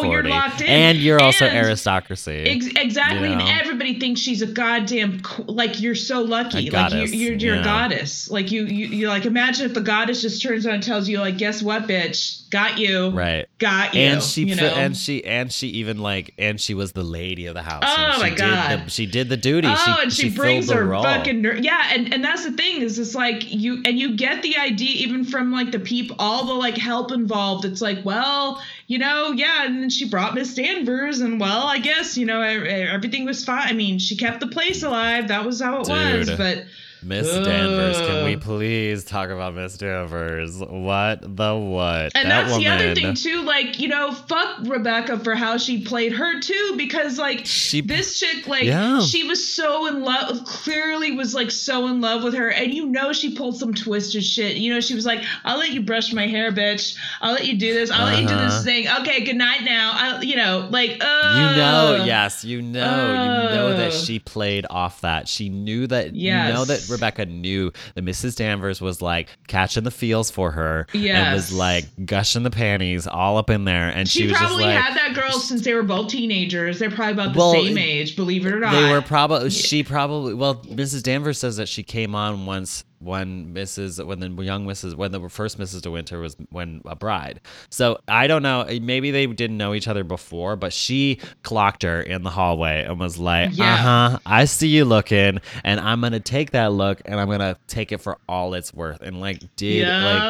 you're 0.05 0.23
1940. 0.23 0.29
locked 0.29 0.61
in. 0.61 0.67
and 0.69 0.99
you're 0.99 1.21
also 1.21 1.47
And- 1.47 1.67
aristocracy 1.67 2.45
Ex- 2.47 2.67
exactly, 2.77 3.31
You 3.31 3.35
know? 3.37 3.45
and 3.47 3.61
everybody 3.61 3.99
thinks 3.99 4.21
she's 4.21 4.43
a 4.43 4.47
goddamn 4.47 5.23
like 5.47 5.81
you're 5.81 5.95
so 5.97 6.23
lucky, 6.23 6.63
like 6.71 6.71
goddess, 6.71 7.13
you, 7.13 7.19
you're 7.31 7.35
you're 7.39 7.55
yeah. 7.57 7.61
a 7.63 7.65
goddess. 7.65 8.31
Like 8.31 8.53
you 8.53 8.65
you 8.67 8.87
you 8.87 9.09
like 9.09 9.25
imagine 9.27 9.67
if 9.67 9.75
the 9.75 9.81
goddess 9.81 10.23
just 10.23 10.41
turns 10.43 10.65
around 10.65 10.77
and 10.77 10.83
tells 10.85 11.09
you 11.09 11.19
like, 11.21 11.37
guess 11.39 11.63
what, 11.63 11.89
bitch, 11.89 12.48
got 12.51 12.79
you, 12.79 13.11
right 13.11 13.47
got 13.59 13.95
you, 13.95 14.01
and 14.01 14.23
she 14.23 14.45
you 14.45 14.57
know. 14.57 14.67
and 14.67 14.97
she 14.97 15.25
and 15.25 15.53
she 15.53 15.69
even 15.69 15.99
like 15.99 16.35
and 16.39 16.61
she 16.61 16.75
was 16.75 16.93
the 16.93 17.03
lady 17.03 17.47
of 17.47 17.55
the 17.55 17.63
house 17.63 17.83
Oh 17.87 18.13
she 18.17 18.23
my 18.23 18.29
did 18.31 18.39
God. 18.39 18.87
the, 18.87 18.91
she 18.91 19.07
did 19.07 19.29
the 19.29 19.37
duty 19.37 19.69
Oh, 19.71 19.75
she, 19.75 20.03
and 20.03 20.13
she, 20.13 20.31
she 20.31 20.37
brings 20.37 20.71
her 20.71 20.89
fucking 20.91 21.43
ner- 21.43 21.57
yeah, 21.57 21.91
and 21.93 22.13
and 22.13 22.25
that's 22.25 22.45
the 22.45 22.53
thing 22.53 22.83
is 22.83 22.99
it's 22.99 23.15
like 23.15 23.53
you 23.53 23.83
and 23.85 23.99
you 23.99 24.17
get 24.17 24.43
the 24.43 24.57
idea 24.57 24.91
even 25.07 25.25
from 25.25 25.53
like 25.53 25.71
the 25.73 25.79
peep 25.81 26.13
all 26.19 26.47
the 26.47 26.55
like 26.55 26.77
help 26.77 27.13
involved. 27.13 27.65
It's 27.65 27.81
like, 27.81 28.05
well, 28.05 28.63
you 28.87 28.99
know, 28.99 29.33
yeah, 29.33 29.65
and 29.67 29.83
then 29.83 29.91
she 29.91 30.09
brought 30.09 30.35
Miss 30.35 30.55
Danvers, 30.55 31.21
and 31.21 31.39
well, 31.41 31.67
I 31.67 31.79
guess 31.79 32.17
you 32.17 32.27
know 32.27 32.41
everything 32.41 33.25
was 33.25 33.45
fine. 33.45 33.69
I 33.69 33.73
mean, 33.73 33.99
she 33.99 34.17
kept 34.17 34.41
the 34.41 34.47
place 34.49 34.83
alive. 34.83 35.29
That 35.29 35.45
was 35.45 35.61
how 35.61 35.81
it 35.81 35.89
was, 35.89 36.31
but. 36.31 36.65
Miss 37.03 37.29
Danvers, 37.33 37.97
can 37.99 38.25
we 38.25 38.37
please 38.37 39.05
talk 39.05 39.31
about 39.31 39.55
Miss 39.55 39.79
Danvers? 39.79 40.59
What 40.59 41.21
the 41.23 41.55
what? 41.55 42.13
And 42.17 42.29
that 42.29 42.43
that's 42.49 42.51
woman, 42.51 42.65
the 42.65 42.69
other 42.75 42.95
thing 42.95 43.15
too, 43.15 43.43
like, 43.43 43.79
you 43.79 43.87
know, 43.87 44.13
fuck 44.13 44.59
Rebecca 44.65 45.19
for 45.21 45.37
how 45.37 45.59
she 45.59 45.85
played 45.85 46.13
her 46.13 46.41
too, 46.41 46.75
because 46.77 47.17
like 47.17 47.47
She- 47.47 47.83
this 47.83 48.19
chick, 48.19 48.49
like 48.49 48.65
Yeah. 48.65 49.01
she 49.01 49.23
was 49.23 49.47
so 49.47 49.87
in 49.87 50.03
love 50.03 50.45
clearly 50.45 51.13
was 51.13 51.35
like 51.35 51.53
so 51.53 51.87
in 51.87 52.01
love 52.01 52.25
with 52.25 52.35
her. 52.35 52.49
And 52.49 52.75
you 52.75 52.87
know 52.87 53.13
she 53.13 53.33
pulled 53.35 53.57
some 53.59 53.75
twisted 53.75 54.25
shit. 54.25 54.57
You 54.57 54.75
know, 54.75 54.81
she 54.81 54.95
was 54.95 55.07
like, 55.07 55.23
I'll 55.45 55.59
let 55.59 55.71
you 55.71 55.83
brush 55.83 56.13
my 56.13 56.27
hair, 56.27 56.51
bitch. 56.51 56.97
I'll 57.21 57.33
let 57.33 57.47
you 57.47 57.57
do 57.57 57.73
this. 57.75 57.93
I'll 57.93 58.07
let 58.07 58.21
you 58.21 58.27
do 58.27 58.35
this 58.35 58.55
Uh-huh. 58.55 58.63
thing. 58.65 58.89
Okay, 59.03 59.21
good 59.25 59.37
night 59.37 59.63
now. 59.63 59.93
I 59.95 60.21
you 60.23 60.35
know, 60.35 60.67
like 60.71 60.97
uh 61.01 61.05
You 61.53 61.57
know, 61.57 62.05
yes, 62.05 62.45
you 62.45 62.61
know, 62.61 62.81
you 63.13 63.57
know 63.57 63.77
that 63.77 63.93
she 63.93 64.19
played 64.19 64.67
off 64.69 65.01
that. 65.03 65.29
She 65.29 65.49
knew 65.49 65.87
that. 65.87 66.17
You 66.17 66.33
know 66.33 66.65
that 66.65 66.88
Rebecca 66.91 67.27
knew 67.27 67.73
that 67.95 68.05
Mrs. 68.05 68.37
Danvers 68.37 68.81
was 68.81 69.01
like 69.03 69.29
catching 69.47 69.85
the 69.85 69.91
feels 69.91 70.31
for 70.31 70.51
her 70.53 70.87
and 70.93 71.03
Yes. 71.03 71.35
was 71.35 71.53
like 71.53 71.85
gushing 72.05 72.43
the 72.43 72.51
panties 72.51 73.07
all 73.07 73.37
up 73.39 73.51
in 73.51 73.65
there. 73.65 73.89
And 73.89 74.09
she, 74.09 74.21
She, 74.21 74.27
was 74.29 74.37
probably 74.39 74.65
just 74.65 74.75
like, 74.75 74.85
had 74.85 74.97
that 74.97 75.15
girl 75.15 75.33
since 75.39 75.63
they 75.63 75.75
were 75.75 75.83
both 75.83 76.09
teenagers. 76.09 76.79
They're 76.79 76.91
probably 76.91 77.13
about 77.15 77.33
the 77.33 77.39
Well, 77.39 77.53
same 77.53 77.79
age, 77.79 78.17
believe 78.17 78.47
it 78.47 78.53
or 78.53 78.59
not. 78.61 78.73
They 78.73 78.91
were 78.91 79.03
probably 79.03 79.51
she 79.51 79.83
probably 79.83 80.35
well 80.35 80.57
Mrs. 80.57 81.03
Danvers 81.03 81.39
says 81.39 81.57
that 81.57 81.69
she 81.69 81.83
came 81.83 82.15
on 82.15 82.47
once 82.47 82.85
when 83.01 83.55
Mrs. 83.55 84.05
when 84.05 84.21
the 84.21 84.29
young 84.43 84.67
Mrs. 84.67 84.95
when 84.95 85.13
the 85.13 85.29
first 85.29 85.59
Mrs. 85.59 85.83
De 85.83 85.91
Winter 85.91 86.19
was 86.21 86.37
when 86.51 86.83
a 86.85 86.97
bride. 86.97 87.41
So 87.71 87.99
I 88.09 88.27
don't 88.27 88.43
know. 88.43 88.67
Maybe 88.81 89.11
they 89.11 89.27
didn't 89.27 89.57
know 89.57 89.75
each 89.75 89.89
other 89.89 90.05
before, 90.05 90.57
but 90.57 90.73
she 90.73 91.21
clocked 91.43 91.83
her 91.83 92.01
in 92.01 92.23
the 92.23 92.31
hallway 92.31 92.85
and 92.85 92.99
was 92.99 93.19
like, 93.19 93.51
Yeah. 93.57 93.75
"Uh 93.75 93.77
huh, 93.77 94.19
I 94.27 94.45
see 94.47 94.69
you 94.69 94.85
looking, 94.85 95.41
and 95.65 95.81
I'm 95.81 96.01
gonna 96.01 96.21
take 96.21 96.53
that 96.53 96.73
look 96.73 97.03
and 97.05 97.21
I'm 97.21 97.29
gonna 97.29 97.57
take 97.67 97.93
it 97.93 97.99
for 97.99 98.19
all 98.29 98.55
it's 98.55 98.73
worth." 98.75 99.01
And 99.03 99.21
like 99.21 99.43
did 99.57 99.83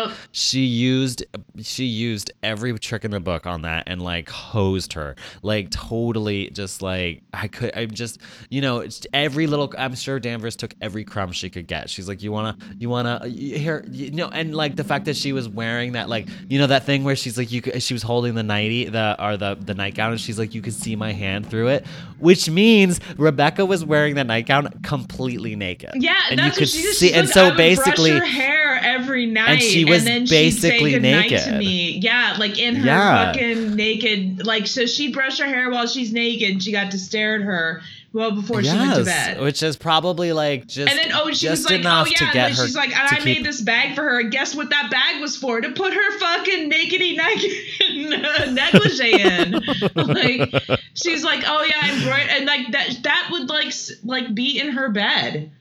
like 0.09 0.17
she 0.33 0.61
used 0.65 1.25
she 1.63 1.85
used 1.85 2.31
every 2.43 2.79
trick 2.79 3.05
in 3.05 3.11
the 3.11 3.21
book 3.21 3.47
on 3.47 3.63
that 3.63 3.85
and 3.87 4.03
like 4.03 4.29
hosed 4.29 4.93
her 4.93 5.17
like 5.43 5.71
totally 5.71 6.51
just 6.51 6.83
like 6.83 7.23
i 7.33 7.49
could 7.49 7.71
i'm 7.77 7.91
just 7.91 8.21
you 8.51 8.61
know 8.61 8.79
it's 8.79 9.07
every 9.13 9.47
little 9.47 9.73
i'm 9.79 9.95
sure 9.95 10.21
danvers 10.21 10.57
took 10.57 10.75
every 10.81 11.05
crumb 11.05 11.33
she 11.33 11.49
could 11.51 11.67
get 11.67 11.89
she's 11.91 12.09
like 12.09 12.23
you 12.23 12.31
wanna 12.33 12.57
you 12.79 12.89
wanna 12.89 13.21
uh, 13.23 13.27
here 13.27 13.85
you 13.91 14.11
know 14.11 14.29
and 14.29 14.55
like 14.55 14.77
the 14.77 14.85
fact 14.85 15.05
that 15.07 15.17
she 15.17 15.33
was 15.33 15.49
wearing 15.49 15.93
that 15.93 16.09
like 16.09 16.29
you 16.49 16.59
know 16.59 16.67
that 16.67 16.85
thing 16.85 17.05
where 17.05 17.17
she's 17.17 17.37
like 17.39 17.51
you 17.53 17.61
could, 17.63 17.83
she 17.83 17.95
was 17.95 18.03
holding 18.03 18.35
the 18.35 18.43
nighty 18.43 18.85
the 18.85 19.17
or 19.23 19.37
the 19.37 19.57
the 19.61 19.75
nightgown 19.75 20.13
and 20.13 20.21
she's 20.21 20.39
like 20.39 20.55
you 20.55 20.63
could 20.63 20.75
see 20.75 20.97
my 20.97 21.13
hand 21.13 21.49
through 21.49 21.69
it 21.69 21.87
which 22.19 22.49
means 22.51 23.01
rebecca 23.17 23.65
was 23.65 23.85
wearing 23.85 24.15
that 24.17 24.27
nightgown 24.27 24.69
completely 24.83 25.55
naked 25.57 25.91
Yeah, 25.95 26.15
and 26.31 26.39
that's 26.39 26.57
you 26.57 26.67
could 26.67 26.69
see 26.69 27.13
and 27.13 27.27
like, 27.27 27.35
so 27.35 27.55
basically 27.57 28.11
hair 28.11 28.79
every 28.83 29.27
night, 29.27 29.49
and 29.51 29.63
she 29.63 29.85
was 29.85 30.05
then 30.05 30.27
basically 30.27 30.99
naked. 30.99 31.41
to 31.45 31.59
me. 31.59 31.99
Yeah, 31.99 32.37
like 32.39 32.59
in 32.59 32.77
her 32.77 32.87
Yeah. 32.87 33.33
fucking 33.33 33.75
naked. 33.75 34.47
Like 34.47 34.67
so, 34.67 34.87
she'd 34.87 35.13
brush 35.13 35.39
her 35.39 35.47
hair 35.47 35.71
while 35.71 35.87
she's 35.87 36.13
naked. 36.13 36.63
She 36.63 36.73
got 36.73 36.91
to 36.93 36.99
stare 36.99 37.37
at 37.37 37.43
her 37.43 37.83
well 38.19 38.33
before 38.33 38.63
she 38.65 38.69
went 38.77 38.97
to 38.97 39.05
bed. 39.05 39.41
which 39.41 39.63
is 39.63 39.77
probably 39.77 40.33
like 40.33 40.67
just 40.67 40.91
And 40.91 40.99
then 40.99 41.13
oh, 41.15 41.31
she 41.33 41.49
was 41.49 41.65
like, 41.65 41.81
oh 41.85 41.85
yeah, 41.85 42.03
and 42.03 42.07
get 42.17 42.33
then 42.35 42.51
her 42.51 42.67
she's 42.67 42.75
like, 42.75 42.91
and 42.91 43.09
I 43.09 43.17
keep- 43.17 43.25
made 43.25 43.45
this 43.45 43.61
bag 43.61 43.95
for 43.95 44.03
her. 44.03 44.19
And 44.21 44.33
guess 44.33 44.55
what 44.57 44.71
that 44.71 44.91
bag 44.91 45.21
was 45.21 45.37
for? 45.37 45.61
To 45.61 45.71
put 45.71 45.95
her 45.95 46.19
fucking 46.19 46.69
nakedy 46.71 47.17
naked 47.17 48.53
negligee 48.55 49.23
in. 49.23 49.53
like 49.95 50.81
she's 50.95 51.23
like, 51.23 51.45
oh 51.47 51.63
yeah, 51.63 51.81
I'm 51.81 52.03
bright, 52.03 52.29
and 52.29 52.45
like 52.47 52.73
that 52.73 52.99
that 53.05 53.29
would 53.31 53.49
like 53.49 53.73
like 54.03 54.35
be 54.35 54.59
in 54.59 54.71
her 54.73 54.89
bed. 54.91 55.53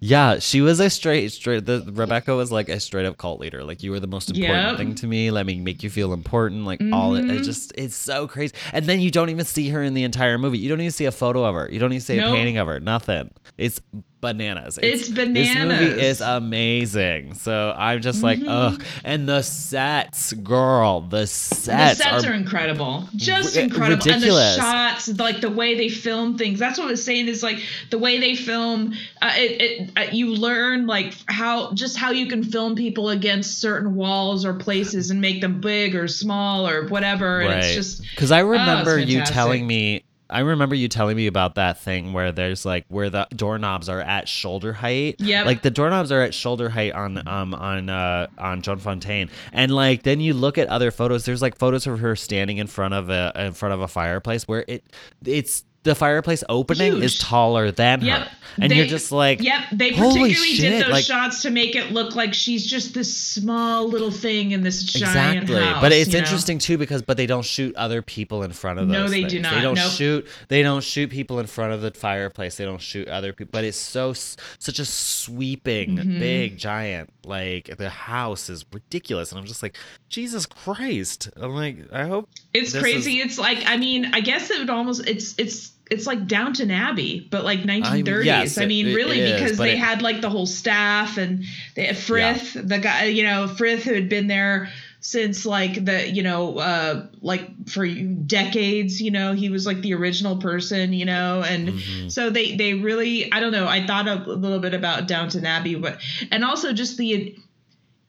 Yeah, 0.00 0.38
she 0.38 0.60
was 0.60 0.80
a 0.80 0.90
straight 0.90 1.30
straight. 1.32 1.66
The 1.66 1.84
Rebecca 1.92 2.34
was 2.34 2.52
like 2.52 2.68
a 2.68 2.78
straight 2.80 3.06
up 3.06 3.16
cult 3.16 3.40
leader. 3.40 3.64
Like 3.64 3.82
you 3.82 3.90
were 3.90 4.00
the 4.00 4.06
most 4.06 4.30
important 4.30 4.68
Yep. 4.68 4.76
thing 4.76 4.94
to 4.96 5.06
me. 5.06 5.30
Let 5.30 5.46
me 5.46 5.60
make 5.60 5.82
you 5.82 5.90
feel 5.90 6.12
important. 6.12 6.64
Like 6.64 6.80
all 6.92 7.14
it, 7.14 7.24
it 7.24 7.40
Mhm. 7.40 7.44
just 7.44 7.72
it's 7.76 7.96
so 7.96 8.26
crazy. 8.26 8.54
And 8.72 8.86
then 8.86 9.00
you 9.00 9.10
don't 9.10 9.30
even 9.30 9.44
see 9.44 9.68
her 9.70 9.82
in 9.82 9.94
the 9.94 10.04
entire 10.04 10.38
movie. 10.38 10.58
You 10.58 10.68
don't 10.68 10.80
even 10.80 10.90
see 10.92 11.04
a 11.06 11.12
photo 11.12 11.44
of 11.44 11.54
her. 11.54 11.68
You 11.72 11.78
don't 11.78 11.92
even 11.92 12.00
see 12.02 12.18
a 12.18 12.22
painting 12.22 12.58
of 12.58 12.66
her. 12.66 12.80
Nothing. 12.80 13.30
It's 13.58 13.80
bananas. 14.24 14.78
It's 14.82 15.08
bananas. 15.08 15.78
This 15.78 15.88
movie 15.90 16.00
is 16.02 16.20
amazing. 16.20 17.34
So 17.34 17.74
I'm 17.76 18.00
just 18.00 18.22
like, 18.22 18.38
Mhm. 18.38 18.46
ugh. 18.48 18.84
And 19.04 19.28
the 19.28 19.42
sets, 19.42 20.32
girl, 20.32 21.02
the 21.02 21.26
sets, 21.26 21.98
the 21.98 22.04
sets 22.04 22.24
are, 22.24 22.30
are, 22.30 22.34
incredible, 22.34 23.08
just 23.16 23.56
ri- 23.56 23.64
incredible, 23.64 24.04
ridiculous. 24.04 24.56
and 24.56 24.62
the 24.62 24.62
shots, 24.62 25.08
like 25.18 25.40
the 25.40 25.50
way 25.50 25.74
they 25.74 25.88
film 25.88 26.38
things. 26.38 26.58
That's 26.58 26.78
what 26.78 26.86
I 26.88 26.90
was 26.92 27.04
saying 27.04 27.28
is 27.28 27.42
like 27.42 27.58
the 27.90 27.98
way 27.98 28.18
they 28.18 28.34
film. 28.34 28.94
Uh, 29.20 29.32
it, 29.36 29.60
it 29.60 29.90
uh, 29.96 30.10
you 30.12 30.34
learn 30.34 30.86
like 30.86 31.14
how 31.26 31.72
just 31.74 31.96
how 31.98 32.10
you 32.10 32.26
can 32.26 32.42
film 32.42 32.74
people 32.76 33.10
against 33.10 33.60
certain 33.60 33.94
walls 33.94 34.44
or 34.46 34.54
places 34.54 35.10
and 35.10 35.20
make 35.20 35.40
them 35.40 35.60
big 35.60 35.94
or 35.94 36.08
small 36.08 36.66
or 36.66 36.86
whatever. 36.88 37.40
And 37.40 37.52
it's 37.62 37.74
just 37.74 38.02
because 38.10 38.30
I 38.32 38.40
remember 38.40 38.98
you 38.98 39.22
telling 39.24 39.66
me. 39.66 40.03
I 40.34 40.40
remember 40.40 40.74
you 40.74 40.88
telling 40.88 41.16
me 41.16 41.28
about 41.28 41.54
that 41.54 41.78
thing 41.78 42.12
where 42.12 42.32
there's 42.32 42.64
like 42.64 42.86
where 42.88 43.08
the 43.08 43.28
doorknobs 43.36 43.88
are 43.88 44.00
at 44.00 44.28
shoulder 44.28 44.72
height. 44.72 45.16
Yeah. 45.20 45.44
Like 45.44 45.62
the 45.62 45.70
doorknobs 45.70 46.10
are 46.10 46.22
at 46.22 46.34
shoulder 46.34 46.68
height 46.68 46.92
on 46.92 47.26
um 47.28 47.54
on 47.54 47.88
uh 47.88 48.26
on 48.36 48.60
Joan 48.60 48.78
Fontaine, 48.78 49.30
and 49.52 49.72
like 49.72 50.02
then 50.02 50.18
you 50.20 50.34
look 50.34 50.58
at 50.58 50.66
other 50.68 50.90
photos. 50.90 51.24
There's 51.24 51.40
like 51.40 51.56
photos 51.56 51.86
of 51.86 52.00
her 52.00 52.16
standing 52.16 52.58
in 52.58 52.66
front 52.66 52.94
of 52.94 53.10
a 53.10 53.32
in 53.36 53.52
front 53.52 53.74
of 53.74 53.80
a 53.80 53.86
fireplace 53.86 54.48
where 54.48 54.64
it 54.66 54.84
it's 55.24 55.64
the 55.84 55.94
fireplace 55.94 56.42
opening 56.48 57.02
is 57.02 57.18
taller 57.18 57.70
than 57.70 58.02
Yep. 58.04 58.18
her, 58.22 58.28
and 58.60 58.70
They- 58.70 58.76
you're 58.76 58.86
just 58.86 59.12
like, 59.12 59.40
Yep, 59.42 59.60
they 59.72 59.90
particularly 59.92 60.34
did 60.56 60.82
those 60.84 60.90
like- 60.92 61.04
shots 61.04 61.42
to 61.42 61.50
make 61.50 61.76
it 61.76 61.92
look 61.92 62.14
like 62.16 62.34
she's 62.34 62.66
just 62.66 62.94
this 62.94 63.14
small 63.16 63.88
little 63.88 64.10
thing 64.10 64.50
in 64.52 64.62
this 64.62 64.82
giant 64.82 65.42
Exactly, 65.42 65.62
house. 65.64 65.80
but 65.80 65.92
it's 65.92 66.08
you 66.08 66.14
know? 66.14 66.18
interesting 66.20 66.58
too 66.58 66.76
because 66.78 67.02
but 67.02 67.16
they 67.16 67.26
don't 67.26 67.44
shoot 67.44 67.74
other 67.76 68.02
people 68.02 68.42
in 68.42 68.52
front 68.52 68.78
of 68.80 68.88
those. 68.88 68.92
No, 68.96 69.08
they 69.08 69.24
do 69.24 69.40
not. 69.40 69.54
They 69.54 69.60
don't 69.60 69.76
Nope. 69.76 69.92
shoot. 69.92 70.26
They 70.48 70.62
don't 70.62 70.82
shoot 70.82 71.10
people 71.10 71.38
in 71.38 71.46
front 71.46 71.72
of 71.72 71.82
the 71.82 71.90
fireplace. 71.92 72.56
They 72.56 72.64
don't 72.64 72.80
shoot 72.82 73.06
other 73.08 73.32
people. 73.32 73.50
But 73.52 73.64
it's 73.64 73.76
so 73.78 74.12
such 74.14 74.78
a 74.78 74.84
sweeping, 74.84 75.96
Mhm. 75.98 76.18
big, 76.18 76.58
giant. 76.58 77.10
Like 77.26 77.76
the 77.78 77.90
house 77.90 78.48
is 78.50 78.64
ridiculous, 78.72 79.30
and 79.32 79.38
I'm 79.40 79.46
just 79.46 79.62
like, 79.62 79.76
Jesus 80.08 80.46
Christ! 80.46 81.28
I'm 81.36 81.54
like, 81.54 81.76
I 81.92 82.06
hope 82.06 82.28
It's 82.52 82.72
crazy. 82.76 83.20
It's 83.20 83.38
like 83.38 83.62
I 83.66 83.76
mean, 83.76 84.10
I 84.14 84.20
guess 84.20 84.50
it 84.50 84.58
would 84.60 84.70
almost 84.70 85.06
it's 85.06 85.34
it's 85.38 85.72
it's 85.90 86.06
like 86.06 86.26
Downton 86.26 86.70
Abbey, 86.70 87.26
but 87.30 87.44
like 87.44 87.60
1930s. 87.60 88.24
yes, 88.24 88.58
I 88.58 88.66
mean, 88.66 88.86
it- 88.86 88.92
it 88.92 88.94
really, 88.96 89.20
is, 89.20 89.32
because 89.40 89.58
but 89.58 89.64
they 89.64 89.72
it- 89.72 89.78
had 89.78 90.02
like 90.02 90.20
the 90.22 90.30
whole 90.30 90.46
staff 90.46 91.18
and 91.18 91.44
they 91.76 91.84
had 91.86 91.96
Frith, 91.96 92.54
the 92.54 92.78
guy, 92.78 93.04
you 93.04 93.22
know, 93.24 93.48
Frith 93.48 93.84
who 93.84 93.92
had 93.94 94.08
been 94.08 94.26
there 94.26 94.70
since 95.00 95.44
like 95.44 95.84
the 95.84 96.08
you 96.10 96.22
know 96.22 96.56
uh 96.56 97.06
like 97.20 97.68
for 97.68 97.86
decades 97.86 99.02
you 99.02 99.10
know 99.10 99.34
he 99.34 99.50
was 99.50 99.66
like 99.66 99.82
the 99.82 99.92
original 99.92 100.36
person 100.38 100.94
you 100.94 101.04
know 101.04 101.42
and 101.42 101.68
Mhm. 101.68 102.10
so 102.10 102.30
they 102.30 102.56
they 102.56 102.72
really 102.72 103.30
i 103.30 103.38
don't 103.38 103.52
know 103.52 103.66
i 103.68 103.86
thought 103.86 104.08
a 104.08 104.14
little 104.14 104.60
bit 104.60 104.72
about 104.72 105.06
downton 105.06 105.44
abbey 105.44 105.74
but 105.74 106.00
and 106.30 106.42
also 106.42 106.72
just 106.72 106.96
the 106.96 107.36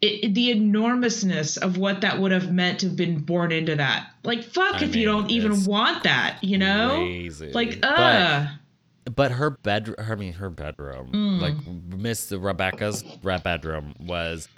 it, 0.01 0.33
the 0.33 0.51
enormousness 0.51 1.57
of 1.57 1.77
what 1.77 2.01
that 2.01 2.19
would 2.19 2.31
have 2.31 2.51
meant 2.51 2.79
to 2.81 2.87
have 2.87 2.95
been 2.95 3.19
born 3.19 3.51
into 3.51 3.75
that 3.75 4.07
like 4.23 4.43
fuck 4.43 4.81
I 4.81 4.85
if 4.85 4.95
you 4.95 5.05
don't 5.05 5.29
even 5.31 5.65
want 5.65 6.03
that 6.03 6.37
you 6.43 6.57
know 6.57 6.95
crazy. 6.97 7.51
like 7.51 7.81
But- 7.81 7.89
uh 7.99 8.47
But 9.13 9.31
her 9.33 9.51
bed, 9.51 9.93
I 9.99 10.15
mean, 10.15 10.33
her 10.33 10.49
bedroom, 10.49 11.11
Mm. 11.13 11.39
like 11.39 11.55
Miss 11.95 12.31
Rebecca's 12.31 13.03
bedroom 13.23 13.93
was 13.99 14.49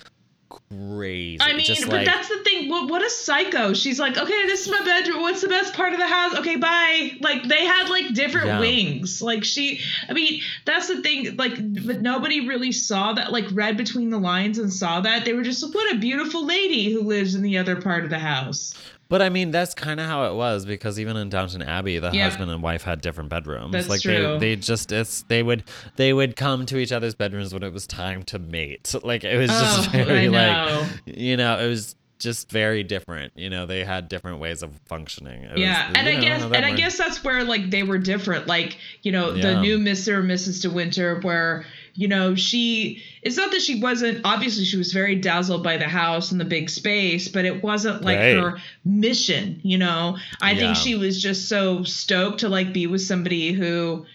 crazy. 0.50 1.40
I 1.42 1.54
mean, 1.54 1.66
Just 1.66 1.86
but 1.86 1.94
like, 1.94 2.06
that's 2.06 2.30
the 2.30 2.44
thing. 2.44 2.70
What, 2.70 2.90
what 2.90 3.02
a 3.06 3.10
psycho. 3.10 3.74
She's 3.74 4.00
like, 4.00 4.18
okay, 4.18 4.46
this 4.48 4.66
is 4.66 4.70
my 4.70 4.84
bedroom. 4.84 5.22
What's 5.22 5.42
the 5.42 5.48
best 5.48 5.74
part 5.74 5.94
of 5.94 6.00
the 6.00 6.08
house? 6.08 6.36
Okay, 6.36 6.56
bye. 6.56 7.12
Like 7.22 7.44
they 7.44 7.66
had 7.66 7.90
like 7.90 8.14
different 8.14 8.48
Yeah. 8.48 8.60
wings. 8.60 9.22
Like 9.22 9.44
she, 9.44 9.82
I 10.10 10.14
mean, 10.14 10.42
that's 10.66 10.88
the 10.88 11.02
thing. 11.02 11.36
Like, 11.38 11.56
but 11.86 12.02
nobody 12.02 12.48
really 12.48 12.72
saw 12.72 13.14
that. 13.14 13.32
Like 13.32 13.46
read 13.52 13.78
between 13.78 14.10
the 14.10 14.20
lines 14.20 14.58
and 14.58 14.72
saw 14.72 15.02
that. 15.02 15.26
They 15.26 15.34
were 15.34 15.44
just 15.44 15.64
like, 15.64 15.74
what 15.74 15.94
a 15.96 16.00
beautiful 16.00 16.46
lady 16.46 16.92
who 16.92 17.02
lives 17.02 17.36
in 17.36 17.42
the 17.42 17.58
other 17.58 17.82
part 17.82 18.04
of 18.04 18.10
the 18.10 18.20
house. 18.20 18.74
But 19.10 19.22
I 19.22 19.30
mean, 19.30 19.52
that's 19.52 19.74
kind 19.74 20.00
of 20.00 20.06
how 20.06 20.26
it 20.32 20.36
was 20.36 20.66
because 20.66 21.00
even 21.00 21.16
in 21.18 21.30
Downton 21.30 21.62
Abbey, 21.62 21.98
the 22.00 22.12
Yeah. 22.12 22.26
husband 22.26 22.52
and 22.52 22.62
wife 22.62 22.84
had 22.84 23.02
different 23.02 23.30
bedrooms. 23.30 23.72
That's 23.72 23.88
like 23.90 24.02
true. 24.02 24.14
they 24.14 24.38
they 24.40 24.56
just 24.58 24.92
it's 24.92 25.22
they 25.24 25.44
would 25.44 25.64
they 25.96 26.12
would 26.14 26.36
come 26.36 26.66
to 26.68 26.78
each 26.78 26.92
other's 26.92 27.16
bedrooms 27.16 27.54
when 27.54 27.64
it 27.64 27.72
was 27.72 27.88
time 27.88 28.24
to 28.24 28.40
mate. 28.40 28.94
Like 29.04 29.24
it 29.24 29.38
was 29.38 29.50
just 29.50 29.88
Oh, 29.90 29.92
very 29.92 30.28
like 30.30 30.86
you 31.06 31.38
know 31.38 31.58
it 31.60 31.68
was 31.68 31.96
just 32.20 32.50
very 32.52 32.84
different. 32.84 33.32
You 33.36 33.50
know 33.50 33.66
they 33.66 33.84
had 33.84 34.10
different 34.10 34.40
ways 34.40 34.64
of 34.64 34.72
functioning. 34.88 35.44
It 35.44 35.52
was- 35.54 35.62
yeah, 35.62 35.88
and 35.96 36.10
I 36.10 36.16
know, 36.16 36.22
guess 36.22 36.42
and 36.44 36.66
I 36.66 36.74
guess 36.74 36.98
that's 36.98 37.24
where 37.24 37.44
like 37.44 37.70
they 37.70 37.84
were 37.84 38.00
different. 38.00 38.48
Like 38.48 38.78
you 39.04 39.12
know 39.12 39.32
the 39.32 39.62
new 39.62 39.78
Mr. 39.78 40.14
or 40.16 40.24
Mrs. 40.24 40.62
De 40.64 40.70
Winter, 40.70 41.20
where 41.22 41.64
you 41.98 42.08
know 42.08 42.36
she. 42.36 43.04
It's 43.22 43.36
not 43.36 43.52
that 43.52 43.62
she 43.62 43.82
wasn't. 43.82 44.22
Obviously, 44.24 44.64
she 44.64 44.78
was 44.78 44.94
very 44.94 45.16
dazzled 45.16 45.64
by 45.64 45.76
the 45.78 45.90
house 45.90 46.32
and 46.32 46.40
the 46.40 46.46
big 46.46 46.70
space, 46.70 47.28
but 47.28 47.44
it 47.44 47.62
wasn't 47.62 48.02
like 48.04 48.18
Right. 48.20 48.38
her 48.38 48.58
mission. 48.86 49.60
You 49.64 49.78
know, 49.80 50.18
I 50.42 50.52
Yeah. 50.52 50.60
think 50.60 50.76
she 50.78 50.96
was 50.96 51.22
just 51.22 51.50
so 51.50 51.84
stoked 51.84 52.40
to 52.42 52.50
like 52.50 52.72
be 52.72 52.88
with 52.88 53.02
somebody 53.02 53.52
who. 53.52 54.06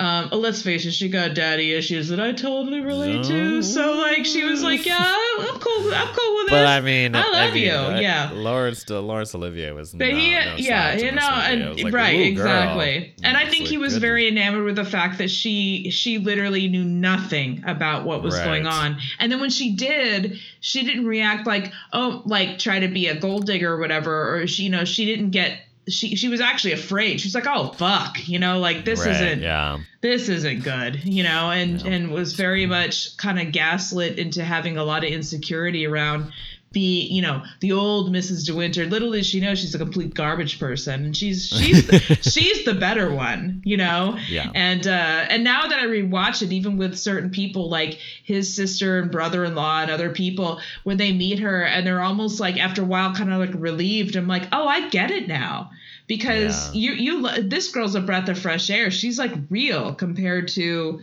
Um, 0.00 0.30
let's 0.32 0.62
face 0.62 0.86
it, 0.86 0.92
she 0.92 1.10
got 1.10 1.34
daddy 1.34 1.74
issues 1.74 2.08
that 2.08 2.18
I 2.18 2.32
totally 2.32 2.80
relate 2.80 3.22
to. 3.24 3.62
So 3.62 3.92
like, 3.98 4.24
she 4.24 4.44
was 4.44 4.62
like, 4.62 4.86
"Yeah, 4.86 4.96
I'm 4.98 5.58
cool. 5.60 5.92
I'm 5.94 6.08
cool 6.14 6.34
with 6.36 6.48
But 6.48 6.60
this." 6.60 6.68
I 6.68 6.80
mean, 6.80 7.14
I 7.14 7.28
love 7.30 7.52
mean, 7.52 7.64
you. 7.64 7.72
I- 7.72 8.00
yeah. 8.00 8.30
Lawrence 8.32 8.88
Laurence 8.88 9.34
Olivier 9.34 9.72
was 9.72 9.92
But 9.92 10.08
no, 10.08 10.14
he, 10.16 10.32
no 10.32 10.54
yeah, 10.56 10.94
you 10.96 11.12
know, 11.12 11.20
and 11.28 11.82
like, 11.82 11.92
right, 11.92 12.18
exactly. 12.18 13.14
And 13.22 13.36
I 13.36 13.46
think 13.46 13.66
he 13.66 13.76
was 13.76 13.92
good. 13.94 14.00
very 14.00 14.26
enamored 14.26 14.64
with 14.64 14.76
the 14.76 14.86
fact 14.86 15.18
that 15.18 15.30
she 15.30 15.90
she 15.90 16.16
literally 16.16 16.66
knew 16.68 16.84
nothing 16.84 17.62
about 17.66 18.04
what 18.06 18.22
was 18.22 18.34
Right. 18.36 18.44
going 18.44 18.66
on. 18.66 18.96
And 19.18 19.30
then 19.30 19.38
when 19.40 19.50
she 19.50 19.72
did, 19.76 20.38
she 20.60 20.82
didn't 20.84 21.06
react 21.06 21.46
like 21.46 21.72
oh, 21.92 22.22
like 22.24 22.58
try 22.58 22.78
to 22.78 22.88
be 22.88 23.08
a 23.08 23.20
gold 23.20 23.44
digger 23.44 23.72
or 23.74 23.78
whatever, 23.78 24.34
or 24.40 24.46
she, 24.46 24.62
you 24.62 24.70
know, 24.70 24.86
she 24.86 25.04
didn't 25.04 25.30
get 25.30 25.58
she 25.88 26.14
she 26.16 26.28
was 26.28 26.40
actually 26.40 26.72
afraid. 26.72 27.20
She's 27.20 27.34
like, 27.34 27.46
"Oh 27.46 27.72
fuck," 27.72 28.28
you 28.28 28.38
know, 28.38 28.58
like 28.58 28.84
this 28.84 29.00
Right, 29.00 29.14
isn't 29.14 29.42
yeah. 29.42 29.78
this 30.00 30.28
isn't 30.28 30.62
good, 30.62 31.04
you 31.04 31.22
know, 31.22 31.50
and 31.50 31.80
Yeah. 31.80 31.90
and 31.92 32.10
was 32.10 32.34
very 32.34 32.66
much 32.66 33.16
kind 33.16 33.40
of 33.40 33.52
gaslit 33.52 34.18
into 34.18 34.44
having 34.44 34.76
a 34.76 34.84
lot 34.84 35.04
of 35.04 35.10
insecurity 35.10 35.86
around 35.86 36.32
be 36.72 37.02
you 37.08 37.20
know 37.20 37.42
the 37.60 37.72
old 37.72 38.12
Mrs. 38.12 38.46
De 38.46 38.54
Winter. 38.54 38.86
Little 38.86 39.10
did 39.10 39.26
she 39.26 39.40
know 39.40 39.54
she's 39.56 39.74
a 39.74 39.78
complete 39.78 40.14
garbage 40.14 40.60
person, 40.60 41.04
and 41.04 41.16
she's 41.16 41.48
she's 41.48 41.86
the, 41.86 41.98
she's 42.22 42.64
the 42.64 42.74
better 42.74 43.12
one, 43.12 43.60
you 43.64 43.76
know. 43.76 44.16
Yeah. 44.28 44.50
And 44.54 44.86
uh, 44.86 44.90
and 45.28 45.42
now 45.42 45.66
that 45.66 45.78
I 45.80 45.84
rewatch 45.86 46.42
it, 46.42 46.52
even 46.52 46.76
with 46.76 46.96
certain 46.96 47.30
people 47.30 47.68
like 47.68 47.94
his 48.22 48.54
sister 48.54 49.00
and 49.00 49.10
brother-in-law 49.10 49.82
and 49.82 49.90
other 49.90 50.10
people, 50.10 50.60
when 50.84 50.96
they 50.96 51.12
meet 51.12 51.40
her 51.40 51.62
and 51.64 51.84
they're 51.86 52.02
almost 52.02 52.38
like 52.38 52.56
after 52.56 52.82
a 52.82 52.86
while 52.86 53.14
kind 53.14 53.32
of 53.32 53.40
like 53.40 53.50
relieved. 53.54 54.14
I'm 54.14 54.28
like, 54.28 54.44
oh, 54.52 54.66
I 54.68 54.88
get 54.90 55.10
it 55.10 55.26
now 55.26 55.72
because 56.06 56.72
Yeah. 56.74 56.92
you 56.94 57.22
you 57.22 57.42
this 57.42 57.68
girl's 57.72 57.96
a 57.96 58.00
breath 58.00 58.28
of 58.28 58.38
fresh 58.38 58.70
air. 58.70 58.90
She's 58.92 59.18
like 59.18 59.32
real 59.50 59.92
compared 59.94 60.48
to 60.48 61.00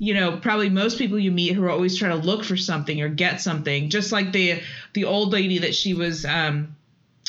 you 0.00 0.14
know 0.14 0.38
probably 0.38 0.68
most 0.70 0.98
people 0.98 1.18
you 1.18 1.30
meet 1.30 1.52
who 1.52 1.62
are 1.62 1.70
always 1.70 1.96
trying 1.96 2.18
to 2.18 2.26
look 2.26 2.42
for 2.42 2.56
something 2.56 3.00
or 3.02 3.08
get 3.08 3.40
something 3.40 3.90
just 3.90 4.10
like 4.10 4.32
the 4.32 4.60
the 4.94 5.04
old 5.04 5.30
lady 5.32 5.58
that 5.58 5.74
she 5.74 5.94
was 5.94 6.24
um 6.24 6.74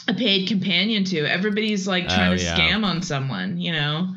a 0.08 0.16
paid 0.16 0.48
companion 0.48 1.04
to. 1.04 1.20
Everybody's 1.20 1.88
like 1.88 2.06
trying 2.08 2.34
Oh, 2.34 2.38
to 2.38 2.42
yeah. 2.44 2.58
scam 2.58 2.84
on 2.84 3.04
someone 3.04 3.60
you 3.60 3.72
know? 3.72 4.16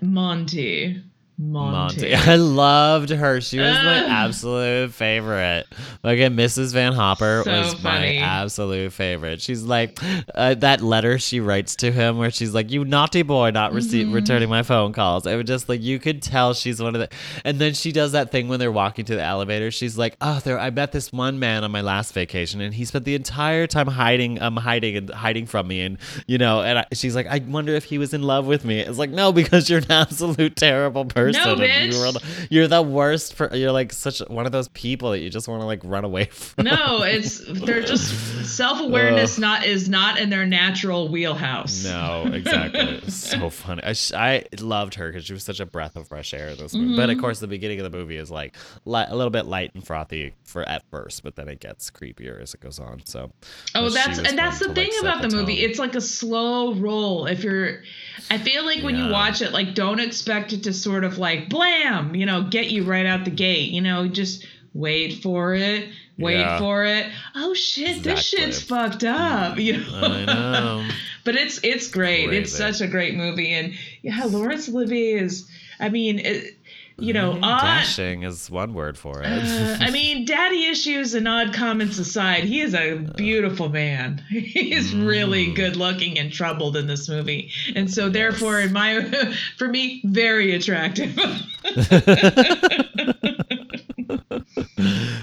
Monty 0.00 1.02
monty, 1.42 2.00
Monty. 2.12 2.14
I 2.30 2.36
loved 2.36 3.10
her. 3.10 3.40
She 3.40 3.58
was 3.58 3.74
my 3.74 4.04
absolute 4.04 4.92
favorite. 4.92 5.66
Like, 6.02 6.18
Mrs. 6.18 6.72
Van 6.72 6.92
Hopper 6.92 7.42
So 7.44 7.50
was 7.50 7.74
funny. 7.74 8.18
my 8.20 8.24
absolute 8.24 8.92
favorite. 8.92 9.40
She's 9.40 9.62
like 9.62 9.98
uh, 10.34 10.54
that 10.54 10.80
letter 10.80 11.18
she 11.18 11.40
writes 11.40 11.76
to 11.76 11.90
him, 11.92 12.18
where 12.18 12.30
she's 12.30 12.54
like, 12.54 12.70
"You 12.70 12.84
naughty 12.84 13.22
boy, 13.22 13.50
not 13.50 13.72
receive 13.72 14.06
Mm-hmm. 14.06 14.14
returning 14.14 14.48
my 14.48 14.62
phone 14.62 14.92
calls." 14.92 15.26
It 15.26 15.36
was 15.36 15.46
just 15.46 15.68
like 15.68 15.82
you 15.82 15.98
could 15.98 16.22
tell 16.22 16.54
she's 16.54 16.80
one 16.80 16.94
of 16.94 17.00
the. 17.00 17.08
And 17.44 17.58
then 17.58 17.74
she 17.74 17.92
does 17.92 18.12
that 18.12 18.30
thing 18.30 18.48
when 18.48 18.58
they're 18.60 18.72
walking 18.72 19.04
to 19.06 19.14
the 19.14 19.22
elevator. 19.22 19.70
She's 19.70 19.96
like, 19.98 20.16
"Oh, 20.20 20.40
there, 20.44 20.58
I 20.58 20.70
met 20.70 20.92
this 20.92 21.12
one 21.12 21.38
man 21.38 21.64
on 21.64 21.70
my 21.70 21.80
last 21.80 22.12
vacation, 22.14 22.60
and 22.60 22.72
he 22.74 22.84
spent 22.84 23.04
the 23.04 23.14
entire 23.14 23.66
time 23.66 23.86
hiding, 23.86 24.40
um, 24.40 24.56
hiding 24.56 24.96
and 24.96 25.10
hiding 25.10 25.46
from 25.46 25.68
me, 25.68 25.80
and 25.82 25.98
you 26.26 26.38
know." 26.38 26.62
And 26.62 26.78
I, 26.80 26.86
she's 26.92 27.14
like, 27.14 27.26
"I 27.26 27.38
wonder 27.46 27.74
if 27.74 27.84
he 27.84 27.98
was 27.98 28.12
in 28.14 28.22
love 28.22 28.46
with 28.46 28.64
me." 28.64 28.80
It's 28.80 28.98
like, 28.98 29.10
no, 29.10 29.32
because 29.32 29.68
you're 29.70 29.78
an 29.80 29.86
absolute 29.90 30.56
terrible 30.56 31.04
person. 31.04 31.31
No, 31.32 31.56
bitch. 31.56 31.92
You're, 31.92 32.12
the- 32.12 32.46
you're 32.50 32.68
the 32.68 32.82
worst. 32.82 33.36
Per- 33.36 33.54
you're 33.54 33.72
like 33.72 33.92
such 33.92 34.20
one 34.28 34.46
of 34.46 34.52
those 34.52 34.68
people 34.68 35.10
that 35.12 35.20
you 35.20 35.30
just 35.30 35.48
want 35.48 35.60
to 35.62 35.66
like 35.66 35.80
run 35.84 36.04
away 36.04 36.24
from. 36.26 36.64
no 36.64 37.02
it's 37.02 37.42
they're 37.60 37.82
just 37.82 38.08
self-awareness 38.56 39.38
not 39.38 39.64
is 39.64 39.88
not 39.88 40.18
in 40.18 40.30
their 40.30 40.46
natural 40.46 41.08
wheelhouse 41.08 41.84
No, 41.84 42.30
exactly. 42.32 43.00
So 43.10 43.50
funny. 43.50 43.82
I, 43.82 43.92
sh- 43.94 44.12
I 44.12 44.44
loved 44.60 44.94
her 44.94 45.08
because 45.10 45.24
she 45.24 45.32
was 45.32 45.42
such 45.44 45.60
a 45.60 45.66
breath 45.66 45.96
of 45.96 46.08
fresh 46.08 46.34
air 46.34 46.48
in 46.48 46.56
this 46.58 46.74
movie. 46.74 46.96
But 46.96 47.08
of 47.10 47.16
Mm-hmm. 47.16 47.20
course, 47.20 47.40
the 47.40 47.46
beginning 47.46 47.78
of 47.80 47.90
the 47.90 47.96
movie 47.96 48.16
is 48.16 48.30
like 48.30 48.56
li- 48.84 49.04
a 49.06 49.14
little 49.14 49.30
bit 49.30 49.46
light 49.46 49.74
and 49.74 49.86
frothy 49.86 50.34
for 50.44 50.62
at 50.68 50.82
first, 50.90 51.22
but 51.22 51.36
then 51.36 51.48
it 51.48 51.60
gets 51.60 51.90
creepier 51.90 52.40
as 52.40 52.54
it 52.54 52.60
goes 52.60 52.78
on. 52.78 53.02
So, 53.04 53.30
Oh, 53.74 53.88
that's 53.90 54.18
and 54.18 54.38
that's 54.38 54.58
the 54.58 54.72
thing 54.74 54.90
like, 55.02 55.16
about 55.16 55.30
the, 55.30 55.36
movie. 55.36 55.54
It's 55.60 55.78
like 55.78 55.94
a 55.94 56.00
slow 56.00 56.74
roll. 56.74 57.26
If 57.26 57.44
you're, 57.44 57.82
I 58.30 58.38
feel 58.38 58.64
like 58.64 58.82
when 58.82 58.96
you 58.96 59.08
watch 59.10 59.42
it, 59.42 59.52
like 59.52 59.74
don't 59.74 60.00
expect 60.00 60.52
it 60.52 60.62
to 60.64 60.72
sort 60.72 61.04
of 61.04 61.11
like 61.18 61.48
blam, 61.48 62.14
you 62.14 62.26
know, 62.26 62.42
get 62.42 62.70
you 62.70 62.84
right 62.84 63.06
out 63.06 63.24
the 63.24 63.30
gate. 63.30 63.70
You 63.70 63.80
know, 63.80 64.08
just 64.08 64.46
wait 64.74 65.22
for 65.22 65.54
it, 65.54 65.88
wait 66.18 66.38
Yeah. 66.40 66.58
for 66.58 66.84
it. 66.84 67.06
Oh 67.34 67.54
shit, 67.54 68.02
this 68.02 68.22
shit's 68.24 68.62
fucked 68.62 69.04
up. 69.04 69.58
You 69.58 69.78
know. 69.78 70.00
I 70.02 70.24
know. 70.24 70.88
but 71.24 71.36
it's 71.36 71.60
it's 71.62 71.88
great. 71.88 72.32
It's 72.32 72.52
such 72.52 72.80
a 72.80 72.86
great 72.86 73.14
movie, 73.14 73.52
and 73.52 73.74
yeah, 74.02 74.24
Laurence 74.24 74.68
Olivier 74.68 75.14
is. 75.20 75.48
I 75.80 75.88
mean, 75.88 76.20
it, 76.20 76.56
you 76.98 77.12
know, 77.12 77.38
odd. 77.42 77.60
Dashing 77.62 78.22
is 78.22 78.50
one 78.50 78.74
word 78.74 78.96
for 78.98 79.22
it. 79.22 79.26
Uh, 79.26 79.76
I 79.80 79.90
mean, 79.92 80.24
daddy 80.24 80.66
issues 80.66 81.14
and 81.14 81.26
odd 81.26 81.52
comments 81.54 81.98
aside, 81.98 82.44
he 82.44 82.60
is 82.60 82.74
a 82.74 82.96
beautiful 83.16 83.68
man. 83.68 84.22
He's 84.28 84.94
really 84.94 85.46
Mm. 85.48 85.56
good 85.56 85.76
looking 85.76 86.18
and 86.18 86.32
troubled 86.32 86.76
in 86.76 86.86
this 86.86 87.08
movie. 87.08 87.50
And 87.74 87.90
so 87.92 88.08
therefore 88.08 88.60
in 88.60 88.72
my 88.72 89.02
for 89.58 89.68
me, 89.68 90.00
very 90.04 90.54
attractive. 90.54 91.18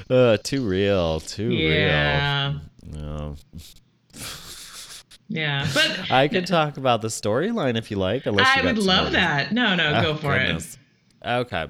uh, 0.10 0.38
too 0.44 0.68
real. 0.68 1.20
Too 1.20 1.52
yeah. 1.52 2.52
real. 2.52 2.62
No. 3.02 3.36
Yeah. 5.28 5.68
But 5.74 6.12
I 6.12 6.28
could 6.28 6.48
talk 6.48 6.78
about 6.78 7.02
the 7.02 7.08
storyline 7.10 7.78
if 7.78 7.92
you 7.92 7.98
like. 7.98 8.26
Unless 8.26 8.48
I 8.58 8.62
would 8.66 8.78
love 8.80 9.12
that. 9.14 9.52
No, 9.54 9.76
no, 9.76 9.94
Oh, 9.98 10.02
go 10.02 10.16
for 10.16 10.38
goodness. 10.38 10.78
Okay. 11.26 11.68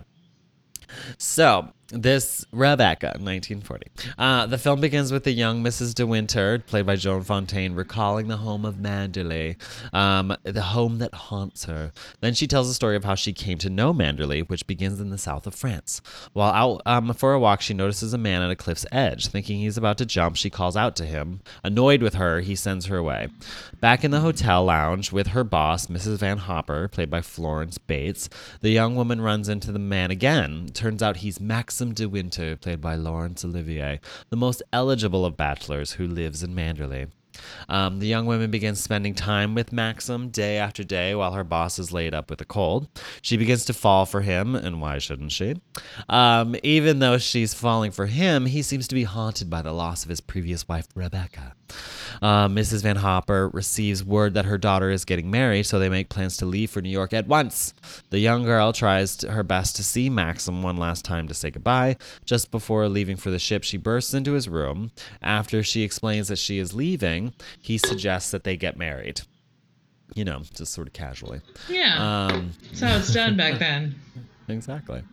So, 1.18 1.70
this 1.92 2.46
Rebecca, 2.52 3.08
1940. 3.20 3.88
Uh, 4.18 4.46
the 4.46 4.58
film 4.58 4.80
begins 4.80 5.12
with 5.12 5.24
the 5.24 5.32
young 5.32 5.64
Mrs. 5.64 5.96
De 5.96 6.06
Winter, 6.06 6.60
played 6.60 6.86
by 6.86 6.96
Joan 6.96 7.24
Fontaine, 7.24 7.74
recalling 7.74 8.28
the 8.28 8.38
home 8.38 8.66
of 8.66 8.76
Manderley, 8.76 9.56
um, 9.94 10.36
the 10.44 10.62
home 10.62 11.00
that 11.00 11.14
haunts 11.14 11.66
her. 11.66 11.92
Then 12.22 12.34
she 12.34 12.48
tells 12.48 12.68
the 12.68 12.74
story 12.74 12.96
of 12.96 13.04
how 13.04 13.16
she 13.16 13.34
came 13.34 13.58
to 13.60 13.70
know 13.70 13.94
Manderley, 13.94 14.48
which 14.48 14.68
begins 14.68 15.00
in 15.00 15.10
the 15.10 15.18
south 15.18 15.48
of 15.48 15.56
France. 15.56 16.02
While 16.34 16.52
out 16.54 16.82
um, 16.86 17.14
for 17.14 17.34
a 17.34 17.40
walk, 17.40 17.62
she 17.62 17.74
notices 17.74 18.14
a 18.14 18.18
man 18.18 18.42
at 18.42 18.52
a 18.52 18.56
cliff's 18.56 18.86
edge. 18.92 19.28
Thinking 19.28 19.60
he's 19.60 19.78
about 19.78 19.98
to 19.98 20.06
jump, 20.06 20.36
she 20.36 20.50
calls 20.50 20.78
out 20.78 20.96
to 20.98 21.06
him. 21.06 21.42
Annoyed 21.64 22.02
with 22.04 22.16
her, 22.16 22.42
he 22.42 22.56
sends 22.56 22.86
her 22.86 22.98
away. 22.98 23.30
Back 23.80 24.04
in 24.04 24.12
the 24.12 24.20
hotel 24.20 24.66
lounge 24.66 25.12
with 25.12 25.28
her 25.28 25.44
boss, 25.44 25.88
Mrs. 25.88 26.18
Van 26.18 26.38
Hopper, 26.38 26.88
played 26.88 27.10
by 27.10 27.22
Florence 27.22 27.78
Bates, 27.78 28.30
the 28.62 28.70
young 28.70 28.96
woman 28.96 29.22
runs 29.22 29.50
into 29.50 29.72
the 29.72 29.80
man 29.80 30.12
again. 30.12 30.70
Turns 30.74 31.02
out 31.02 31.18
he's 31.18 31.40
Maxim 31.80 31.94
de 31.94 32.10
Winter, 32.10 32.58
played 32.58 32.82
by 32.82 32.96
Laurence 32.96 33.46
Olivier, 33.46 34.02
the 34.30 34.36
most 34.36 34.62
eligible 34.74 35.24
of 35.24 35.38
bachelors 35.38 35.94
who 35.94 36.06
lives 36.08 36.44
in 36.44 36.54
Manderley. 36.54 37.08
Um, 37.70 38.00
the 38.00 38.08
young 38.08 38.26
woman 38.26 38.52
begins 38.52 38.82
spending 38.82 39.16
time 39.16 39.56
with 39.56 39.72
Maxim 39.72 40.28
day 40.28 40.58
after 40.58 40.84
day 40.84 41.16
while 41.16 41.32
her 41.32 41.46
boss 41.46 41.80
is 41.80 41.94
laid 41.94 42.14
up 42.14 42.30
with 42.30 42.42
a 42.42 42.46
cold. 42.46 42.90
She 43.22 43.38
begins 43.38 43.64
to 43.64 43.74
fall 43.74 44.06
for 44.06 44.20
him, 44.20 44.56
and 44.56 44.82
why 44.82 44.98
shouldn't 44.98 45.32
she? 45.32 45.56
Um, 46.10 46.58
even 46.64 47.00
though 47.00 47.18
she's 47.18 47.54
falling 47.54 47.92
for 47.92 48.08
him, 48.08 48.46
he 48.46 48.62
seems 48.62 48.90
to 48.90 48.96
be 48.96 49.06
haunted 49.06 49.50
by 49.50 49.62
the 49.62 49.72
loss 49.72 50.04
of 50.04 50.10
his 50.10 50.20
previous 50.20 50.68
wife, 50.68 50.88
Rebecca. 50.96 51.56
Uh, 52.22 52.48
Mrs. 52.48 52.84
Van 52.84 52.98
Hopper 52.98 53.50
receives 53.50 54.04
word 54.04 54.34
that 54.34 54.46
her 54.46 54.58
daughter 54.58 54.90
is 54.90 55.06
getting 55.06 55.32
married, 55.32 55.64
so 55.64 55.80
they 55.80 55.90
make 55.90 56.10
plans 56.10 56.38
to 56.38 56.46
leave 56.46 56.70
for 56.72 56.82
New 56.82 56.90
York 56.90 57.14
at 57.14 57.28
once. 57.28 57.74
The 58.10 58.20
young 58.20 58.44
girl 58.44 58.74
tries 58.74 59.16
to- 59.18 59.32
her 59.32 59.44
best 59.44 59.76
to 59.78 59.84
see 59.84 60.10
Maxim 60.10 60.62
one 60.62 60.78
last 60.78 61.06
time 61.06 61.28
to 61.28 61.34
say 61.34 61.50
goodbye. 61.52 61.96
Just 62.26 62.52
before 62.52 62.88
leaving 62.90 63.16
for 63.18 63.30
the 63.32 63.40
ship, 63.40 63.64
she 63.64 63.78
bursts 63.78 64.14
into 64.14 64.34
his 64.34 64.50
room. 64.50 64.92
After 65.22 65.64
she 65.64 65.84
explains 65.84 66.28
that 66.28 66.40
she 66.40 66.60
is 66.60 66.74
leaving, 66.74 67.34
he 67.62 67.78
suggests 67.78 68.32
that 68.32 68.44
they 68.44 68.58
get 68.58 68.78
married. 68.78 69.22
You 70.16 70.26
know, 70.26 70.42
just 70.56 70.74
sort 70.74 70.88
of 70.88 70.94
casually. 70.94 71.42
Yeah. 71.70 72.28
Um, 72.32 72.52
That's 72.70 72.80
how 72.82 72.98
it's 72.98 73.14
done 73.14 73.38
back 73.38 73.60
then. 73.60 73.96
Exactly. 74.50 75.04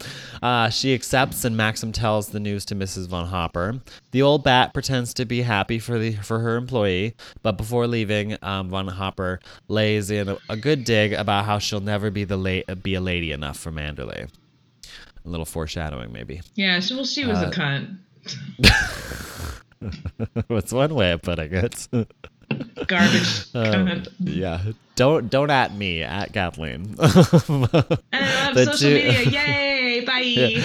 Uh, 0.43 0.68
she 0.70 0.95
accepts, 0.95 1.45
and 1.45 1.57
Maxim 1.57 1.93
tells 1.93 2.28
the 2.30 2.41
news 2.41 2.64
to 2.66 2.74
Mrs. 2.74 3.07
Van 3.09 3.26
Hopper. 3.26 3.80
The 4.12 4.22
old 4.22 4.43
bat 4.43 4.72
pretends 4.74 5.12
to 5.14 5.24
be 5.24 5.43
happy 5.43 5.78
for 5.78 5.99
the 5.99 6.12
for 6.14 6.39
her 6.41 6.57
employee, 6.57 7.14
but 7.43 7.53
before 7.59 7.87
leaving, 7.87 8.37
um, 8.43 8.70
Van 8.70 8.89
Hopper 8.89 9.41
lays 9.68 10.11
in 10.11 10.28
a, 10.30 10.39
a 10.49 10.57
good 10.57 10.84
dig 10.84 11.12
about 11.12 11.45
how 11.45 11.59
she'll 11.59 11.80
never 11.80 12.11
be 12.11 12.24
the 12.24 12.37
la- 12.37 12.74
be 12.76 12.95
a 12.95 13.01
lady 13.01 13.30
enough 13.32 13.59
for 13.59 13.70
Manderley. 13.70 14.28
A 15.24 15.28
little 15.28 15.45
foreshadowing, 15.47 16.12
maybe. 16.12 16.41
Yeah, 16.55 16.80
well, 16.91 17.05
she 17.05 17.26
was 17.26 17.39
Uh, 17.39 17.49
a 17.49 17.51
cunt. 17.51 17.99
That's 20.49 20.72
one 20.72 20.95
way 20.95 21.12
of 21.12 21.22
putting 21.22 21.53
it. 21.53 21.89
Garbage 22.86 23.46
uh, 23.54 23.72
cunt. 23.72 24.09
yeah. 24.20 24.61
Don't 24.96 25.28
don't 25.30 25.50
at 25.50 25.74
me 25.74 26.02
at 26.02 26.32
Kathleen. 26.32 26.94
I 26.98 27.04
love 27.04 28.54
the 28.54 28.64
social 28.72 28.76
two- 28.88 28.94
media. 28.94 29.22
Yay! 29.46 30.04
Bye. 30.07 30.62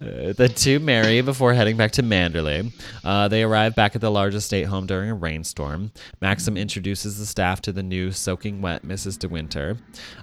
Uh, 0.00 0.32
the 0.32 0.48
two 0.48 0.80
marry 0.80 1.20
before 1.20 1.52
heading 1.52 1.76
back 1.76 1.90
to 1.90 2.02
Manderley. 2.02 2.72
Uh, 3.04 3.28
they 3.28 3.42
arrive 3.42 3.74
back 3.74 3.94
at 3.94 4.00
the 4.00 4.10
large 4.10 4.34
estate 4.34 4.64
home 4.64 4.86
during 4.86 5.10
a 5.10 5.14
rainstorm. 5.14 5.92
Maxim 6.22 6.56
introduces 6.56 7.18
the 7.18 7.26
staff 7.26 7.60
to 7.60 7.72
the 7.72 7.82
new 7.82 8.10
soaking 8.10 8.62
wet 8.62 8.82
Mrs. 8.82 9.18
De 9.18 9.28
Winter. 9.28 9.76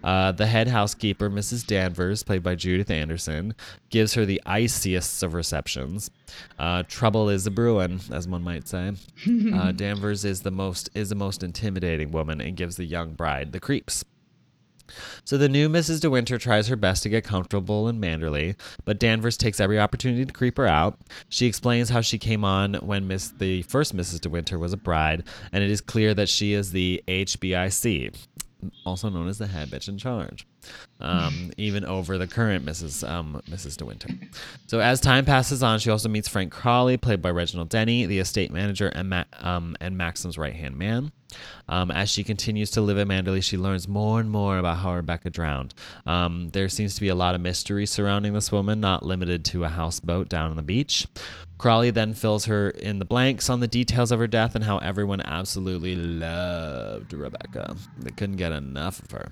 Uh, 0.04 0.32
the 0.32 0.48
head 0.48 0.68
housekeeper, 0.68 1.30
Mrs. 1.30 1.66
Danvers, 1.66 2.24
played 2.24 2.42
by 2.42 2.56
Judith 2.56 2.90
Anderson, 2.90 3.54
gives 3.92 4.16
her 4.16 4.26
the 4.26 4.42
iciest 4.48 5.22
of 5.22 5.36
receptions. 5.36 6.10
Uh, 6.58 6.82
trouble 6.88 7.30
is 7.30 7.46
a 7.46 7.52
brewing, 7.52 8.00
as 8.12 8.28
one 8.28 8.42
might 8.44 8.68
say. 8.68 8.94
Uh, 9.54 9.72
Danvers 9.74 10.26
is 10.26 10.42
the 10.42 10.52
most 10.52 10.90
is 10.96 11.10
the 11.10 11.16
most 11.16 11.44
intimidating 11.44 12.12
woman 12.12 12.42
and 12.42 12.58
gives 12.58 12.78
the 12.78 12.86
young 12.86 13.14
bride 13.14 13.52
the 13.52 13.60
creeps. 13.60 14.04
So 15.26 15.38
the 15.38 15.50
new 15.50 15.70
Mrs. 15.70 16.02
De 16.02 16.10
Winter 16.10 16.38
tries 16.38 16.68
her 16.68 16.76
best 16.76 17.04
to 17.04 17.10
get 17.10 17.24
comfortable 17.24 17.88
in 17.88 18.00
Manderley, 18.00 18.56
but 18.86 19.00
Danvers 19.00 19.38
takes 19.38 19.60
every 19.60 19.80
opportunity 19.80 20.26
to 20.26 20.34
creep 20.34 20.58
her 20.58 20.68
out. 20.68 21.00
She 21.30 21.46
explains 21.46 21.90
how 21.90 22.02
she 22.02 22.18
came 22.18 22.44
on 22.44 22.76
when 22.76 23.08
Miss 23.08 23.30
the 23.30 23.64
first 23.64 23.96
Mrs. 23.96 24.22
De 24.22 24.30
Winter 24.30 24.58
was 24.60 24.74
a 24.74 24.78
bride, 24.78 25.24
and 25.52 25.64
it 25.64 25.70
is 25.70 25.82
clear 25.82 26.14
that 26.14 26.30
she 26.30 26.54
is 26.54 26.72
the 26.72 27.04
HBIC, 27.08 28.16
also 28.86 29.10
known 29.10 29.28
as 29.28 29.38
the 29.38 29.48
head 29.48 29.70
bitch 29.70 29.88
in 29.88 29.98
charge 29.98 30.46
um, 31.00 31.52
even 31.58 31.86
over 31.86 32.18
the 32.18 32.28
current 32.28 32.66
Mrs. 32.66 33.08
Um, 33.08 33.42
Mrs. 33.50 33.78
De 33.78 33.86
Winter. 33.86 34.10
So 34.68 34.80
as 34.80 35.00
time 35.00 35.26
passes 35.26 35.64
on, 35.64 35.80
she 35.80 35.90
also 35.90 36.10
meets 36.10 36.28
Frank 36.28 36.52
Crawley, 36.52 36.98
played 36.98 37.22
by 37.22 37.32
Reginald 37.32 37.70
Denny, 37.70 38.06
the 38.06 38.20
estate 38.20 38.52
manager 38.52 38.88
and 38.88 39.10
Ma- 39.10 39.24
um, 39.40 39.76
and 39.80 39.98
Maxim's 39.98 40.38
right 40.38 40.56
hand 40.56 40.78
man. 40.78 41.12
Um, 41.68 41.92
as 41.92 42.10
she 42.10 42.24
continues 42.24 42.72
to 42.72 42.82
live 42.82 42.98
at 42.98 43.08
Manderley, 43.08 43.44
she 43.44 43.58
learns 43.58 43.88
more 43.88 44.20
and 44.20 44.32
more 44.32 44.58
about 44.58 44.78
how 44.78 44.96
Rebecca 44.96 45.30
drowned. 45.30 45.74
Um, 46.06 46.50
there 46.54 46.70
seems 46.70 46.96
to 46.96 47.02
be 47.02 47.10
a 47.10 47.16
lot 47.16 47.36
of 47.36 47.42
mystery 47.42 47.86
surrounding 47.86 48.34
this 48.34 48.52
woman, 48.52 48.80
not 48.80 49.04
limited 49.04 49.44
to 49.46 49.66
a 49.66 49.70
houseboat 49.70 50.30
down 50.30 50.52
on 50.52 50.56
the 50.56 50.64
beach. 50.64 51.06
Crawley 51.58 51.90
then 51.90 52.14
fills 52.14 52.46
her 52.46 52.70
in 52.70 53.00
the 53.00 53.06
blanks 53.06 53.50
on 53.50 53.60
the 53.60 53.68
details 53.68 54.12
of 54.12 54.20
her 54.20 54.28
death 54.28 54.56
and 54.56 54.64
how 54.64 54.78
everyone 54.78 55.22
absolutely 55.22 55.96
loved 55.96 57.14
Rebecca. 57.14 57.76
They 57.98 58.12
couldn't 58.12 58.36
get 58.36 58.52
enough 58.52 59.00
of 59.02 59.12
her. 59.12 59.32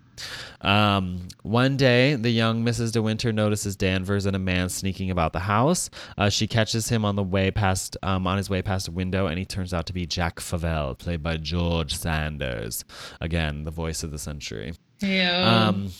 Um, 0.61 1.27
one 1.43 1.77
day, 1.77 2.15
the 2.15 2.31
young 2.31 2.63
Mrs. 2.65 2.91
De 2.91 3.01
Winter 3.01 3.31
notices 3.31 3.75
Danvers 3.75 4.25
and 4.25 4.35
a 4.35 4.39
man 4.39 4.69
sneaking 4.69 5.11
about 5.11 5.33
the 5.33 5.39
house. 5.39 5.89
Uh, 6.17 6.29
she 6.29 6.47
catches 6.47 6.89
him 6.89 7.05
on 7.05 7.15
the 7.15 7.23
way 7.23 7.51
past, 7.51 7.97
um, 8.01 8.25
on 8.25 8.37
his 8.37 8.49
way 8.49 8.61
past 8.61 8.87
a 8.87 8.91
window, 8.91 9.27
and 9.27 9.37
he 9.37 9.45
turns 9.45 9.73
out 9.73 9.85
to 9.85 9.93
be 9.93 10.05
Jack 10.05 10.39
Favell, 10.39 10.97
played 10.97 11.21
by 11.21 11.37
George 11.37 11.95
Sanders. 11.95 12.83
Again, 13.21 13.65
the 13.65 13.71
voice 13.71 14.03
of 14.03 14.11
the 14.11 14.19
century. 14.19 14.73
Yeah. 14.99 15.67
Um, 15.67 15.91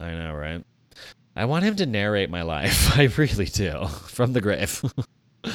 I 0.00 0.12
know, 0.12 0.34
right? 0.34 0.64
I 1.36 1.44
want 1.46 1.64
him 1.64 1.76
to 1.76 1.86
narrate 1.86 2.30
my 2.30 2.42
life. 2.42 2.96
I 2.98 3.04
really 3.16 3.46
do, 3.46 3.86
from 4.06 4.32
the 4.32 4.40
grave. 4.40 4.82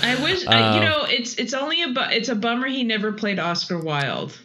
I 0.03 0.21
wish 0.23 0.45
I, 0.47 0.75
you 0.75 0.79
um, 0.79 0.85
know 0.85 1.05
it's 1.07 1.35
it's 1.35 1.53
only 1.53 1.81
a 1.83 1.89
bu- 1.89 2.09
it's 2.11 2.29
a 2.29 2.35
bummer 2.35 2.67
he 2.67 2.83
never 2.83 3.11
played 3.11 3.39
Oscar 3.39 3.79
Wilde. 3.79 4.37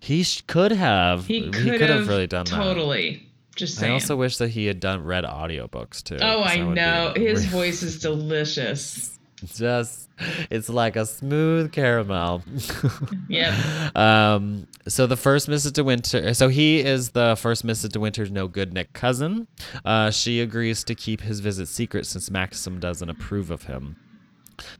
he 0.00 0.22
sh- 0.22 0.42
could 0.46 0.72
have. 0.72 1.26
He 1.26 1.50
could, 1.50 1.80
have 1.80 2.08
really 2.08 2.26
done 2.26 2.44
that. 2.44 2.54
totally. 2.54 3.28
Just 3.54 3.82
I 3.82 3.90
also 3.90 4.16
wish 4.16 4.38
that 4.38 4.48
he 4.48 4.66
had 4.66 4.80
done 4.80 5.04
read 5.04 5.24
audiobooks 5.24 6.02
too. 6.02 6.16
Oh, 6.20 6.42
I 6.42 6.56
that 6.58 6.64
know 6.74 7.12
his 7.16 7.44
voice 7.44 7.82
is 7.82 7.98
delicious. 8.08 9.18
just 9.44 10.08
it's 10.50 10.68
like 10.68 10.96
a 10.96 11.04
smooth 11.06 11.70
caramel. 11.72 12.42
Yep. 13.28 13.54
Um, 13.96 14.66
so 14.88 15.06
the 15.06 15.16
first 15.16 15.48
Mrs. 15.48 15.74
De 15.74 15.84
Winter, 15.84 16.32
so 16.34 16.48
he 16.48 16.80
is 16.80 17.10
the 17.10 17.36
first 17.36 17.64
Mrs. 17.66 17.90
De 17.90 18.00
Winter's 18.00 18.30
no 18.30 18.48
good 18.48 18.72
Nick 18.72 18.92
cousin. 18.94 19.46
Uh, 19.84 20.10
she 20.10 20.40
agrees 20.40 20.82
to 20.84 20.94
keep 20.94 21.20
his 21.20 21.40
visit 21.40 21.66
secret 21.68 22.06
since 22.06 22.30
Maxim 22.30 22.80
doesn't 22.80 23.08
approve 23.10 23.50
of 23.50 23.64
him. 23.64 23.96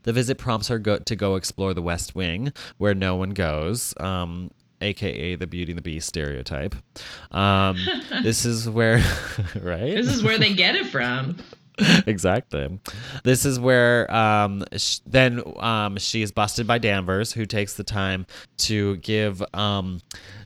The 0.02 0.12
visit 0.12 0.38
prompts 0.38 0.68
her 0.68 0.78
go- 0.78 0.98
to 0.98 1.16
go 1.16 1.36
explore 1.36 1.74
the 1.74 1.82
West 1.82 2.14
Wing, 2.14 2.52
where 2.78 2.94
no 2.94 3.16
one 3.16 3.30
goes. 3.30 3.94
Um, 3.98 4.50
AKA 4.80 5.36
the 5.36 5.46
Beauty 5.46 5.72
and 5.72 5.78
the 5.78 5.82
Beast 5.82 6.08
stereotype. 6.08 6.74
Um, 7.30 7.76
this 8.22 8.44
is 8.44 8.68
where, 8.68 8.96
right? 9.60 9.94
This 9.94 10.08
is 10.08 10.22
where 10.22 10.38
they 10.38 10.54
get 10.54 10.74
it 10.74 10.86
from. 10.86 11.36
exactly. 12.06 12.78
This 13.24 13.44
is 13.44 13.58
where 13.58 14.12
um, 14.14 14.64
sh- 14.76 14.98
then 15.06 15.42
um, 15.56 15.96
she 15.98 16.22
is 16.22 16.32
busted 16.32 16.66
by 16.66 16.78
Danvers, 16.78 17.32
who 17.32 17.46
takes 17.46 17.74
the 17.74 17.84
time 17.84 18.26
to 18.58 18.96
give, 18.98 19.42
um, 19.54 20.00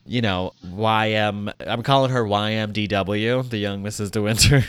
you 0.06 0.20
know, 0.20 0.52
YM. 0.64 1.52
I'm 1.60 1.82
calling 1.82 2.10
her 2.10 2.24
YMDW, 2.24 3.48
the 3.48 3.58
young 3.58 3.82
Mrs. 3.82 4.10
De 4.10 4.22
Winter. 4.22 4.62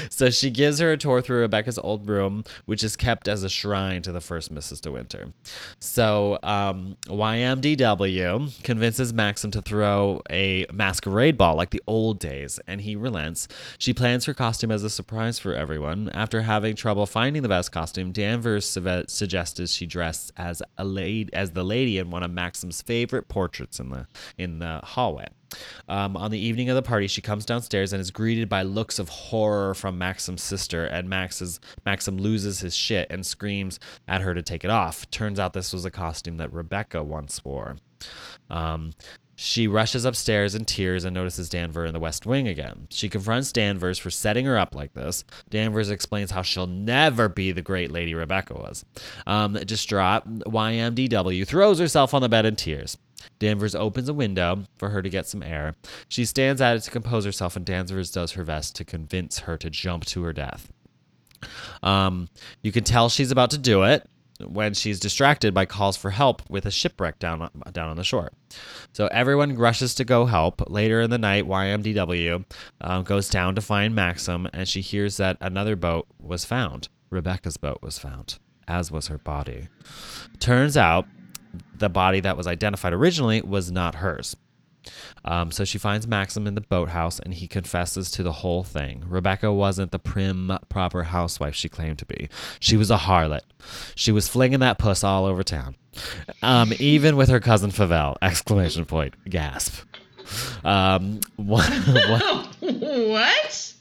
so 0.10 0.30
she 0.30 0.50
gives 0.50 0.78
her 0.78 0.92
a 0.92 0.96
tour 0.96 1.20
through 1.20 1.40
Rebecca's 1.40 1.78
old 1.78 2.08
room, 2.08 2.44
which 2.64 2.82
is 2.82 2.96
kept 2.96 3.28
as 3.28 3.42
a 3.42 3.48
shrine 3.48 4.02
to 4.02 4.12
the 4.12 4.20
first 4.20 4.54
Mrs. 4.54 4.80
De 4.80 4.90
Winter. 4.90 5.32
So 5.80 6.38
um, 6.42 6.96
YMDW 7.06 8.62
convinces 8.62 9.12
Maxim 9.12 9.50
to 9.52 9.62
throw 9.62 10.22
a 10.30 10.66
masquerade 10.72 11.36
ball 11.36 11.56
like 11.56 11.70
the 11.70 11.82
old 11.86 12.18
days, 12.18 12.58
and 12.66 12.80
he 12.80 12.96
relents. 12.96 13.48
She 13.78 13.92
plans 13.92 14.24
her 14.24 14.34
costume 14.34 14.70
as 14.70 14.82
a 14.82 14.90
surprise 14.90 15.38
for 15.38 15.54
everyone. 15.54 16.08
After 16.10 16.42
having 16.42 16.76
trouble 16.76 17.06
finding 17.06 17.42
the 17.42 17.48
best 17.48 17.72
costume, 17.72 18.12
Danvers 18.12 18.68
su- 18.68 19.04
suggested 19.08 19.68
she 19.68 19.86
dress 19.86 20.32
as 20.36 20.62
a 20.78 20.84
lady, 20.84 21.32
as 21.32 21.50
the 21.52 21.64
lady 21.64 21.98
in 21.98 22.10
one 22.10 22.22
of 22.22 22.30
Maxim's 22.30 22.82
favorite 22.82 23.28
portraits 23.28 23.78
in 23.78 23.90
the 23.90 24.06
in 24.38 24.53
the 24.58 24.80
hallway. 24.82 25.26
Um, 25.88 26.16
on 26.16 26.30
the 26.30 26.38
evening 26.38 26.68
of 26.68 26.76
the 26.76 26.82
party, 26.82 27.06
she 27.06 27.20
comes 27.20 27.44
downstairs 27.44 27.92
and 27.92 28.00
is 28.00 28.10
greeted 28.10 28.48
by 28.48 28.62
looks 28.62 28.98
of 28.98 29.08
horror 29.08 29.74
from 29.74 29.98
Maxim's 29.98 30.42
sister, 30.42 30.84
and 30.84 31.08
Max's, 31.08 31.60
Maxim 31.84 32.18
loses 32.18 32.60
his 32.60 32.74
shit 32.74 33.06
and 33.10 33.24
screams 33.24 33.78
at 34.08 34.22
her 34.22 34.34
to 34.34 34.42
take 34.42 34.64
it 34.64 34.70
off. 34.70 35.08
Turns 35.10 35.38
out 35.38 35.52
this 35.52 35.72
was 35.72 35.84
a 35.84 35.90
costume 35.90 36.38
that 36.38 36.52
Rebecca 36.52 37.02
once 37.02 37.44
wore. 37.44 37.76
Um, 38.50 38.92
she 39.36 39.66
rushes 39.66 40.04
upstairs 40.04 40.54
in 40.54 40.64
tears 40.64 41.04
and 41.04 41.14
notices 41.14 41.48
Danvers 41.48 41.88
in 41.88 41.92
the 41.92 42.00
West 42.00 42.24
Wing 42.24 42.46
again. 42.46 42.86
She 42.90 43.08
confronts 43.08 43.52
Danvers 43.52 43.98
for 43.98 44.10
setting 44.10 44.46
her 44.46 44.56
up 44.56 44.74
like 44.74 44.94
this. 44.94 45.24
Danvers 45.50 45.90
explains 45.90 46.30
how 46.30 46.42
she'll 46.42 46.66
never 46.66 47.28
be 47.28 47.50
the 47.50 47.62
great 47.62 47.90
lady 47.90 48.14
Rebecca 48.14 48.54
was. 48.54 48.84
Um, 49.26 49.54
distraught, 49.54 50.22
YMDW 50.44 51.46
throws 51.46 51.78
herself 51.78 52.14
on 52.14 52.22
the 52.22 52.28
bed 52.28 52.46
in 52.46 52.54
tears. 52.54 52.96
Danvers 53.38 53.74
opens 53.74 54.08
a 54.08 54.14
window 54.14 54.64
for 54.76 54.90
her 54.90 55.02
to 55.02 55.10
get 55.10 55.26
some 55.26 55.42
air. 55.42 55.74
She 56.08 56.24
stands 56.24 56.60
at 56.60 56.76
it 56.76 56.80
to 56.80 56.90
compose 56.90 57.24
herself, 57.24 57.56
and 57.56 57.64
Danvers 57.64 58.10
does 58.10 58.32
her 58.32 58.44
best 58.44 58.76
to 58.76 58.84
convince 58.84 59.40
her 59.40 59.56
to 59.58 59.70
jump 59.70 60.04
to 60.06 60.22
her 60.22 60.32
death. 60.32 60.72
Um, 61.82 62.28
you 62.62 62.72
can 62.72 62.84
tell 62.84 63.08
she's 63.08 63.30
about 63.30 63.50
to 63.50 63.58
do 63.58 63.82
it 63.82 64.08
when 64.44 64.74
she's 64.74 64.98
distracted 64.98 65.54
by 65.54 65.64
calls 65.64 65.96
for 65.96 66.10
help 66.10 66.42
with 66.50 66.66
a 66.66 66.70
shipwreck 66.70 67.18
down 67.18 67.48
down 67.72 67.88
on 67.88 67.96
the 67.96 68.04
shore. 68.04 68.32
So 68.92 69.06
everyone 69.08 69.56
rushes 69.56 69.94
to 69.96 70.04
go 70.04 70.26
help. 70.26 70.70
Later 70.70 71.00
in 71.00 71.10
the 71.10 71.18
night, 71.18 71.46
YMDW 71.46 72.44
um, 72.80 73.04
goes 73.04 73.28
down 73.28 73.54
to 73.54 73.60
find 73.60 73.94
Maxim, 73.94 74.48
and 74.52 74.68
she 74.68 74.80
hears 74.80 75.16
that 75.18 75.36
another 75.40 75.76
boat 75.76 76.06
was 76.20 76.44
found. 76.44 76.88
Rebecca's 77.10 77.56
boat 77.56 77.78
was 77.80 77.98
found, 77.98 78.38
as 78.66 78.90
was 78.90 79.06
her 79.06 79.18
body. 79.18 79.68
Turns 80.40 80.76
out, 80.76 81.06
the 81.78 81.88
body 81.88 82.20
that 82.20 82.36
was 82.36 82.46
identified 82.46 82.92
originally 82.92 83.42
was 83.42 83.70
not 83.70 83.96
hers. 83.96 84.36
Um, 85.24 85.50
so 85.50 85.64
she 85.64 85.78
finds 85.78 86.06
Maxim 86.06 86.46
in 86.46 86.54
the 86.54 86.60
boathouse 86.60 87.18
and 87.18 87.32
he 87.32 87.48
confesses 87.48 88.10
to 88.12 88.22
the 88.22 88.32
whole 88.32 88.62
thing. 88.62 89.04
Rebecca 89.08 89.52
wasn't 89.52 89.90
the 89.92 89.98
prim, 89.98 90.52
proper 90.68 91.04
housewife 91.04 91.54
she 91.54 91.68
claimed 91.68 91.98
to 92.00 92.06
be. 92.06 92.28
She 92.60 92.76
was 92.76 92.90
a 92.90 92.98
harlot. 92.98 93.40
She 93.94 94.12
was 94.12 94.28
flinging 94.28 94.60
that 94.60 94.78
puss 94.78 95.02
all 95.02 95.24
over 95.24 95.42
town. 95.42 95.76
Um, 96.42 96.72
even 96.78 97.16
with 97.16 97.28
her 97.28 97.40
cousin 97.40 97.70
Favell! 97.70 98.16
Exclamation 98.22 98.84
point. 98.84 99.14
Gasp. 99.28 99.84
Um, 100.64 101.20
what, 101.36 101.68
what? 102.08 102.48
what? 102.60 103.74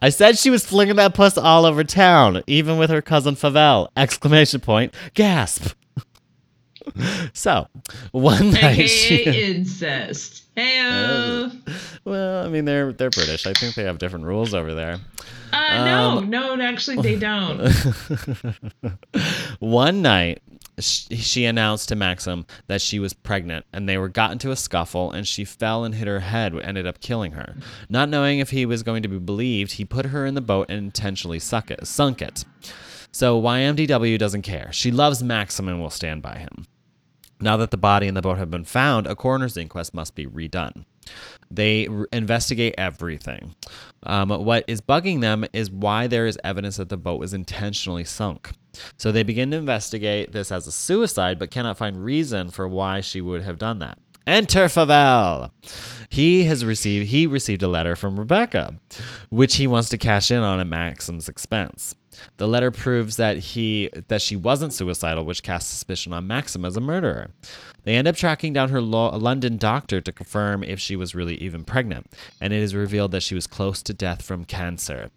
I 0.00 0.08
said 0.08 0.38
she 0.38 0.50
was 0.50 0.64
flinging 0.64 0.96
that 0.96 1.14
puss 1.14 1.36
all 1.36 1.66
over 1.66 1.84
town, 1.84 2.42
even 2.46 2.78
with 2.78 2.90
her 2.90 3.02
cousin 3.02 3.34
Favell! 3.34 3.88
Exclamation 3.96 4.60
point. 4.60 4.94
Gasp. 5.14 5.74
So, 7.34 7.66
one 8.12 8.50
night 8.50 8.78
AKA 8.78 8.86
she. 8.86 9.24
incest. 9.54 10.44
Hey. 10.54 11.50
Well, 12.04 12.44
I 12.44 12.48
mean 12.48 12.64
they're 12.66 12.92
they're 12.92 13.10
British. 13.10 13.46
I 13.46 13.52
think 13.54 13.74
they 13.74 13.84
have 13.84 13.98
different 13.98 14.26
rules 14.26 14.52
over 14.54 14.74
there. 14.74 14.98
Uh, 15.52 15.84
no, 15.84 16.18
Um, 16.18 16.30
no, 16.30 16.60
actually, 16.60 17.00
they 17.02 17.16
don't. 17.18 17.60
One 19.60 20.02
night, 20.02 20.42
sh- 20.78 21.06
she 21.12 21.44
announced 21.44 21.88
to 21.90 21.96
Maxim 21.96 22.46
that 22.66 22.80
she 22.80 22.98
was 22.98 23.12
pregnant, 23.12 23.64
and 23.72 23.88
they 23.88 23.98
were 23.98 24.08
got 24.08 24.32
into 24.32 24.50
a 24.50 24.56
scuffle, 24.56 25.10
and 25.10 25.26
she 25.26 25.44
fell 25.44 25.84
and 25.84 25.94
hit 25.94 26.06
her 26.08 26.20
head, 26.20 26.54
which 26.54 26.64
ended 26.64 26.86
up 26.86 27.00
killing 27.00 27.32
her. 27.32 27.54
Not 27.88 28.08
knowing 28.08 28.38
if 28.38 28.50
he 28.50 28.66
was 28.66 28.82
going 28.82 29.02
to 29.02 29.08
be 29.08 29.18
believed, 29.18 29.72
he 29.72 29.84
put 29.84 30.06
her 30.06 30.26
in 30.26 30.34
the 30.34 30.40
boat 30.40 30.66
and 30.68 30.78
intentionally 30.78 31.38
suck 31.38 31.70
it, 31.70 31.86
sunk 31.86 32.22
it. 32.22 32.44
So 33.10 33.40
YMDW 33.40 34.18
doesn't 34.18 34.42
care. 34.42 34.70
She 34.72 34.90
loves 34.90 35.22
Maxim 35.22 35.68
and 35.68 35.80
will 35.80 35.90
stand 35.90 36.22
by 36.22 36.36
him. 36.38 36.66
Now 37.42 37.56
that 37.56 37.72
the 37.72 37.76
body 37.76 38.06
and 38.06 38.16
the 38.16 38.22
boat 38.22 38.38
have 38.38 38.50
been 38.50 38.64
found, 38.64 39.06
a 39.08 39.16
coroner's 39.16 39.56
inquest 39.56 39.92
must 39.92 40.14
be 40.14 40.26
redone. 40.26 40.84
They 41.50 41.88
investigate 42.12 42.76
everything. 42.78 43.56
Um, 44.04 44.30
what 44.30 44.64
is 44.68 44.80
bugging 44.80 45.20
them 45.20 45.44
is 45.52 45.70
why 45.70 46.06
there 46.06 46.26
is 46.26 46.38
evidence 46.44 46.76
that 46.76 46.88
the 46.88 46.96
boat 46.96 47.18
was 47.18 47.34
intentionally 47.34 48.04
sunk. 48.04 48.52
So 48.96 49.10
they 49.10 49.24
begin 49.24 49.50
to 49.50 49.56
investigate 49.56 50.30
this 50.30 50.52
as 50.52 50.68
a 50.68 50.72
suicide, 50.72 51.38
but 51.40 51.50
cannot 51.50 51.76
find 51.76 52.04
reason 52.04 52.48
for 52.48 52.68
why 52.68 53.00
she 53.00 53.20
would 53.20 53.42
have 53.42 53.58
done 53.58 53.80
that. 53.80 53.98
Enter 54.26 54.66
Favell. 54.66 55.50
He 56.08 56.44
has 56.44 56.64
received 56.64 57.06
he 57.06 57.26
received 57.26 57.62
a 57.62 57.68
letter 57.68 57.96
from 57.96 58.18
Rebecca, 58.18 58.78
which 59.30 59.56
he 59.56 59.66
wants 59.66 59.88
to 59.88 59.98
cash 59.98 60.30
in 60.30 60.42
on 60.42 60.60
at 60.60 60.66
Maxim's 60.66 61.28
expense. 61.28 61.94
The 62.36 62.46
letter 62.46 62.70
proves 62.70 63.16
that 63.16 63.38
he 63.38 63.88
that 64.08 64.20
she 64.20 64.36
wasn't 64.36 64.74
suicidal, 64.74 65.24
which 65.24 65.42
casts 65.42 65.70
suspicion 65.70 66.12
on 66.12 66.26
Maxim 66.26 66.66
as 66.66 66.76
a 66.76 66.80
murderer. 66.82 67.30
They 67.84 67.94
end 67.94 68.06
up 68.06 68.16
tracking 68.16 68.52
down 68.52 68.68
her 68.68 68.82
lo- 68.82 69.16
London 69.16 69.56
doctor 69.56 70.02
to 70.02 70.12
confirm 70.12 70.62
if 70.62 70.78
she 70.78 70.96
was 70.96 71.14
really 71.14 71.36
even 71.36 71.64
pregnant, 71.64 72.06
and 72.40 72.52
it 72.52 72.62
is 72.62 72.74
revealed 72.74 73.12
that 73.12 73.22
she 73.22 73.34
was 73.34 73.46
close 73.46 73.82
to 73.82 73.94
death 73.94 74.22
from 74.22 74.44
cancer. 74.44 75.10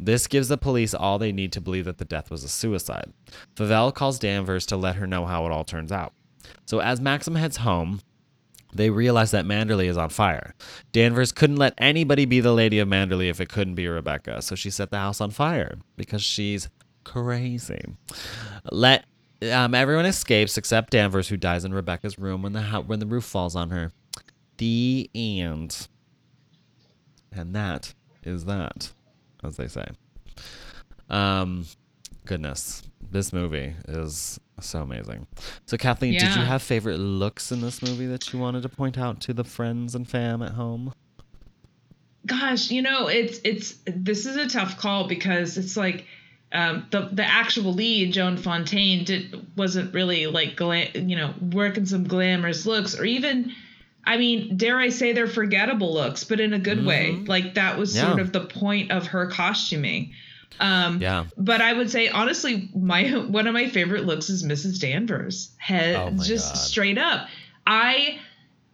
This 0.00 0.26
gives 0.26 0.48
the 0.48 0.58
police 0.58 0.92
all 0.92 1.18
they 1.18 1.30
need 1.32 1.52
to 1.52 1.60
believe 1.60 1.84
that 1.84 1.98
the 1.98 2.04
death 2.04 2.28
was 2.30 2.42
a 2.42 2.48
suicide. 2.48 3.12
Favell 3.54 3.94
calls 3.94 4.18
Danvers 4.18 4.66
to 4.66 4.76
let 4.76 4.96
her 4.96 5.06
know 5.06 5.26
how 5.26 5.46
it 5.46 5.52
all 5.52 5.64
turns 5.64 5.92
out. 5.92 6.12
So 6.66 6.80
as 6.80 7.00
Maxim 7.00 7.36
heads 7.36 7.58
home, 7.58 8.00
they 8.74 8.90
realize 8.90 9.30
that 9.30 9.44
Manderley 9.44 9.86
is 9.86 9.96
on 9.96 10.10
fire. 10.10 10.54
Danvers 10.92 11.32
couldn't 11.32 11.56
let 11.56 11.74
anybody 11.78 12.24
be 12.24 12.40
the 12.40 12.52
lady 12.52 12.78
of 12.78 12.88
Manderley 12.88 13.30
if 13.30 13.40
it 13.40 13.48
couldn't 13.48 13.74
be 13.74 13.86
Rebecca, 13.88 14.42
so 14.42 14.54
she 14.54 14.70
set 14.70 14.90
the 14.90 14.98
house 14.98 15.20
on 15.20 15.30
fire 15.30 15.78
because 15.96 16.22
she's 16.22 16.68
crazy. 17.04 17.82
Let 18.70 19.04
um, 19.52 19.74
everyone 19.74 20.06
escapes 20.06 20.56
except 20.56 20.90
Danvers, 20.90 21.28
who 21.28 21.36
dies 21.36 21.64
in 21.64 21.74
Rebecca's 21.74 22.18
room 22.18 22.42
when 22.42 22.52
the 22.52 22.62
ho- 22.62 22.82
when 22.82 22.98
the 22.98 23.06
roof 23.06 23.24
falls 23.24 23.54
on 23.56 23.70
her. 23.70 23.92
The 24.58 25.10
end. 25.14 25.88
And 27.32 27.54
that 27.54 27.94
is 28.22 28.44
that, 28.44 28.92
as 29.42 29.56
they 29.56 29.66
say. 29.66 29.86
Um, 31.10 31.66
goodness, 32.24 32.82
this 33.10 33.32
movie 33.32 33.74
is 33.88 34.38
so 34.60 34.82
amazing. 34.82 35.26
So, 35.66 35.76
Kathleen, 35.76 36.12
did 36.12 36.22
you 36.34 36.42
have 36.42 36.62
favorite 36.62 36.98
looks 36.98 37.50
in 37.52 37.60
this 37.60 37.82
movie 37.82 38.06
that 38.06 38.32
you 38.32 38.38
wanted 38.38 38.62
to 38.62 38.68
point 38.68 38.96
out 38.98 39.20
to 39.22 39.32
the 39.32 39.44
friends 39.44 39.94
and 39.94 40.08
fam 40.08 40.42
at 40.42 40.52
home? 40.52 40.92
gosh 42.26 42.70
you 42.70 42.80
know 42.80 43.06
it's 43.06 43.38
it's 43.44 43.74
this 43.86 44.24
is 44.24 44.36
a 44.36 44.48
tough 44.48 44.78
call 44.78 45.06
because 45.06 45.58
it's 45.58 45.76
like 45.76 46.06
um, 46.52 46.86
the 46.90 47.02
the 47.12 47.24
actual 47.24 47.74
lead 47.74 48.14
Joan 48.14 48.38
Fontaine 48.38 49.04
did 49.04 49.46
wasn't 49.58 49.92
really 49.92 50.26
like 50.26 50.56
gla- 50.56 50.88
you 50.94 51.16
know 51.16 51.34
working 51.52 51.84
some 51.84 52.04
glamorous 52.04 52.64
looks 52.64 52.98
or 52.98 53.04
even 53.04 53.52
I 54.04 54.16
mean 54.16 54.56
dare 54.56 54.78
I 54.78 54.88
say 54.88 55.12
they're 55.12 55.26
forgettable 55.26 55.92
looks 55.92 56.24
but 56.24 56.40
in 56.40 56.54
a 56.54 56.58
good 56.58 56.86
way 56.86 57.12
like 57.26 57.54
that 57.56 57.76
was 57.76 57.92
sort 57.92 58.12
Mm-hmm. 58.12 58.20
Of 58.20 58.32
the 58.32 58.40
point 58.46 58.90
of 58.90 59.08
her 59.08 59.26
costuming 59.26 60.14
um 60.60 61.00
Yeah. 61.00 61.24
but 61.36 61.60
I 61.60 61.72
would 61.72 61.90
say 61.90 62.08
honestly 62.08 62.68
my 62.74 63.08
one 63.10 63.46
of 63.46 63.54
my 63.54 63.68
favorite 63.68 64.04
looks 64.04 64.28
is 64.30 64.42
Mrs. 64.44 64.80
Danvers 64.80 65.50
head 65.58 65.96
Oh 65.96 66.10
just 66.22 66.54
God. 66.54 66.58
straight 66.58 66.98
up 66.98 67.28
I 67.66 68.18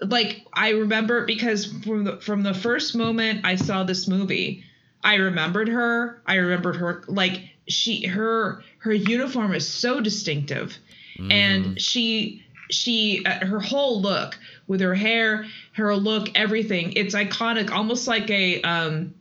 like 0.01 0.47
I 0.53 0.71
remember 0.71 1.27
because 1.27 1.67
from 1.85 2.05
the 2.05 2.17
from 2.19 2.43
the 2.43 2.55
first 2.55 2.95
moment 2.97 3.45
I 3.45 3.57
saw 3.57 3.85
this 3.85 4.09
movie, 4.09 4.65
I 5.05 5.17
remembered 5.17 5.69
her. 5.69 6.23
I 6.27 6.37
remembered 6.37 6.77
her 6.77 7.05
like 7.07 7.43
she 7.69 8.07
her 8.07 8.65
her 8.79 8.93
uniform 8.93 9.55
is 9.55 9.69
so 9.69 10.01
distinctive, 10.01 10.77
Mm-hmm. 11.19 11.31
and 11.33 11.81
she 11.81 12.43
she 12.71 13.25
uh, 13.27 13.45
her 13.45 13.61
whole 13.61 14.01
look 14.01 14.39
with 14.67 14.81
her 14.81 14.95
hair, 14.95 15.45
her 15.73 15.95
look, 15.95 16.31
everything. 16.35 16.95
It's 16.95 17.15
iconic, 17.15 17.71
almost 17.71 18.09
like 18.09 18.31
a 18.31 18.63
um 18.63 19.13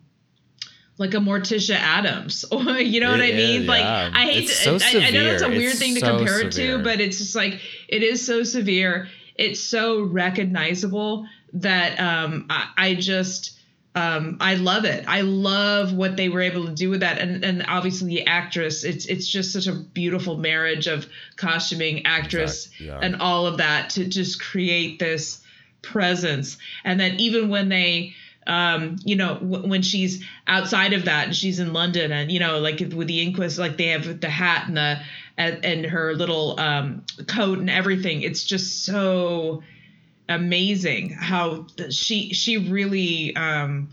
like 1.00 1.14
a 1.16 1.18
Morticia 1.18 1.76
Addams, 1.76 2.46
you 2.52 3.00
know 3.00 3.10
what 3.10 3.22
I 3.22 3.32
mean? 3.32 3.62
is, 3.64 3.68
like 3.68 3.82
yeah. 3.82 4.12
I 4.14 4.26
hate 4.26 4.44
It's 4.44 4.64
to, 4.64 4.80
so 4.80 5.00
I, 5.00 5.06
I 5.06 5.10
know 5.12 5.26
it's 5.26 5.42
a 5.42 5.48
weird 5.50 5.72
It's 5.72 5.80
thing 5.80 5.96
to 5.96 6.02
so 6.02 6.18
compare 6.18 6.42
it 6.42 6.54
severe. 6.54 6.78
to, 6.78 6.84
but 6.84 7.00
it's 7.02 7.18
just 7.18 7.36
like 7.36 7.60
it 7.88 8.04
is 8.04 8.24
so 8.26 8.44
severe. 8.44 9.08
It's 9.36 9.60
so 9.62 10.02
recognizable 10.04 11.26
that 11.54 12.00
um, 12.00 12.46
I, 12.50 12.68
I 12.78 12.94
just 12.96 13.58
um, 13.96 14.38
I 14.40 14.56
love 14.56 14.86
it. 14.86 15.06
I 15.08 15.22
love 15.22 15.94
what 15.94 16.16
they 16.16 16.30
were 16.30 16.42
able 16.42 16.66
to 16.68 16.72
do 16.74 16.90
with 16.90 17.00
that, 17.00 17.18
and 17.18 17.44
and 17.44 17.66
obviously 17.68 18.08
the 18.10 18.28
actress. 18.28 18.84
It's 18.84 19.06
it's 19.08 19.28
just 19.28 19.52
such 19.54 19.68
a 19.68 19.74
beautiful 19.74 20.38
marriage 20.38 20.88
of 20.88 21.08
costuming, 21.38 22.06
actress, 22.06 22.68
Exact- 22.68 22.82
yeah. 22.82 23.00
and 23.02 23.22
all 23.22 23.48
of 23.48 23.58
that 23.58 23.90
to 23.92 24.06
just 24.06 24.42
create 24.42 25.00
this 25.00 25.42
presence. 25.82 26.58
And 26.84 27.00
then 27.00 27.16
even 27.20 27.50
when 27.50 27.70
they 27.70 28.14
um, 28.50 28.98
you 29.06 29.16
know, 29.16 29.36
w- 29.36 29.68
when 29.68 29.82
she's 29.84 30.24
outside 30.48 30.94
of 30.94 31.06
that 31.06 31.28
and 31.28 31.36
she's 31.36 31.60
in 31.60 31.72
London 31.72 32.12
and, 32.12 32.32
you 32.32 32.40
know, 32.40 32.60
like 32.60 32.80
with 32.80 33.08
the 33.08 33.22
inquest, 33.22 33.60
like 33.60 33.78
they 33.78 33.88
have 33.88 34.20
the 34.20 34.30
hat 34.30 34.68
and 34.68 34.76
the, 34.76 35.00
and, 35.38 35.64
and 35.64 35.86
her 35.86 36.16
little 36.16 36.60
um, 36.60 37.04
coat 37.28 37.60
and 37.60 37.70
everything. 37.70 38.24
It's 38.24 38.44
just 38.44 38.84
so 38.84 39.62
amazing 40.28 41.12
how 41.12 41.68
she, 41.90 42.34
she 42.34 42.58
really, 42.58 43.36
um, 43.36 43.90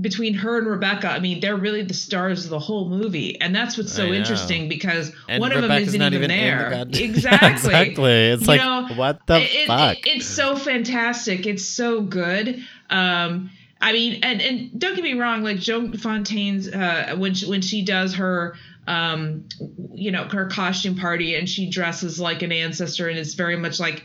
between 0.00 0.34
her 0.34 0.58
and 0.58 0.66
Rebecca, 0.66 1.08
I 1.08 1.20
mean, 1.20 1.38
they're 1.40 1.56
really 1.56 1.82
the 1.82 1.94
stars 1.94 2.44
of 2.44 2.50
the 2.50 2.58
whole 2.58 2.88
movie. 2.88 3.40
And 3.40 3.54
that's 3.54 3.78
what's 3.78 3.92
so 3.92 4.06
interesting 4.12 4.68
because 4.68 5.12
And 5.28 5.40
one 5.40 5.52
of 5.52 5.62
them 5.62 5.70
isn't 5.70 5.94
even, 5.94 6.14
even 6.14 6.28
the 6.30 6.36
there. 6.36 6.84
exactly. 6.92 7.50
exactly. 7.50 8.12
It's 8.32 8.42
You 8.42 8.48
like, 8.48 8.60
know, 8.60 8.88
what 8.96 9.24
the 9.26 9.36
it- 9.36 9.50
it- 9.54 9.66
fuck? 9.68 9.98
it's 10.04 10.26
so 10.26 10.56
fantastic. 10.56 11.46
It's 11.46 11.64
so 11.64 12.00
good. 12.02 12.60
Um, 12.90 13.50
I 13.84 13.92
mean, 13.92 14.20
and 14.22 14.40
and 14.40 14.80
don't 14.80 14.94
get 14.94 15.04
me 15.04 15.12
wrong, 15.12 15.42
like 15.42 15.58
Joan 15.58 15.92
Fontaine's 15.98 16.68
uh, 16.72 17.14
when 17.18 17.34
she, 17.34 17.46
when 17.46 17.60
she 17.60 17.84
does 17.84 18.14
her 18.14 18.56
um, 18.86 19.44
you 19.92 20.10
know 20.10 20.24
her 20.24 20.46
costume 20.46 20.96
party 20.96 21.34
and 21.34 21.46
she 21.48 21.68
dresses 21.68 22.18
like 22.18 22.40
an 22.42 22.50
ancestor 22.50 23.08
and 23.08 23.18
it's 23.18 23.34
very 23.34 23.56
much 23.56 23.78
like 23.78 24.02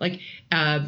like 0.00 0.20
uh, 0.50 0.80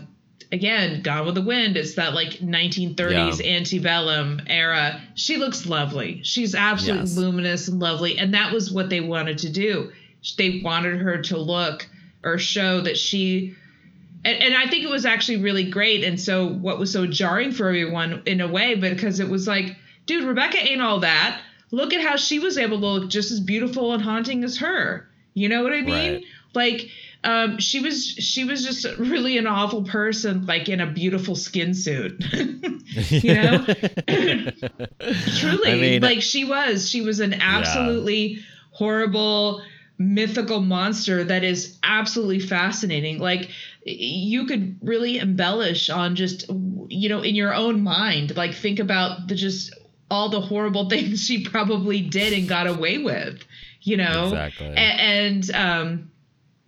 again 0.50 1.02
Gone 1.02 1.26
with 1.26 1.34
the 1.34 1.42
Wind. 1.42 1.76
It's 1.76 1.94
that 1.96 2.14
like 2.14 2.38
1930s 2.40 3.44
Yeah. 3.44 3.56
antebellum 3.56 4.40
era. 4.46 5.02
She 5.16 5.36
looks 5.36 5.66
lovely. 5.66 6.22
She's 6.24 6.54
absolutely 6.54 7.08
Yes. 7.08 7.16
luminous 7.18 7.68
and 7.68 7.78
lovely, 7.78 8.18
and 8.18 8.32
that 8.32 8.54
was 8.54 8.72
what 8.72 8.88
they 8.88 9.00
wanted 9.00 9.36
to 9.38 9.50
do. 9.50 9.92
They 10.38 10.60
wanted 10.64 11.00
her 11.00 11.18
to 11.24 11.36
look 11.38 11.86
or 12.24 12.38
show 12.38 12.80
that 12.82 12.96
she 12.96 13.54
and, 14.24 14.42
and 14.42 14.54
I 14.54 14.68
think 14.68 14.84
it 14.84 14.90
was 14.90 15.06
actually 15.06 15.38
really 15.38 15.68
great. 15.70 16.04
And 16.04 16.20
so 16.20 16.46
what 16.46 16.78
was 16.78 16.92
so 16.92 17.06
jarring 17.06 17.52
for 17.52 17.68
everyone 17.68 18.22
in 18.26 18.40
a 18.40 18.48
way, 18.48 18.74
because 18.74 19.20
it 19.20 19.28
was 19.28 19.46
like, 19.46 19.76
dude, 20.06 20.24
Rebecca 20.24 20.58
ain't 20.58 20.82
all 20.82 21.00
that. 21.00 21.40
Look 21.70 21.92
at 21.92 22.00
how 22.00 22.16
she 22.16 22.38
was 22.38 22.58
able 22.58 22.80
to 22.80 22.86
look 22.86 23.10
just 23.10 23.30
as 23.30 23.40
beautiful 23.40 23.92
and 23.92 24.02
haunting 24.02 24.44
as 24.44 24.58
her. 24.58 25.08
You 25.34 25.48
know 25.48 25.62
what 25.62 25.72
I 25.72 25.82
mean? 25.82 26.14
Right. 26.14 26.24
Like, 26.52 26.90
um, 27.22 27.58
she 27.58 27.80
was 27.80 28.06
she 28.06 28.44
was 28.44 28.64
just 28.64 28.84
really 28.98 29.38
an 29.38 29.46
awful 29.46 29.84
person, 29.84 30.46
like 30.46 30.68
in 30.68 30.80
a 30.80 30.86
beautiful 30.86 31.36
skin 31.36 31.74
suit. 31.74 32.22
you 32.32 33.34
know? 33.34 33.64
Truly, 35.38 35.70
I 35.70 35.76
mean, 35.76 36.02
like 36.02 36.22
she 36.22 36.44
was. 36.44 36.88
She 36.88 37.02
was 37.02 37.20
an 37.20 37.34
absolutely 37.34 38.40
horrible 38.72 39.62
mythical 39.98 40.60
monster 40.62 41.22
that 41.22 41.44
is 41.44 41.78
absolutely 41.82 42.40
fascinating. 42.40 43.18
Like 43.18 43.50
you 43.84 44.46
could 44.46 44.78
really 44.82 45.18
embellish 45.18 45.88
on 45.90 46.16
just 46.16 46.46
you 46.88 47.08
know 47.08 47.22
in 47.22 47.34
your 47.34 47.54
own 47.54 47.82
mind. 47.82 48.36
Like 48.36 48.54
think 48.54 48.78
about 48.78 49.28
the 49.28 49.34
just 49.34 49.74
all 50.10 50.28
the 50.28 50.40
horrible 50.40 50.88
things 50.90 51.24
she 51.24 51.44
probably 51.44 52.00
did 52.00 52.32
and 52.32 52.48
got 52.48 52.66
away 52.66 52.98
with. 52.98 53.44
You 53.82 53.96
know, 53.96 54.24
Exactly. 54.24 54.66
A- 54.66 54.78
and 54.78 55.50
um, 55.54 56.10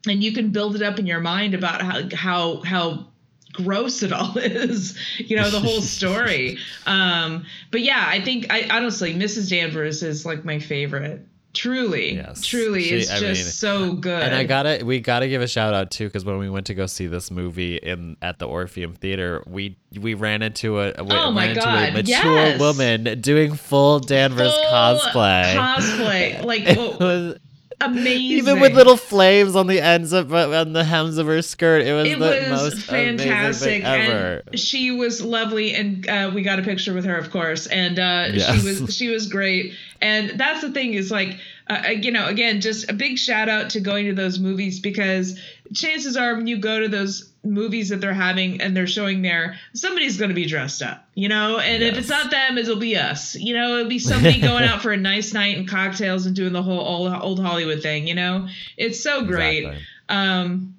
and 0.08 0.22
you 0.22 0.32
can 0.32 0.50
build 0.50 0.76
it 0.76 0.82
up 0.82 0.98
in 0.98 1.06
your 1.06 1.20
mind 1.20 1.54
about 1.54 1.82
how 1.82 2.08
how 2.14 2.62
how 2.62 3.06
gross 3.52 4.02
it 4.02 4.12
all 4.12 4.36
is 4.38 4.98
you 5.18 5.36
know 5.36 5.50
the 5.50 5.60
whole 5.60 5.82
story 5.82 6.56
um 6.86 7.44
but 7.70 7.82
yeah 7.82 8.02
i 8.08 8.18
think 8.18 8.46
i 8.48 8.66
honestly 8.70 9.12
mrs 9.14 9.50
danvers 9.50 10.02
is 10.02 10.24
like 10.24 10.42
my 10.42 10.58
favorite 10.58 11.26
truly 11.54 12.14
Yes. 12.16 12.44
truly 12.44 12.82
She- 12.84 12.94
it's 12.96 13.10
I 13.10 13.18
just 13.20 13.42
mean, 13.42 13.50
so 13.52 13.92
good 13.94 14.22
And 14.22 14.34
I 14.34 14.44
gotta, 14.44 14.84
we 14.84 15.00
gotta 15.00 15.28
give 15.28 15.42
a 15.42 15.46
shout 15.48 15.74
out 15.74 15.90
too, 15.90 16.06
because 16.06 16.24
when 16.24 16.38
we 16.38 16.48
went 16.48 16.66
to 16.66 16.74
go 16.74 16.86
see 16.86 17.06
this 17.06 17.30
movie 17.30 17.76
in 17.76 18.16
at 18.22 18.38
the 18.38 18.46
Orpheum 18.46 18.94
Theater, 18.94 19.42
we 19.46 19.76
we 20.00 20.14
ran 20.14 20.42
into 20.42 20.80
a, 20.80 20.88
a 20.90 20.94
Oh 21.00 21.30
my 21.30 21.42
ran 21.46 21.50
into 21.50 21.60
God, 21.62 21.88
a 21.88 21.92
mature 21.92 22.34
yes. 22.36 22.60
woman 22.60 23.20
doing 23.20 23.54
full 23.54 24.00
Danvers 24.00 24.52
Full 24.52 24.64
cosplay. 24.64 25.54
cosplay 25.54 26.44
like 26.44 26.62
It 26.66 26.78
was- 27.00 27.38
amazing 27.80 28.38
even 28.38 28.60
with 28.60 28.74
little 28.74 28.96
flames 28.96 29.56
on 29.56 29.66
the 29.66 29.80
ends 29.80 30.12
of 30.12 30.32
on 30.34 30.72
the 30.72 30.84
hems 30.84 31.18
of 31.18 31.26
her 31.26 31.42
skirt, 31.42 31.82
it 31.82 31.92
was 31.92 32.06
it 32.08 32.18
the 32.18 32.24
was 32.24 32.62
most 32.74 32.86
fantastic 32.86 33.84
ever. 33.84 34.42
and 34.46 34.58
she 34.58 34.90
was 34.90 35.22
lovely 35.22 35.74
and 35.74 36.08
uh, 36.08 36.30
we 36.34 36.42
got 36.42 36.58
a 36.58 36.62
picture 36.62 36.92
with 36.92 37.04
her 37.04 37.16
of 37.16 37.30
course 37.30 37.66
and 37.66 37.98
uh, 37.98 38.28
Yes. 38.32 38.60
she 38.60 38.66
was 38.82 38.94
she 38.96 39.08
was 39.08 39.28
great 39.28 39.74
and 40.00 40.30
that's 40.38 40.60
the 40.62 40.70
thing 40.72 40.94
is 40.94 41.10
like 41.10 41.38
uh, 41.68 41.88
you 41.88 42.10
know 42.10 42.26
again 42.26 42.60
just 42.60 42.90
a 42.90 42.92
big 42.92 43.18
shout 43.18 43.48
out 43.48 43.70
to 43.70 43.80
going 43.80 44.06
to 44.06 44.14
those 44.14 44.38
movies 44.38 44.80
because 44.80 45.38
chances 45.74 46.16
are 46.16 46.36
when 46.36 46.46
you 46.46 46.58
go 46.58 46.80
to 46.80 46.88
those 46.88 47.30
movies 47.44 47.88
that 47.88 48.00
they're 48.00 48.14
having 48.14 48.60
and 48.60 48.76
they're 48.76 48.86
showing 48.86 49.22
there 49.22 49.56
somebody's 49.74 50.16
going 50.16 50.28
to 50.28 50.34
be 50.34 50.46
dressed 50.46 50.80
up 50.80 51.08
you 51.14 51.28
know 51.28 51.58
and 51.58 51.82
if 51.82 51.98
it's 51.98 52.08
not 52.08 52.30
them 52.30 52.56
it'll 52.56 52.76
be 52.76 52.96
us 52.96 53.34
you 53.34 53.52
know 53.52 53.78
it'll 53.78 53.88
be 53.88 53.98
somebody 53.98 54.40
going 54.40 54.62
out 54.64 54.80
for 54.80 54.92
a 54.92 54.96
nice 54.96 55.32
night 55.32 55.56
and 55.56 55.68
cocktails 55.68 56.24
and 56.26 56.36
doing 56.36 56.52
the 56.52 56.62
whole 56.62 56.78
old, 56.80 57.12
old 57.20 57.40
hollywood 57.40 57.82
thing 57.82 58.06
you 58.06 58.14
know 58.14 58.46
it's 58.76 59.02
so 59.02 59.24
great 59.24 59.64
Exactly. 59.64 59.82
um 60.08 60.74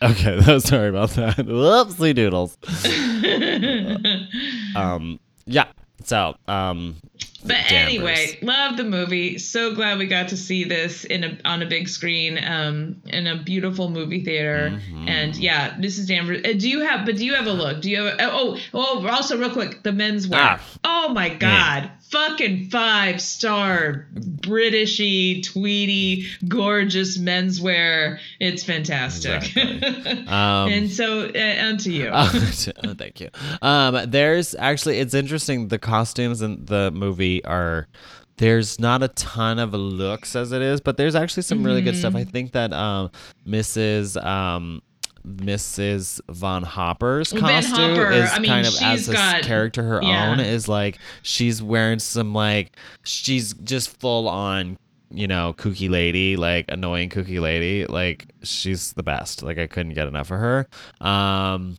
Okay, 0.00 0.40
sorry 0.60 0.90
about 0.90 1.10
that. 1.10 1.38
Whoopsie 1.38 2.14
doodles. 2.14 2.56
Um, 4.76 5.18
yeah. 5.44 5.64
So, 6.04 6.36
um, 6.46 6.94
But 7.42 7.68
Danvers. 7.68 7.72
anyway, 7.72 8.38
love 8.42 8.76
the 8.76 8.84
movie. 8.84 9.38
So 9.38 9.72
glad 9.72 9.98
we 9.98 10.06
got 10.06 10.28
to 10.28 10.36
see 10.36 10.64
this 10.64 11.04
in 11.04 11.22
a 11.22 11.38
on 11.44 11.62
a 11.62 11.66
big 11.66 11.88
screen, 11.88 12.38
um, 12.44 13.00
in 13.06 13.28
a 13.28 13.36
beautiful 13.36 13.90
movie 13.90 14.24
theater. 14.24 14.70
Mm-hmm. 14.72 15.08
And 15.08 15.36
yeah, 15.36 15.76
this 15.78 15.98
is 15.98 16.06
Danvers. 16.06 16.40
Uh, 16.44 16.54
do 16.58 16.68
you 16.68 16.80
have? 16.80 17.06
But 17.06 17.16
do 17.16 17.24
you 17.24 17.34
have 17.34 17.46
a 17.46 17.52
look? 17.52 17.80
Do 17.80 17.90
you 17.90 18.02
have? 18.02 18.18
A, 18.18 18.32
oh, 18.32 18.58
oh, 18.74 19.06
also 19.06 19.38
real 19.38 19.50
quick, 19.50 19.84
the 19.84 19.90
menswear. 19.90 20.34
Ah. 20.34 20.62
oh 20.82 21.10
my 21.10 21.28
god, 21.28 21.90
fucking 22.10 22.70
five 22.70 23.20
star 23.20 24.06
Britishy, 24.14 25.42
tweedy, 25.44 26.26
gorgeous 26.48 27.18
menswear. 27.18 28.18
It's 28.40 28.62
fantastic. 28.64 29.42
Um, 30.28 30.68
and 30.70 30.90
so, 30.90 31.30
uh, 31.34 31.64
onto 31.68 31.90
you. 31.90 32.10
Oh, 32.12 32.94
thank 32.96 33.20
you. 33.20 33.28
Um, 33.62 34.10
there's 34.10 34.54
actually 34.56 34.98
it's 34.98 35.14
interesting. 35.14 35.68
The 35.68 35.78
costumes 35.78 36.42
in 36.42 36.64
the 36.66 36.90
movie 36.90 37.44
are 37.44 37.88
there's 38.36 38.78
not 38.78 39.02
a 39.02 39.08
ton 39.08 39.58
of 39.58 39.72
looks 39.74 40.36
as 40.36 40.52
it 40.52 40.62
is, 40.62 40.80
but 40.80 40.96
there's 40.96 41.14
actually 41.14 41.42
some 41.42 41.64
really 41.64 41.82
good 41.82 41.96
stuff. 41.96 42.14
I 42.14 42.22
Mm-hmm. 42.22 42.30
think 42.30 42.52
that 42.52 42.72
um, 42.72 43.10
Mrs. 43.46 44.22
Um, 44.24 44.82
Mrs. 45.26 46.20
Van 46.28 46.62
Hopper's 46.62 47.32
Well, 47.32 47.42
costume 47.42 47.96
Hopper, 47.96 48.10
is 48.10 48.30
I 48.32 48.38
mean, 48.38 48.50
kind 48.50 48.66
of 48.66 48.74
as 48.80 49.08
a 49.08 49.40
character 49.42 49.82
her 49.82 50.02
yeah. 50.02 50.30
own 50.30 50.40
is 50.40 50.68
like 50.68 50.98
she's 51.22 51.62
wearing 51.62 51.98
some 51.98 52.32
like 52.32 52.76
she's 53.04 53.54
just 53.54 53.98
full 54.00 54.28
on 54.28 54.78
you 55.10 55.26
know 55.26 55.54
kooky 55.54 55.88
lady 55.88 56.36
like 56.36 56.66
annoying 56.68 57.08
kooky 57.08 57.40
lady 57.40 57.86
like 57.86 58.26
she's 58.42 58.92
the 58.92 59.02
best 59.02 59.42
like 59.42 59.58
I 59.58 59.66
couldn't 59.66 59.94
get 59.94 60.06
enough 60.06 60.30
of 60.30 60.38
her 60.38 60.68
um 61.00 61.78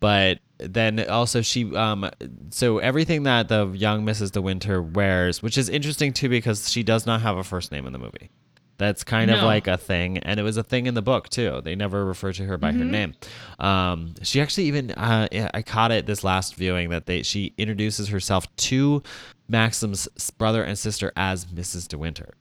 but 0.00 0.38
then 0.58 1.08
also 1.08 1.40
she 1.40 1.74
um 1.76 2.10
so 2.50 2.78
everything 2.78 3.22
that 3.24 3.48
the 3.48 3.68
young 3.68 4.04
Mrs. 4.04 4.32
De 4.32 4.42
Winter 4.42 4.82
wears, 4.82 5.42
which 5.42 5.56
is 5.58 5.68
interesting 5.68 6.12
too 6.12 6.28
because 6.28 6.70
she 6.70 6.82
does 6.82 7.06
not 7.06 7.22
have 7.22 7.36
a 7.36 7.44
first 7.44 7.72
name 7.72 7.86
in 7.86 7.92
the 7.92 7.98
movie. 7.98 8.30
That's 8.76 9.04
kind 9.04 9.30
of 9.30 9.42
like 9.42 9.68
a 9.68 9.76
thing, 9.76 10.18
and 10.18 10.40
it 10.40 10.42
was 10.42 10.56
a 10.56 10.62
thing 10.64 10.86
in 10.86 10.94
the 10.94 11.02
book 11.02 11.28
too. 11.28 11.60
They 11.62 11.76
never 11.76 12.04
refer 12.04 12.32
to 12.32 12.44
her 12.44 12.58
by 12.58 12.72
her 12.72 12.84
name. 12.84 13.14
Um, 13.60 14.14
she 14.22 14.40
actually 14.40 14.64
even 14.64 14.90
uh, 14.90 15.28
I 15.54 15.62
caught 15.62 15.92
it 15.92 16.06
this 16.06 16.24
last 16.24 16.56
viewing 16.56 16.90
that 16.90 17.06
they 17.06 17.22
she 17.22 17.54
introduces 17.56 18.08
herself 18.08 18.54
to 18.56 19.02
Maxim's 19.48 20.08
brother 20.38 20.64
and 20.64 20.76
sister 20.78 21.12
as 21.16 21.44
Mrs. 21.46 21.86
De 21.88 21.96
Winter 21.98 22.34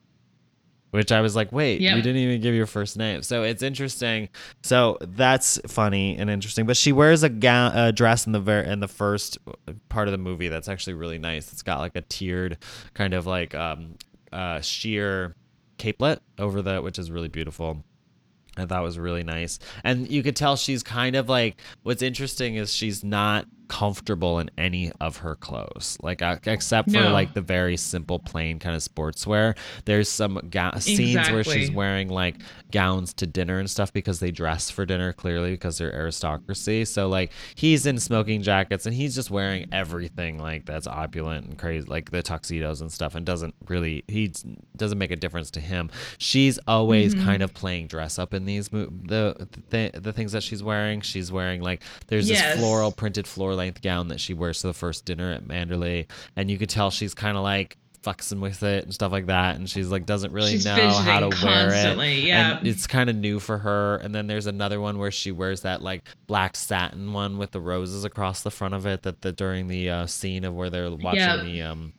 which 0.92 1.12
I 1.12 1.22
was 1.22 1.36
like, 1.36 1.52
wait, 1.52 1.82
Yep. 1.82 1.96
you 1.96 2.02
didn't 2.04 2.22
even 2.22 2.40
give 2.40 2.54
your 2.54 2.68
first 2.68 2.98
name. 2.98 3.24
So 3.24 3.42
it's 3.42 3.64
interesting. 3.64 4.30
So 4.62 5.00
that's 5.02 5.60
funny 5.66 6.16
and 6.18 6.30
interesting. 6.30 6.68
But 6.68 6.78
she 6.78 6.92
wears 6.92 7.24
a 7.24 7.30
gown, 7.30 7.76
a 7.76 7.92
dress 7.92 8.28
in 8.28 8.32
the 8.32 8.40
ver- 8.40 8.62
in 8.62 8.80
the 8.80 8.88
first 8.88 9.40
part 9.90 10.08
of 10.08 10.12
the 10.12 10.20
movie 10.20 10.50
that's 10.50 10.70
actually 10.70 10.94
really 10.94 11.18
nice. 11.18 11.52
It's 11.52 11.64
got 11.64 11.80
like 11.80 11.96
a 11.96 12.02
tiered 12.02 12.60
kind 12.94 13.16
of 13.16 13.26
like 13.26 13.56
um, 13.56 13.96
uh, 14.32 14.62
sheer 14.62 15.36
capelet 15.84 16.20
over 16.40 16.62
the, 16.62 16.82
which 16.82 16.98
is 16.98 17.12
really 17.12 17.28
beautiful. 17.28 17.84
I 18.56 18.66
thought 18.66 18.84
was 18.84 19.00
really 19.00 19.24
nice. 19.24 19.60
And 19.84 20.10
you 20.10 20.24
could 20.24 20.36
tell 20.36 20.56
she's 20.56 20.84
kind 20.84 21.16
of 21.16 21.28
like 21.28 21.60
what's 21.82 22.02
interesting 22.02 22.56
is 22.56 22.74
she's 22.74 23.04
not 23.04 23.48
comfortable 23.68 24.40
in 24.40 24.50
any 24.58 24.92
of 25.00 25.18
her 25.18 25.36
clothes. 25.36 25.98
Like 26.02 26.22
uh, 26.22 26.38
except 26.46 26.92
for 26.92 26.98
No. 27.00 27.12
like 27.12 27.34
the 27.34 27.42
very 27.42 27.78
simple 27.78 28.20
plain 28.20 28.60
kind 28.60 28.76
of 28.76 28.82
sportswear. 28.82 29.58
There's 29.86 30.10
some 30.10 30.40
ga- 30.50 30.78
scenes 30.80 31.30
where 31.30 31.44
she's 31.44 31.72
wearing 31.72 32.10
like 32.10 32.36
gowns 32.72 33.14
to 33.16 33.28
dinner 33.28 33.60
and 33.60 33.70
stuff 33.70 33.94
because 33.94 34.20
they 34.20 34.32
dress 34.32 34.70
for 34.70 34.86
dinner 34.86 35.14
clearly 35.14 35.52
because 35.52 35.78
they're 35.78 35.94
aristocracy. 35.94 36.86
So 36.86 37.08
like 37.08 37.32
he's 37.56 37.86
in 37.86 38.00
smoking 38.00 38.42
jackets 38.42 38.86
and 38.86 38.96
he's 38.96 39.16
just 39.16 39.30
wearing 39.32 39.68
everything 39.72 40.38
like 40.40 40.66
that's 40.66 40.88
opulent 40.88 41.46
and 41.48 41.58
crazy 41.58 41.88
like 41.88 42.12
the 42.12 42.22
tuxedos 42.24 42.82
and 42.82 42.92
stuff 42.92 43.16
and 43.16 43.26
doesn't 43.26 43.56
really 43.68 44.04
he 44.08 44.32
doesn't 44.76 44.98
make 44.98 45.12
a 45.12 45.16
difference 45.16 45.52
to 45.52 45.60
him. 45.60 45.90
She's 46.18 46.60
always 46.68 47.14
Mm-hmm. 47.14 47.26
kind 47.26 47.44
of 47.44 47.54
playing 47.54 47.88
dress 47.88 48.18
up 48.18 48.34
in 48.34 48.46
these 48.46 48.72
mo- 48.72 48.88
the 49.06 49.48
the, 49.70 49.92
the 50.00 50.14
things 50.14 50.32
that 50.32 50.42
she's 50.44 50.64
wearing. 50.64 51.02
She's 51.02 51.32
wearing 51.32 51.62
like 51.62 51.84
there's 52.08 52.30
Yes. 52.30 52.54
this 52.56 52.60
floral 52.60 52.92
printed 52.92 53.28
floor 53.54 53.64
length 53.66 53.82
gown 53.82 54.08
that 54.10 54.20
she 54.20 54.34
wears 54.34 54.62
to 54.62 54.68
the 54.68 54.74
first 54.74 55.06
dinner 55.06 55.32
at 55.32 55.44
Manderley 55.46 56.08
and 56.36 56.50
you 56.50 56.58
could 56.58 56.70
tell 56.70 56.92
she's 56.92 57.14
kind 57.14 57.38
of 57.38 57.44
like 57.44 57.78
fucking 58.02 58.42
with 58.42 58.64
it 58.64 58.84
and 58.84 58.94
stuff 58.94 59.14
like 59.14 59.28
that 59.28 59.56
and 59.56 59.70
she's 59.70 59.88
like 59.90 60.06
doesn't 60.06 60.34
really 60.34 60.52
She's 60.52 60.66
know 60.66 60.76
how 60.76 61.22
to 61.22 61.30
wear 61.42 61.70
it 61.70 61.98
yeah. 62.28 62.58
and 62.58 62.68
it's 62.68 62.86
kind 62.86 63.10
of 63.10 63.16
new 63.16 63.40
for 63.40 63.58
her 63.60 63.96
and 63.98 64.14
then 64.14 64.28
there's 64.28 64.46
another 64.46 64.82
one 64.82 64.98
where 65.00 65.10
she 65.12 65.32
wears 65.32 65.62
that 65.62 65.82
like 65.82 66.04
black 66.28 66.58
satin 66.58 67.14
one 67.14 67.38
with 67.38 67.52
the 67.52 67.62
roses 67.62 68.04
across 68.04 68.42
the 68.42 68.52
front 68.52 68.74
of 68.74 68.86
it 68.86 69.04
that 69.04 69.22
the 69.22 69.32
during 69.32 69.70
the 69.70 69.90
uh, 69.90 70.06
scene 70.06 70.44
of 70.44 70.54
where 70.54 70.70
they're 70.70 70.92
watching 70.92 71.20
Yeah. 71.22 71.38
the 71.44 71.62
um 71.62 71.94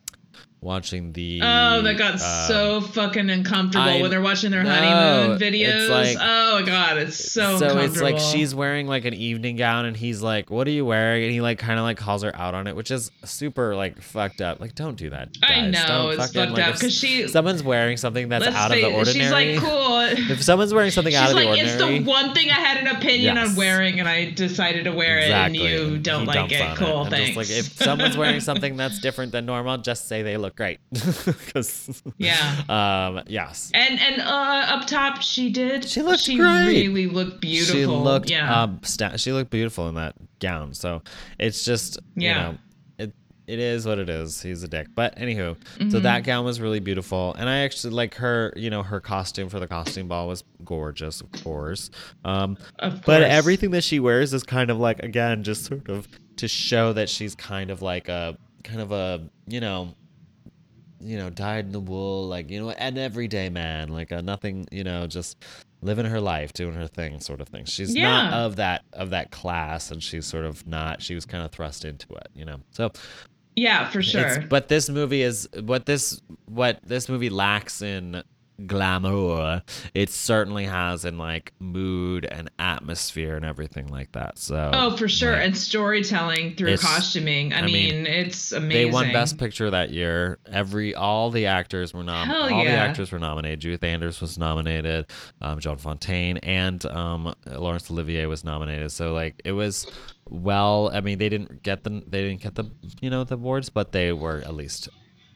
watching 0.65 1.13
the 1.13 1.39
Oh, 1.41 1.81
that 1.83 1.97
got 1.97 2.13
um, 2.13 2.19
so 2.19 2.81
fucking 2.81 3.29
uncomfortable 3.29 3.85
I 3.87 4.01
when 4.01 4.09
they're 4.11 4.19
watching 4.21 4.51
their 4.51 4.63
know. 4.63 4.71
honeymoon 4.73 5.39
videos. 5.39 5.89
like- 5.89 6.17
oh 6.19 6.63
god, 6.65 6.97
it's 6.97 7.15
so, 7.31 7.57
so 7.57 7.65
uncomfortable. 7.67 7.83
it's 7.85 8.01
like 8.01 8.19
she's 8.19 8.53
wearing 8.53 8.87
like 8.87 9.05
an 9.05 9.13
evening 9.13 9.55
gown 9.55 9.85
and 9.85 9.95
he's 9.95 10.21
like 10.21 10.49
what 10.49 10.67
are 10.67 10.71
you 10.71 10.85
wearing 10.85 11.23
and 11.23 11.31
he 11.31 11.39
like 11.39 11.59
kind 11.59 11.79
of 11.79 11.83
like 11.83 11.97
calls 11.97 12.23
her 12.23 12.35
out 12.35 12.53
on 12.53 12.67
it 12.67 12.75
which 12.75 12.91
is 12.91 13.11
super 13.23 13.75
like 13.75 14.01
fucked 14.01 14.41
up 14.41 14.59
like 14.59 14.75
don't 14.75 14.97
do 14.97 15.11
that 15.11 15.29
I 15.43 15.61
know 15.67 15.85
Don't 15.87 16.13
it's 16.13 16.25
fucking, 16.25 16.41
fucked 16.41 16.57
like, 16.57 16.67
up 16.67 16.73
because 16.73 16.93
she. 16.93 17.27
someone's 17.27 17.63
wearing 17.63 17.97
something 17.97 18.27
that's 18.27 18.47
out 18.47 18.71
of 18.71 18.77
the 18.77 18.85
ordinary 18.85 19.05
She's 19.19 19.31
like 19.31 19.57
cool. 19.59 19.99
if 20.33 20.41
someone's 20.43 20.73
wearing 20.73 20.91
something 20.91 21.13
out 21.13 21.29
of 21.29 21.35
the 21.37 21.47
ordinary 21.47 21.69
it's 21.69 21.77
the 21.77 22.03
one 22.11 22.33
thing 22.33 22.49
I 22.49 22.55
had 22.55 22.77
an 22.77 22.87
opinion 22.95 23.35
Yes. 23.35 23.49
on 23.51 23.55
wearing, 23.55 23.99
and 23.99 24.07
I 24.09 24.31
decided 24.31 24.83
to 24.85 24.91
wear 24.91 25.19
Exactly. 25.19 25.59
it, 25.65 25.79
and 25.81 25.91
you 25.93 25.97
don't 25.99 26.21
He 26.21 26.25
like 26.27 26.51
it. 26.51 26.75
Cool, 26.77 27.03
I'm 27.03 27.09
thanks. 27.09 27.35
Just 27.35 27.37
like 27.37 27.49
if 27.49 27.65
someone's 27.83 28.17
wearing 28.17 28.39
something 28.49 28.77
that's 28.77 28.99
different 28.99 29.31
than 29.31 29.45
normal, 29.45 29.77
just 29.77 30.07
say 30.07 30.21
they 30.23 30.37
look 30.37 30.54
great. 30.55 30.79
'Cause, 31.53 32.01
yeah. 32.17 32.61
um, 32.69 33.23
yes. 33.27 33.71
And 33.73 33.99
and 33.99 34.21
uh, 34.21 34.65
up 34.69 34.87
top, 34.87 35.21
she 35.21 35.49
did. 35.49 35.85
She 35.85 36.01
looked 36.01 36.21
She 36.23 36.37
great. 36.37 36.87
really 36.87 37.07
looked 37.07 37.41
beautiful. 37.41 37.75
She 37.75 37.85
looked 37.85 38.29
yeah. 38.29 38.63
um, 38.63 38.79
sta- 38.83 39.17
she 39.17 39.31
looked 39.31 39.51
beautiful 39.51 39.87
in 39.89 39.95
that 39.95 40.15
gown. 40.39 40.73
So 40.73 41.01
it's 41.39 41.63
just 41.65 41.97
you 42.15 42.29
Yeah. 42.29 42.41
know 42.51 42.57
it 42.97 43.13
it 43.47 43.59
is 43.59 43.85
what 43.85 43.99
it 43.99 44.09
is. 44.09 44.41
He's 44.41 44.63
a 44.63 44.67
dick. 44.67 44.87
But 44.95 45.15
anywho, 45.17 45.55
so 45.77 45.83
Mm-hmm. 45.83 45.99
that 46.03 46.23
gown 46.23 46.45
was 46.45 46.59
really 46.59 46.79
beautiful, 46.79 47.33
and 47.37 47.47
I 47.49 47.59
actually 47.59 47.93
like 47.93 48.15
her. 48.15 48.53
You 48.55 48.69
know, 48.69 48.81
her 48.83 48.99
costume 48.99 49.49
for 49.49 49.59
the 49.59 49.67
costume 49.67 50.07
ball 50.07 50.27
was 50.27 50.43
gorgeous, 50.63 51.21
of 51.21 51.31
course. 51.43 51.89
Um, 52.23 52.57
of 52.79 53.01
but 53.05 53.21
everything 53.23 53.71
that 53.71 53.83
she 53.83 53.99
wears 53.99 54.33
is 54.33 54.43
kind 54.43 54.69
of 54.71 54.79
like 54.79 54.99
again 55.03 55.43
just 55.43 55.65
sort 55.65 55.89
of 55.89 56.07
to 56.37 56.47
show 56.47 56.91
that 56.93 57.09
she's 57.09 57.35
kind 57.35 57.69
of 57.71 57.81
like 57.81 58.09
a 58.09 58.37
kind 58.63 58.81
of 58.81 58.91
a 58.91 59.21
you 59.47 59.59
know 59.59 59.93
you 61.05 61.17
know 61.17 61.29
dyed 61.29 61.65
in 61.65 61.71
the 61.71 61.79
wool 61.79 62.27
like 62.27 62.49
you 62.49 62.59
know 62.59 62.69
an 62.71 62.97
everyday 62.97 63.49
man 63.49 63.89
like 63.89 64.11
a 64.11 64.21
nothing 64.21 64.67
you 64.71 64.83
know 64.83 65.07
just 65.07 65.37
living 65.81 66.05
her 66.05 66.19
life 66.21 66.51
doing 66.53 66.73
her 66.73 66.87
thing 66.87 67.19
sort 67.19 67.39
of 67.41 67.47
thing. 67.47 67.63
She's 67.65 67.93
not 67.93 68.33
of 68.33 68.55
that 68.55 68.83
of 68.93 69.11
that 69.11 69.29
class 69.31 69.91
and 69.91 70.01
she's 70.01 70.25
sort 70.25 70.45
of 70.45 70.65
not 70.65 71.01
she 71.01 71.13
was 71.13 71.25
kind 71.25 71.43
of 71.45 71.51
thrust 71.51 71.85
into 71.85 72.07
it 72.13 72.27
you 72.33 72.43
know? 72.45 72.57
So 72.71 72.91
Yeah, 73.55 73.87
for 73.89 74.01
sure. 74.01 74.41
but 74.49 74.67
this 74.67 74.89
movie 74.89 75.21
is 75.21 75.47
what 75.63 75.85
this 75.85 76.19
what 76.45 76.79
this 76.83 77.07
movie 77.07 77.29
lacks 77.29 77.81
in 77.81 78.23
glamour. 78.65 79.61
It 79.93 80.09
certainly 80.09 80.65
has 80.65 81.05
in 81.05 81.17
like 81.17 81.53
mood 81.59 82.25
and 82.25 82.49
atmosphere 82.59 83.35
and 83.35 83.45
everything 83.45 83.87
like 83.87 84.11
that. 84.13 84.37
So 84.37 84.71
oh, 84.73 84.95
for 84.97 85.07
sure. 85.07 85.33
like, 85.33 85.43
and 85.43 85.57
storytelling 85.57 86.55
through 86.55 86.77
costuming. 86.77 87.53
I, 87.53 87.59
I 87.59 87.61
mean, 87.63 88.03
mean, 88.03 88.07
it's 88.07 88.51
amazing. 88.51 88.69
they 88.69 88.85
won 88.91 89.11
Best 89.11 89.37
Picture 89.37 89.69
that 89.71 89.91
year. 89.91 90.39
Every 90.51 90.95
all 90.95 91.31
the 91.31 91.47
actors 91.47 91.93
were 91.93 92.03
nom- 92.03 92.27
Hell 92.27 92.53
all 92.53 92.63
the 92.63 92.69
actors 92.69 93.11
were 93.11 93.19
nominated. 93.19 93.59
Judith 93.59 93.83
Anders 93.83 94.21
was 94.21 94.37
nominated, 94.37 95.07
um, 95.41 95.59
Joan 95.59 95.77
Fontaine, 95.77 96.37
and 96.37 96.85
um, 96.87 97.33
Laurence 97.47 97.89
Olivier 97.91 98.25
was 98.25 98.43
nominated. 98.43 98.91
So 98.91 99.13
like 99.13 99.41
it 99.43 99.51
was 99.51 99.87
well. 100.29 100.91
I 100.93 101.01
mean, 101.01 101.17
they 101.17 101.29
didn't 101.29 101.63
get 101.63 101.83
the 101.83 102.03
they 102.07 102.23
didn't 102.23 102.41
get 102.41 102.55
the 102.55 102.71
you 103.01 103.09
know 103.09 103.23
the 103.23 103.35
awards, 103.35 103.69
but 103.69 103.91
they 103.91 104.13
were 104.13 104.37
at 104.37 104.53
least 104.53 104.89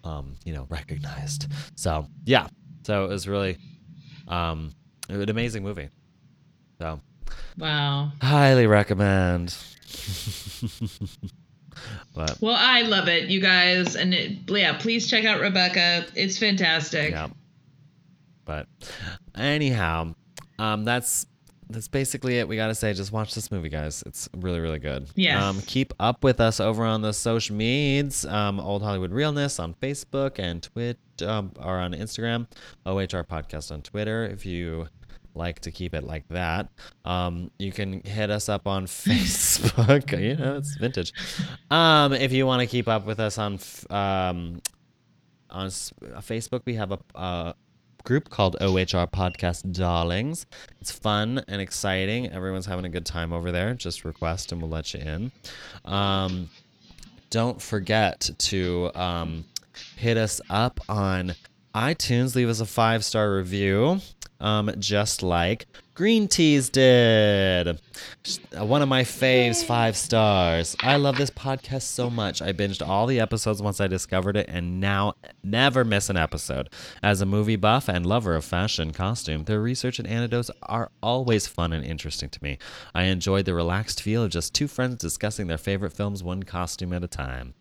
um, 0.04 0.36
you 0.46 0.54
know 0.54 0.68
recognized. 0.70 1.48
So 1.76 2.08
yeah, 2.26 2.48
so 2.84 3.06
it 3.06 3.10
was 3.10 3.28
really 3.28 3.58
um, 4.28 4.72
an 5.10 5.30
amazing 5.30 5.64
movie. 5.64 5.90
So 6.80 7.00
Wow. 7.58 8.12
highly 8.22 8.68
recommend. 8.68 9.56
but 12.16 12.38
Well, 12.42 12.56
I 12.58 12.82
love 12.84 13.08
it, 13.08 13.30
you 13.30 13.42
guys, 13.42 13.96
and 13.96 14.14
it, 14.14 14.50
yeah, 14.50 14.78
please 14.78 15.10
check 15.10 15.26
out 15.26 15.42
Rebecca. 15.42 16.06
It's 16.16 16.38
fantastic. 16.38 17.12
Yeah. 17.12 17.28
But 18.46 18.68
anyhow, 19.36 20.16
um, 20.58 20.84
that's 20.86 21.26
that's 21.70 21.88
basically 21.88 22.40
it. 22.40 22.48
We 22.48 22.56
gotta 22.56 22.76
say, 22.76 22.94
just 22.94 23.12
watch 23.12 23.36
this 23.36 23.52
movie, 23.52 23.70
guys. 23.70 24.04
It's 24.06 24.28
really, 24.38 24.60
really 24.60 24.80
good. 24.80 25.08
Yes. 25.16 25.42
Um, 25.42 25.62
keep 25.62 25.94
up 26.00 26.24
with 26.24 26.40
us 26.42 26.60
over 26.60 26.84
on 26.84 27.02
the 27.02 27.14
social 27.14 27.56
medias, 27.56 28.26
um, 28.26 28.60
Old 28.60 28.82
Hollywood 28.82 29.12
Realness 29.12 29.60
on 29.60 29.74
Facebook 29.76 30.40
and 30.40 30.64
Twitch, 30.64 30.98
um, 31.22 31.52
or 31.60 31.78
on 31.78 31.94
Instagram, 31.94 32.48
OHR 32.86 33.24
Podcast 33.26 33.72
on 33.72 33.82
Twitter. 33.82 34.26
If 34.26 34.46
you 34.46 34.88
like 35.36 35.60
to 35.60 35.72
keep 35.72 35.94
it 35.94 36.04
like 36.04 36.28
that. 36.30 36.68
Um, 37.06 37.52
you 37.60 37.72
can 37.72 38.02
hit 38.04 38.30
us 38.32 38.50
up 38.50 38.68
on 38.68 38.86
Facebook. 38.88 40.20
you 40.20 40.36
know, 40.36 40.58
it's 40.58 40.76
vintage. 40.76 41.14
Um, 41.70 42.14
if 42.14 42.32
you 42.32 42.46
want 42.46 42.62
to 42.62 42.68
keep 42.68 42.88
up 42.88 43.06
with 43.06 43.20
us 43.20 43.38
on 43.38 43.54
f- 43.54 43.90
um, 43.92 44.60
on 45.52 45.68
s- 45.68 45.94
Facebook, 46.20 46.62
we 46.66 46.74
have 46.76 46.92
a. 46.92 47.00
Uh, 47.16 47.54
group 48.04 48.30
called 48.30 48.56
OHR 48.62 49.10
Podcast 49.12 49.72
Darlings. 49.72 50.46
It's 50.82 50.92
fun 50.92 51.44
and 51.48 51.62
exciting. 51.62 52.32
Everyone's 52.32 52.66
having 52.66 52.86
a 52.86 52.90
good 52.90 53.06
time 53.06 53.34
over 53.34 53.52
there. 53.52 53.74
Just 53.74 54.06
request 54.06 54.52
and 54.52 54.62
we'll 54.62 54.72
let 54.72 54.94
you 54.94 55.02
in. 55.02 55.32
Um, 55.86 56.50
don't 57.30 57.62
forget 57.62 58.30
to 58.38 58.92
um, 58.96 59.46
hit 59.96 60.18
us 60.18 60.42
up 60.50 60.80
on 60.90 61.36
iTunes. 61.76 62.36
Leave 62.36 62.50
us 62.50 62.60
a 62.60 62.66
five 62.66 63.04
star 63.06 63.36
review, 63.36 64.00
um, 64.40 64.72
just 64.80 65.22
like 65.22 65.68
Green 66.00 66.30
Teas 66.30 66.70
did. 66.70 67.78
One 68.54 68.82
of 68.82 68.88
my 68.88 69.04
faves, 69.04 69.66
five 69.66 69.98
stars. 69.98 70.74
I 70.80 70.96
love 70.96 71.18
this 71.18 71.30
podcast 71.30 71.82
so 71.82 72.10
much. 72.10 72.42
I 72.42 72.54
binged 72.54 72.88
all 72.88 73.06
the 73.06 73.20
episodes 73.20 73.62
once 73.62 73.82
I 73.82 73.88
discovered 73.88 74.38
it 74.38 74.46
and 74.48 74.80
now 74.80 75.16
never 75.44 75.84
miss 75.84 76.10
an 76.10 76.16
episode. 76.16 76.70
As 77.04 77.20
a 77.20 77.26
movie 77.26 77.58
buff 77.58 77.90
and 77.90 78.06
lover 78.06 78.38
of 78.38 78.46
fashion 78.46 78.94
costume, 78.94 79.44
their 79.44 79.60
research 79.60 80.00
and 80.00 80.08
anecdotes 80.08 80.50
are 80.64 80.90
always 81.04 81.48
fun 81.48 81.74
and 81.74 81.84
interesting 81.84 82.30
to 82.30 82.42
me. 82.42 82.60
I 82.96 83.04
enjoyed 83.04 83.44
the 83.44 83.54
relaxed 83.54 84.02
feel 84.02 84.24
of 84.24 84.32
just 84.32 84.56
two 84.56 84.70
friends 84.70 84.96
discussing 84.96 85.48
their 85.48 85.58
favorite 85.58 85.92
films 85.92 86.24
one 86.24 86.44
costume 86.44 86.94
at 86.94 87.04
a 87.04 87.10
time. 87.10 87.56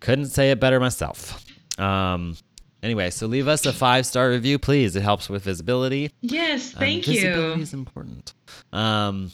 Couldn't 0.00 0.28
say 0.28 0.50
it 0.50 0.58
better 0.58 0.80
myself. 0.80 1.44
Um, 1.78 2.34
anyway, 2.82 3.10
so 3.10 3.26
leave 3.26 3.48
us 3.48 3.64
a 3.66 3.72
five 3.72 4.06
star 4.06 4.30
review, 4.30 4.58
please. 4.58 4.96
It 4.96 5.02
helps 5.02 5.28
with 5.28 5.44
visibility. 5.44 6.10
Yes, 6.20 6.74
Um, 6.74 6.80
thank 6.80 7.04
Visibility 7.04 7.56
you. 7.58 7.62
is 7.62 7.72
important. 7.74 8.34
Um, 8.72 9.30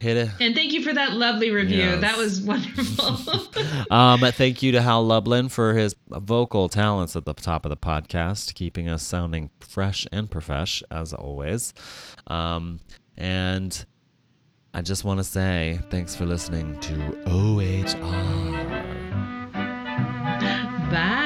hit 0.00 0.16
it. 0.16 0.28
And 0.40 0.54
thank 0.54 0.72
you 0.72 0.82
for 0.82 0.92
that 0.92 1.12
lovely 1.14 1.50
review. 1.50 1.78
Yes. 1.78 2.00
That 2.02 2.16
was 2.18 2.40
wonderful. 2.40 3.42
Um, 3.90 4.20
thank 4.32 4.62
you 4.64 4.72
to 4.72 4.82
Hal 4.82 5.04
Lublin 5.06 5.48
for 5.48 5.74
his 5.74 5.94
vocal 6.08 6.68
talents 6.68 7.14
at 7.14 7.24
the 7.24 7.32
top 7.34 7.64
of 7.64 7.70
the 7.70 7.76
podcast, 7.76 8.54
keeping 8.54 8.88
us 8.88 9.02
sounding 9.04 9.50
fresh 9.60 10.06
and 10.10 10.28
profesh 10.30 10.82
as 10.90 11.12
always. 11.12 11.72
Um, 12.26 12.80
and 13.16 13.84
I 14.74 14.82
just 14.82 15.04
want 15.04 15.18
to 15.20 15.24
say 15.24 15.78
thanks 15.90 16.16
for 16.16 16.26
listening 16.26 16.78
to 16.80 16.94
OHR. 17.26 18.82
Bye. 20.90 21.22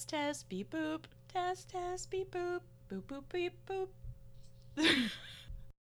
Test, 0.00 0.08
test, 0.08 0.48
beep, 0.48 0.70
boop. 0.70 1.04
Test, 1.28 1.68
test, 1.68 2.10
beep, 2.10 2.30
boop. 2.30 2.60
Boop, 2.90 3.02
boop, 3.02 3.24
beep, 3.28 3.52
boop. 3.66 3.88